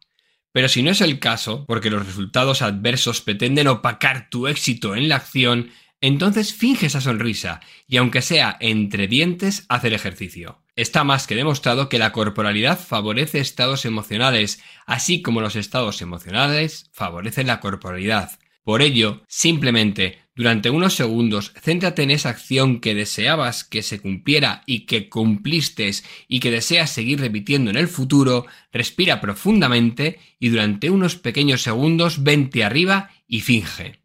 [0.52, 5.08] pero si no es el caso, porque los resultados adversos pretenden opacar tu éxito en
[5.08, 5.70] la acción,
[6.02, 10.60] entonces finge esa sonrisa y aunque sea entre dientes, haz el ejercicio.
[10.76, 16.90] Está más que demostrado que la corporalidad favorece estados emocionales, así como los estados emocionales
[16.92, 18.32] favorecen la corporalidad.
[18.64, 24.64] Por ello, simplemente, durante unos segundos, céntrate en esa acción que deseabas que se cumpliera
[24.66, 25.88] y que cumpliste
[26.26, 32.24] y que deseas seguir repitiendo en el futuro, respira profundamente y durante unos pequeños segundos
[32.24, 34.00] vente arriba y finge.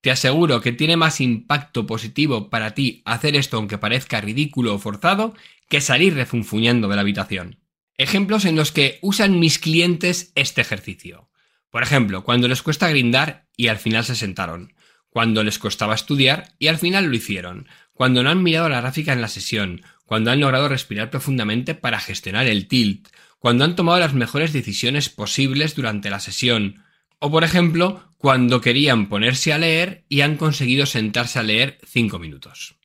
[0.00, 4.78] Te aseguro que tiene más impacto positivo para ti hacer esto aunque parezca ridículo o
[4.78, 5.34] forzado
[5.68, 7.60] que salir refunfuñando de la habitación.
[7.96, 11.28] Ejemplos en los que usan mis clientes este ejercicio.
[11.70, 14.72] Por ejemplo, cuando les cuesta grindar y al final se sentaron.
[15.10, 17.68] Cuando les costaba estudiar y al final lo hicieron.
[17.92, 19.82] Cuando no han mirado la gráfica en la sesión.
[20.04, 23.08] Cuando han logrado respirar profundamente para gestionar el tilt.
[23.38, 26.84] Cuando han tomado las mejores decisiones posibles durante la sesión.
[27.18, 32.18] O por ejemplo, cuando querían ponerse a leer y han conseguido sentarse a leer 5
[32.18, 32.76] minutos.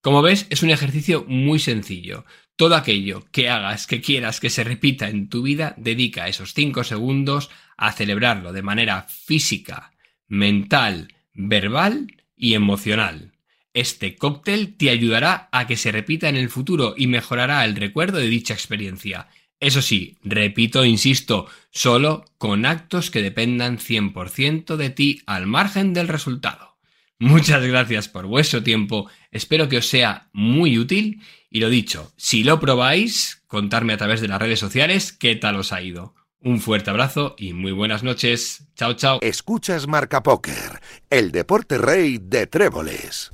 [0.00, 2.26] Como ves, es un ejercicio muy sencillo.
[2.56, 6.84] Todo aquello que hagas, que quieras que se repita en tu vida, dedica esos 5
[6.84, 9.92] segundos a celebrarlo de manera física,
[10.28, 13.32] mental, verbal y emocional.
[13.74, 18.18] Este cóctel te ayudará a que se repita en el futuro y mejorará el recuerdo
[18.18, 19.28] de dicha experiencia.
[19.60, 26.08] Eso sí, repito, insisto, solo con actos que dependan 100% de ti al margen del
[26.08, 26.76] resultado.
[27.18, 32.44] Muchas gracias por vuestro tiempo, espero que os sea muy útil y lo dicho, si
[32.44, 36.14] lo probáis, contarme a través de las redes sociales qué tal os ha ido.
[36.44, 38.66] Un fuerte abrazo y muy buenas noches.
[38.76, 39.18] Chao, chao.
[39.22, 43.30] Escuchas Marca Póker, el deporte rey de tréboles.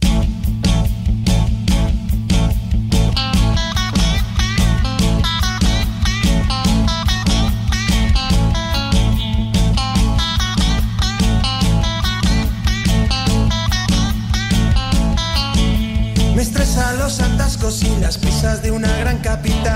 [16.37, 19.70] Me estresan los atascos y las prisas de una gran capital.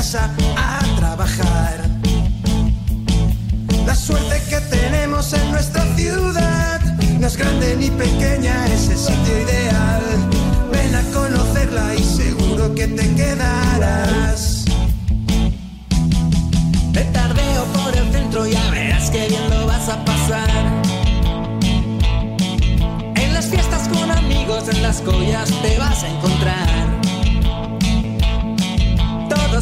[0.00, 1.84] A trabajar.
[3.84, 6.80] La suerte que tenemos en nuestra ciudad
[7.18, 10.02] no es grande ni pequeña, es el sitio ideal.
[10.72, 14.64] Ven a conocerla y seguro que te quedarás.
[16.94, 20.48] Te tardeo por el centro, ya verás que bien lo vas a pasar.
[23.16, 27.09] En las fiestas con amigos, en las collas te vas a encontrar.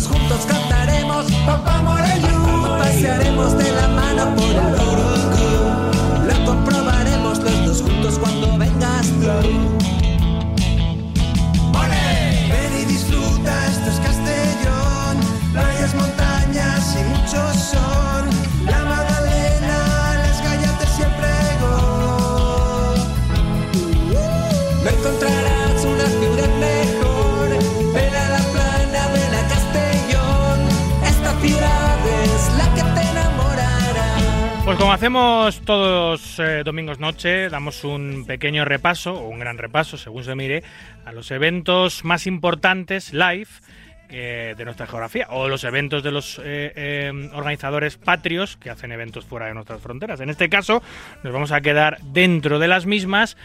[0.06, 5.50] Juntos cantaremos Papá Morellu, pasearemos de la mano por el Urugu.
[6.28, 9.26] Lo comprobaremos los dos juntos cuando vengas tú.
[12.48, 15.16] Ven y disfruta, esto es Castellón,
[15.52, 17.87] playas, montañas y mucho sol.
[34.78, 40.22] Como hacemos todos eh, domingos noche, damos un pequeño repaso, o un gran repaso, según
[40.22, 40.62] se mire,
[41.04, 43.48] a los eventos más importantes live
[44.10, 48.90] eh, de nuestra geografía o los eventos de los eh, eh, organizadores patrios que hacen
[48.90, 50.20] eventos fuera de nuestras fronteras.
[50.20, 50.82] En este caso
[51.22, 53.36] nos vamos a quedar dentro de las mismas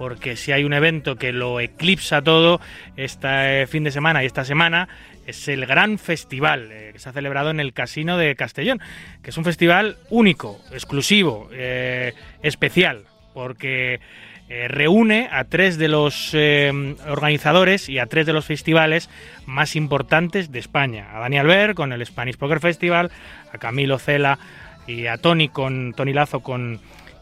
[0.00, 2.58] porque si hay un evento que lo eclipsa todo
[2.96, 4.88] este fin de semana y esta semana
[5.26, 8.80] es el gran festival eh, que se ha celebrado en el Casino de Castellón,
[9.22, 13.04] que es un festival único, exclusivo, eh, especial,
[13.34, 14.00] porque
[14.48, 19.10] eh, reúne a tres de los eh, organizadores y a tres de los festivales
[19.44, 21.14] más importantes de España.
[21.14, 23.10] A Dani Albert con el Spanish Poker Festival,
[23.52, 24.38] a Camilo Cela
[24.86, 26.80] y a Tony con Tony Lazo con,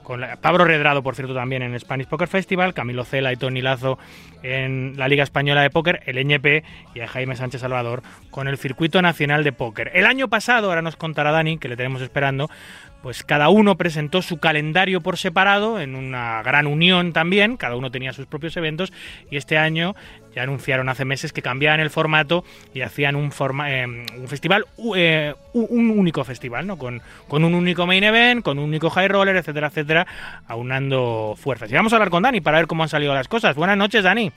[0.08, 3.36] con la- Pablo Redrado, por cierto, también en el Spanish Poker Festival, Camilo Cela y
[3.36, 3.98] Tony Lazo
[4.42, 6.64] en la Liga Española de Póker, el NP
[6.94, 9.90] y a Jaime Sánchez Salvador con el Circuito Nacional de Póker.
[9.92, 12.48] El año pasado, ahora nos contará Dani, que le tenemos esperando,
[13.02, 17.90] pues cada uno presentó su calendario por separado en una gran unión también, cada uno
[17.90, 18.92] tenía sus propios eventos
[19.30, 19.94] y este año
[20.34, 22.44] ya anunciaron hace meses que cambiaban el formato
[22.74, 24.66] y hacían un, forma, eh, un festival,
[24.96, 26.78] eh, un único festival, ¿no?
[26.78, 30.06] Con, con un único main event, con un único high roller, etcétera, etcétera,
[30.46, 31.70] aunando fuerzas.
[31.70, 33.56] Y vamos a hablar con Dani para ver cómo han salido las cosas.
[33.56, 34.32] Buenas noches, Dani.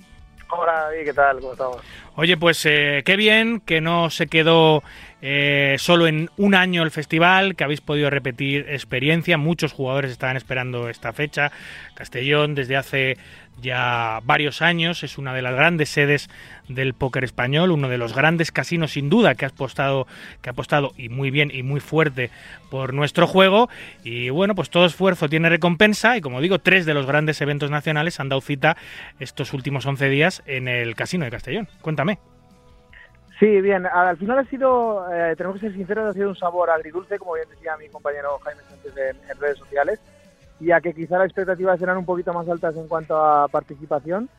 [0.49, 1.39] Hola, David, ¿qué tal?
[1.39, 1.77] ¿Cómo estamos?
[2.15, 4.83] Oye, pues eh, qué bien que no se quedó
[5.21, 9.37] eh, solo en un año el festival, que habéis podido repetir experiencia.
[9.37, 11.51] Muchos jugadores estaban esperando esta fecha.
[11.95, 13.17] Castellón desde hace
[13.61, 16.29] ya varios años es una de las grandes sedes
[16.67, 20.07] del póker español, uno de los grandes casinos sin duda que ha apostado,
[20.41, 22.31] que ha apostado y muy bien y muy fuerte
[22.69, 23.69] por nuestro juego.
[24.03, 27.69] Y bueno, pues todo esfuerzo tiene recompensa y como digo, tres de los grandes eventos
[27.69, 28.77] nacionales han dado cita
[29.19, 31.67] estos últimos 11 días en el Casino de Castellón.
[31.81, 32.00] Cuéntame.
[33.39, 36.69] Sí, bien, al final ha sido, eh, tenemos que ser sinceros, ha sido un sabor
[36.69, 39.99] agridulce, como bien decía mi compañero Jaime Sánchez en, en redes sociales,
[40.59, 44.29] ya que quizá las expectativas eran un poquito más altas en cuanto a participación,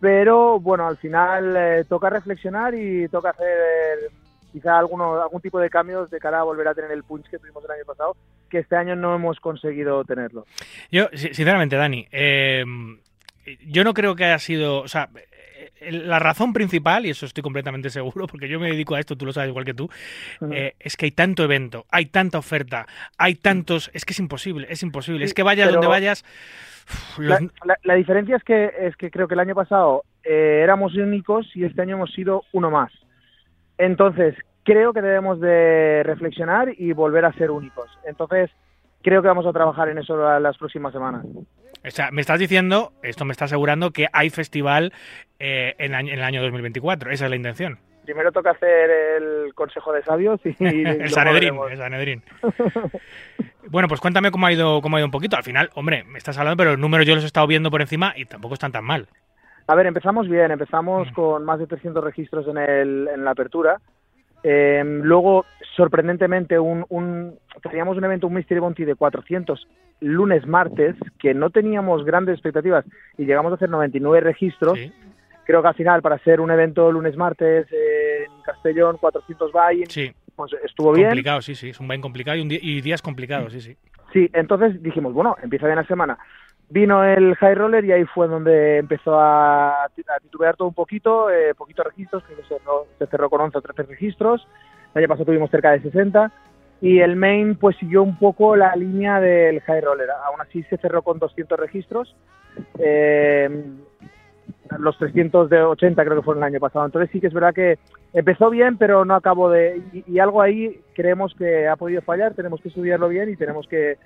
[0.00, 4.08] pero bueno, al final eh, toca reflexionar y toca hacer eh,
[4.52, 7.38] quizá alguno, algún tipo de cambios de cara a volver a tener el punch que
[7.38, 8.14] tuvimos el año pasado,
[8.50, 10.44] que este año no hemos conseguido tenerlo.
[10.90, 12.64] Yo, si- sinceramente, Dani, eh,
[13.66, 14.80] yo no creo que haya sido.
[14.82, 15.08] O sea,
[15.90, 19.26] la razón principal, y eso estoy completamente seguro, porque yo me dedico a esto, tú
[19.26, 19.88] lo sabes igual que tú,
[20.50, 22.86] eh, es que hay tanto evento, hay tanta oferta,
[23.18, 23.90] hay tantos.
[23.94, 25.20] Es que es imposible, es imposible.
[25.20, 26.24] Sí, es que vayas donde vayas.
[27.18, 27.40] los-
[27.84, 31.64] La, diferencia es que es que creo que el año pasado eh, éramos únicos y
[31.64, 32.92] este año hemos sido uno más.
[33.78, 34.34] Entonces,
[34.64, 37.88] creo que debemos de reflexionar y volver a ser únicos.
[38.06, 38.50] Entonces,
[39.02, 41.24] creo que vamos a trabajar en eso la- las próximas semanas.
[41.86, 44.92] O sea, me estás diciendo, esto me está asegurando que hay festival
[45.38, 47.10] eh, en, en el año 2024.
[47.10, 47.78] Esa es la intención.
[48.04, 52.22] Primero toca hacer el Consejo de Sabios y, el Sanedrín, el Sanedrín.
[53.68, 55.36] Bueno, pues cuéntame cómo ha ido cómo ha ido un poquito.
[55.36, 57.80] Al final, hombre, me estás hablando, pero los números yo los he estado viendo por
[57.80, 59.08] encima y tampoco están tan mal.
[59.66, 61.14] A ver, empezamos bien, empezamos Mm.
[61.14, 63.80] con más de 300 registros en, el, en la apertura.
[64.48, 65.44] Eh, luego,
[65.74, 67.36] sorprendentemente, un, un-
[67.68, 69.66] teníamos un evento, un Mystery Bounty de 400
[70.00, 72.84] lunes, martes, que no teníamos grandes expectativas
[73.18, 74.78] y llegamos a hacer 99 registros.
[74.78, 74.92] Sí,
[75.44, 79.84] Creo que al final, para ser un evento lunes, martes eh, en Castellón, 400 buy
[79.88, 80.12] sí.
[80.34, 81.08] pues estuvo bien.
[81.08, 81.70] Complicado, sí, sí.
[81.70, 83.76] Es un bain complicado y, un día- y días complicados, sí, sí.
[84.12, 86.18] Sí, entonces dijimos, bueno, empieza bien la semana.
[86.68, 89.88] Vino el high roller y ahí fue donde empezó a,
[90.22, 93.62] titubear todo un poquito, eh, poquitos registros, que se cerró, se cerró con 11 o
[93.62, 94.46] 13 registros.
[94.94, 96.32] El año pasado tuvimos cerca de 60
[96.80, 100.08] y el main pues siguió un poco la línea del high roller.
[100.26, 102.16] Aún así se cerró con 200 registros.
[102.78, 103.48] Eh,
[104.78, 106.84] los 380 creo que fueron el año pasado.
[106.84, 107.78] Entonces sí que es verdad que
[108.12, 109.82] empezó bien, pero no acabó de...
[109.92, 113.98] Y algo ahí creemos que ha podido fallar, tenemos que estudiarlo bien y tenemos que,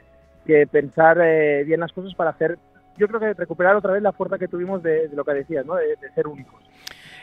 [0.47, 2.59] que pensar eh, bien las cosas para hacer,
[2.97, 5.65] yo creo que recuperar otra vez la fuerza que tuvimos de, de lo que decías,
[5.65, 5.75] ¿no?
[5.77, 6.63] de, de ser únicos.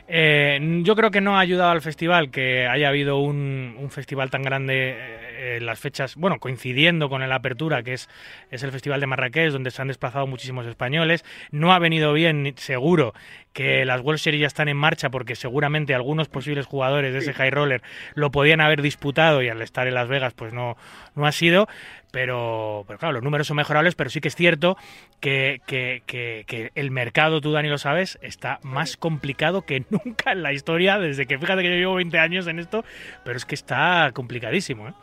[0.10, 4.30] Eh, yo creo que no ha ayudado al festival que haya habido un, un festival
[4.30, 8.10] tan grande eh, en las fechas, bueno, coincidiendo con la apertura, que es,
[8.50, 11.26] es el Festival de Marrakech, donde se han desplazado muchísimos españoles.
[11.52, 13.14] No ha venido bien, seguro,
[13.52, 17.34] que las World Series ya están en marcha, porque seguramente algunos posibles jugadores de ese
[17.34, 17.82] high roller
[18.16, 20.78] lo podían haber disputado y al estar en Las Vegas, pues no,
[21.16, 21.68] no ha sido.
[22.12, 24.78] Pero, pero claro, los números son mejorables, pero sí que es cierto
[25.20, 30.32] que, que- que- que el mercado, tú Dani lo sabes, está más complicado que nunca
[30.32, 32.84] en la historia, desde que fíjate que yo llevo 20 años en esto,
[33.26, 34.88] pero es que está complicadísimo.
[34.88, 34.94] ¿eh?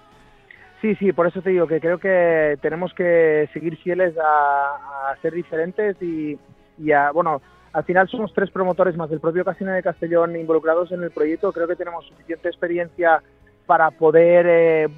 [0.81, 5.33] Sí, sí, por eso te digo que creo que tenemos que seguir fieles a, ser
[5.33, 6.39] diferentes y,
[6.79, 7.41] y a, bueno,
[7.73, 11.53] al final somos tres promotores más del propio Casino de Castellón involucrados en el proyecto.
[11.53, 13.23] Creo que tenemos suficiente experiencia
[13.67, 14.89] para poder eh,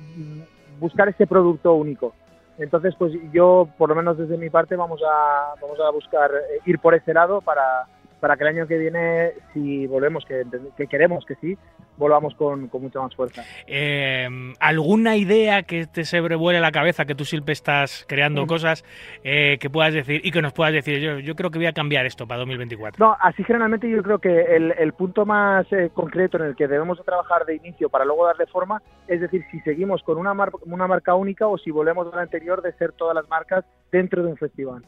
[0.78, 2.14] buscar ese producto único.
[2.58, 6.60] Entonces, pues yo, por lo menos desde mi parte, vamos a, vamos a buscar eh,
[6.64, 7.86] ir por ese lado para,
[8.20, 10.42] para que el año que viene, si volvemos, que,
[10.76, 11.56] que queremos que sí,
[11.98, 13.42] volvamos con, con mucha más fuerza.
[13.66, 14.28] Eh,
[14.58, 18.46] ¿Alguna idea que te sobrevuele la cabeza, que tú siempre estás creando Mm.
[18.46, 18.84] cosas,
[19.24, 21.72] eh, que puedas decir y que nos puedas decir, yo, yo creo que voy a
[21.72, 23.04] cambiar esto para 2024?
[23.04, 26.68] No, así generalmente yo creo que el, el punto más eh, concreto en el que
[26.68, 30.34] debemos de trabajar de inicio para luego darle forma es decir, si seguimos con una,
[30.34, 33.64] mar- una marca única o si volvemos a la anterior de ser todas las marcas
[33.92, 34.82] dentro de un festival.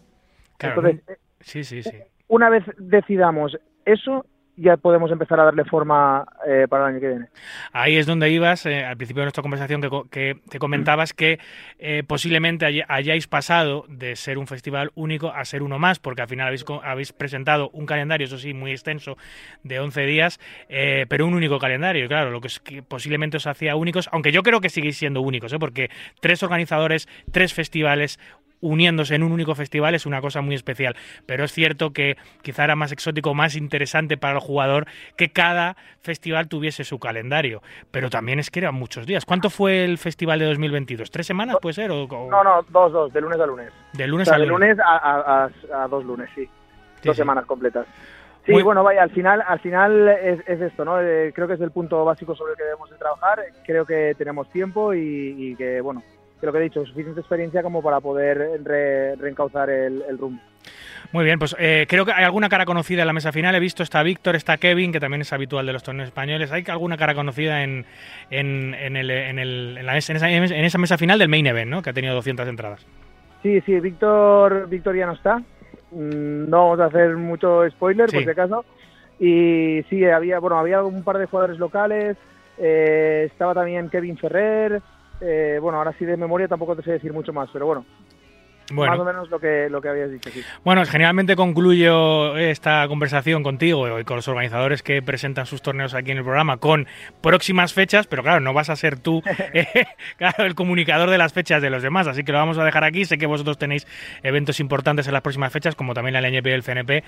[0.56, 1.96] Claro, Entonces, eh, sí, sí, sí.
[2.28, 4.26] Una vez decidamos eso,
[4.60, 7.26] ya podemos empezar a darle forma eh, para el año que viene.
[7.72, 11.38] Ahí es donde ibas, eh, al principio de nuestra conversación, que, que te comentabas que
[11.78, 16.22] eh, posiblemente hay- hayáis pasado de ser un festival único a ser uno más, porque
[16.22, 19.16] al final habéis, habéis presentado un calendario, eso sí, muy extenso,
[19.62, 20.40] de 11 días,
[21.09, 22.09] pero un único calendario.
[22.09, 25.20] Claro, lo que, es que posiblemente os hacía únicos, aunque yo creo que seguís siendo
[25.20, 25.88] únicos, porque
[26.20, 28.18] tres organizadores, tres festivales,
[28.60, 30.97] uniéndose en un único festival es una cosa muy especial.
[31.26, 34.86] Pero es cierto que quizá era más exótico, más interesante para el jugador
[35.16, 37.62] que cada festival tuviese su calendario.
[37.90, 39.24] Pero también es que eran muchos días.
[39.24, 41.10] ¿Cuánto fue el festival de 2022?
[41.10, 41.90] ¿Tres semanas puede ser?
[41.90, 43.72] ¿O, o No, no, dos, dos, de lunes a lunes.
[43.93, 44.70] de O lunes sea, a de lunes?
[44.76, 45.44] lunes a, a-
[45.74, 46.44] a- a dos lunes, sí.
[46.47, 46.51] Sí,
[47.09, 47.20] dos sí.
[47.22, 47.86] semanas completas.
[48.44, 51.01] Sí, Muy- bueno, vaya, al final, al final es, es esto, ¿no?
[51.02, 53.40] Eh, creo que es el punto básico sobre el que debemos de trabajar.
[53.66, 56.02] Creo que tenemos tiempo y, y que, bueno,
[56.40, 60.40] que lo que he dicho, suficiente experiencia como para poder re- reencauzar el, el rumbo.
[61.12, 63.55] Muy bien, pues eh, creo que hay alguna cara conocida en la mesa final.
[63.55, 66.52] He visto, está Víctor, está Kevin, que también es habitual de los torneos españoles.
[66.52, 67.86] ¿Hay alguna cara conocida en,
[68.31, 71.47] en, en el- en el- en la- en esa, en esa mesa final del main
[71.47, 71.82] event, ¿no?
[71.82, 72.85] que ha tenido 200 entradas?
[73.43, 75.39] Sí, sí, Víctor, Víctor ya no está.
[75.93, 78.16] Mm, No vamos a hacer mucho spoiler, Sí.
[78.16, 78.65] por si acaso.
[79.19, 82.16] Y sí, había, bueno, había un par de jugadores locales.
[82.60, 84.82] eh, estaba también Kevin Ferrer.
[85.20, 87.84] Eh, bueno, ahora sí de memoria tampoco te sé decir mucho más, pero bueno,
[88.70, 88.92] Bueno.
[88.92, 90.42] más o menos lo que, lo que habías dicho, sí.
[90.64, 96.10] Bueno, generalmente concluyo esta conversación contigo y con los organizadores que presentan sus torneos aquí
[96.10, 96.86] en el programa con
[97.22, 99.22] próximas fechas, pero claro, no vas a ser tú
[99.54, 99.66] eh,
[100.18, 102.84] claro, el comunicador de las fechas de los demás, así que lo vamos a dejar
[102.84, 103.04] aquí.
[103.06, 103.86] Sé que vosotros tenéis
[104.22, 107.04] eventos importantes en las próximas fechas, como también la LNP y el CNP,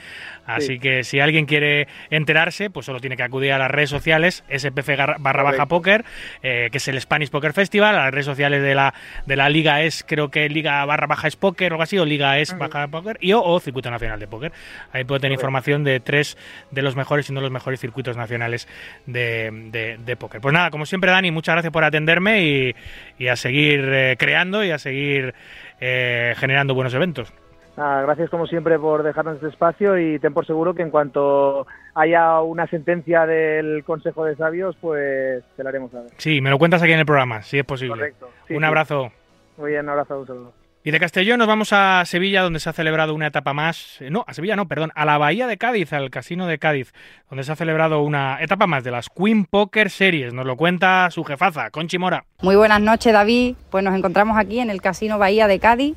[0.46, 0.78] así Sí.
[0.78, 4.88] que si alguien quiere enterarse, pues solo tiene que acudir a las redes sociales, SPF
[5.18, 6.04] barra baja póker,
[6.42, 8.94] eh, que es el Spanish Poker Festival, a las redes sociales de la,
[9.26, 12.04] de la liga es, creo que liga barra baja es póker o algo así, o
[12.04, 14.52] liga es baja póker, y o, o circuito nacional de póker.
[14.92, 16.36] Ahí puede tener información de tres
[16.70, 18.68] de los mejores y no los mejores circuitos nacionales
[19.06, 20.40] de, de, de póker.
[20.40, 22.74] Pues nada, como siempre, Dani, muchas gracias por atenderme y,
[23.18, 25.34] y a seguir eh, creando y a seguir
[25.80, 27.32] eh, generando buenos eventos.
[27.76, 32.40] Gracias como siempre por dejarnos este espacio y ten por seguro que en cuanto haya
[32.42, 36.10] una sentencia del Consejo de Sabios, pues te la haremos saber.
[36.18, 37.94] Sí, me lo cuentas aquí en el programa, si es posible.
[37.94, 38.28] Correcto.
[38.48, 38.64] Sí, Un sí.
[38.66, 39.12] abrazo.
[39.56, 40.52] Muy bien, un abrazo, un saludo.
[40.82, 43.98] Y de Castellón nos vamos a Sevilla, donde se ha celebrado una etapa más.
[44.08, 46.94] No, a Sevilla no, perdón, a la Bahía de Cádiz, al Casino de Cádiz,
[47.28, 50.32] donde se ha celebrado una etapa más de las Queen Poker Series.
[50.32, 52.24] Nos lo cuenta su jefaza, Conchi Mora.
[52.40, 53.56] Muy buenas noches, David.
[53.68, 55.96] Pues nos encontramos aquí en el Casino Bahía de Cádiz,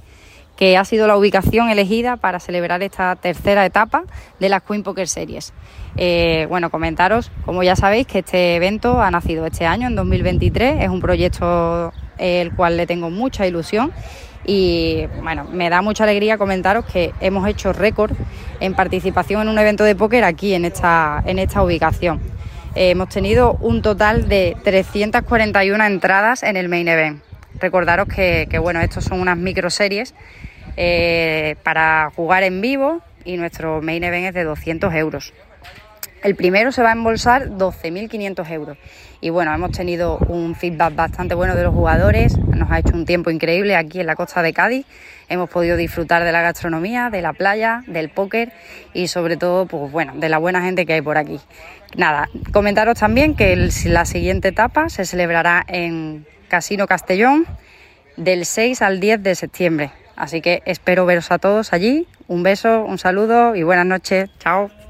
[0.58, 4.04] que ha sido la ubicación elegida para celebrar esta tercera etapa
[4.42, 5.54] de las Queen Poker Series.
[5.96, 10.82] Eh, bueno, comentaros, como ya sabéis, que este evento ha nacido este año, en 2023.
[10.82, 13.94] Es un proyecto el cual le tengo mucha ilusión.
[14.45, 18.11] Y bueno, me da mucha alegría comentaros que hemos hecho récord
[18.60, 22.20] en participación en un evento de póker aquí en esta, en esta ubicación.
[22.76, 27.22] Eh, hemos tenido un total de 341 entradas en el main event.
[27.60, 30.14] Recordaros que, bueno, estos son unas microseries
[30.76, 35.34] eh, para jugar en vivo y nuestro main event es de 200 euros.
[36.24, 38.78] El primero se va a embolsar 12.500 euros.
[39.20, 43.06] Y bueno, hemos tenido un feedback bastante bueno de los jugadores, nos ha hecho un
[43.06, 44.86] tiempo increíble aquí en la costa de Cádiz.
[45.28, 48.54] Hemos podido disfrutar de la gastronomía, de la playa, del póker
[48.94, 51.41] y sobre todo, pues bueno, de la buena gente que hay por aquí.
[51.98, 53.56] Nada, comentaros también que
[53.86, 57.45] la siguiente etapa se celebrará en Casino Castellón
[58.16, 59.91] del 6 al 10 de septiembre.
[60.16, 62.08] Así que espero veros a todos allí.
[62.28, 64.30] Un beso, un saludo y buenas noches.
[64.40, 64.83] Chao.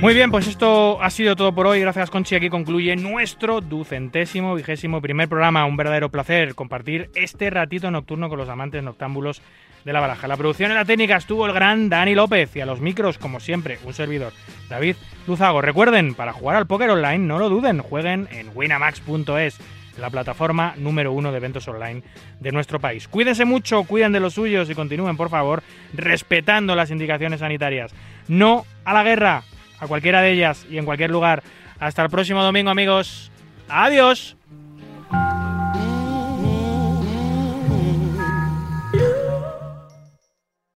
[0.00, 1.80] Muy bien, pues esto ha sido todo por hoy.
[1.80, 2.34] Gracias, Conchi.
[2.34, 5.66] Aquí concluye nuestro ducentésimo, vigésimo primer programa.
[5.66, 9.42] Un verdadero placer compartir este ratito nocturno con los amantes noctámbulos
[9.84, 10.26] de la baraja.
[10.26, 13.40] La producción y la técnica estuvo el gran Dani López y a los micros, como
[13.40, 14.32] siempre, un servidor,
[14.70, 14.96] David
[15.26, 15.60] Luzago.
[15.60, 19.58] Recuerden, para jugar al póker online, no lo duden, jueguen en winamax.es,
[19.98, 22.02] la plataforma número uno de eventos online
[22.40, 23.06] de nuestro país.
[23.06, 25.62] Cuídense mucho, cuiden de los suyos y continúen, por favor,
[25.92, 27.92] respetando las indicaciones sanitarias.
[28.28, 29.42] No a la guerra,
[29.80, 31.42] a cualquiera de ellas y en cualquier lugar.
[31.78, 33.30] Hasta el próximo domingo, amigos.
[33.68, 34.36] Adiós.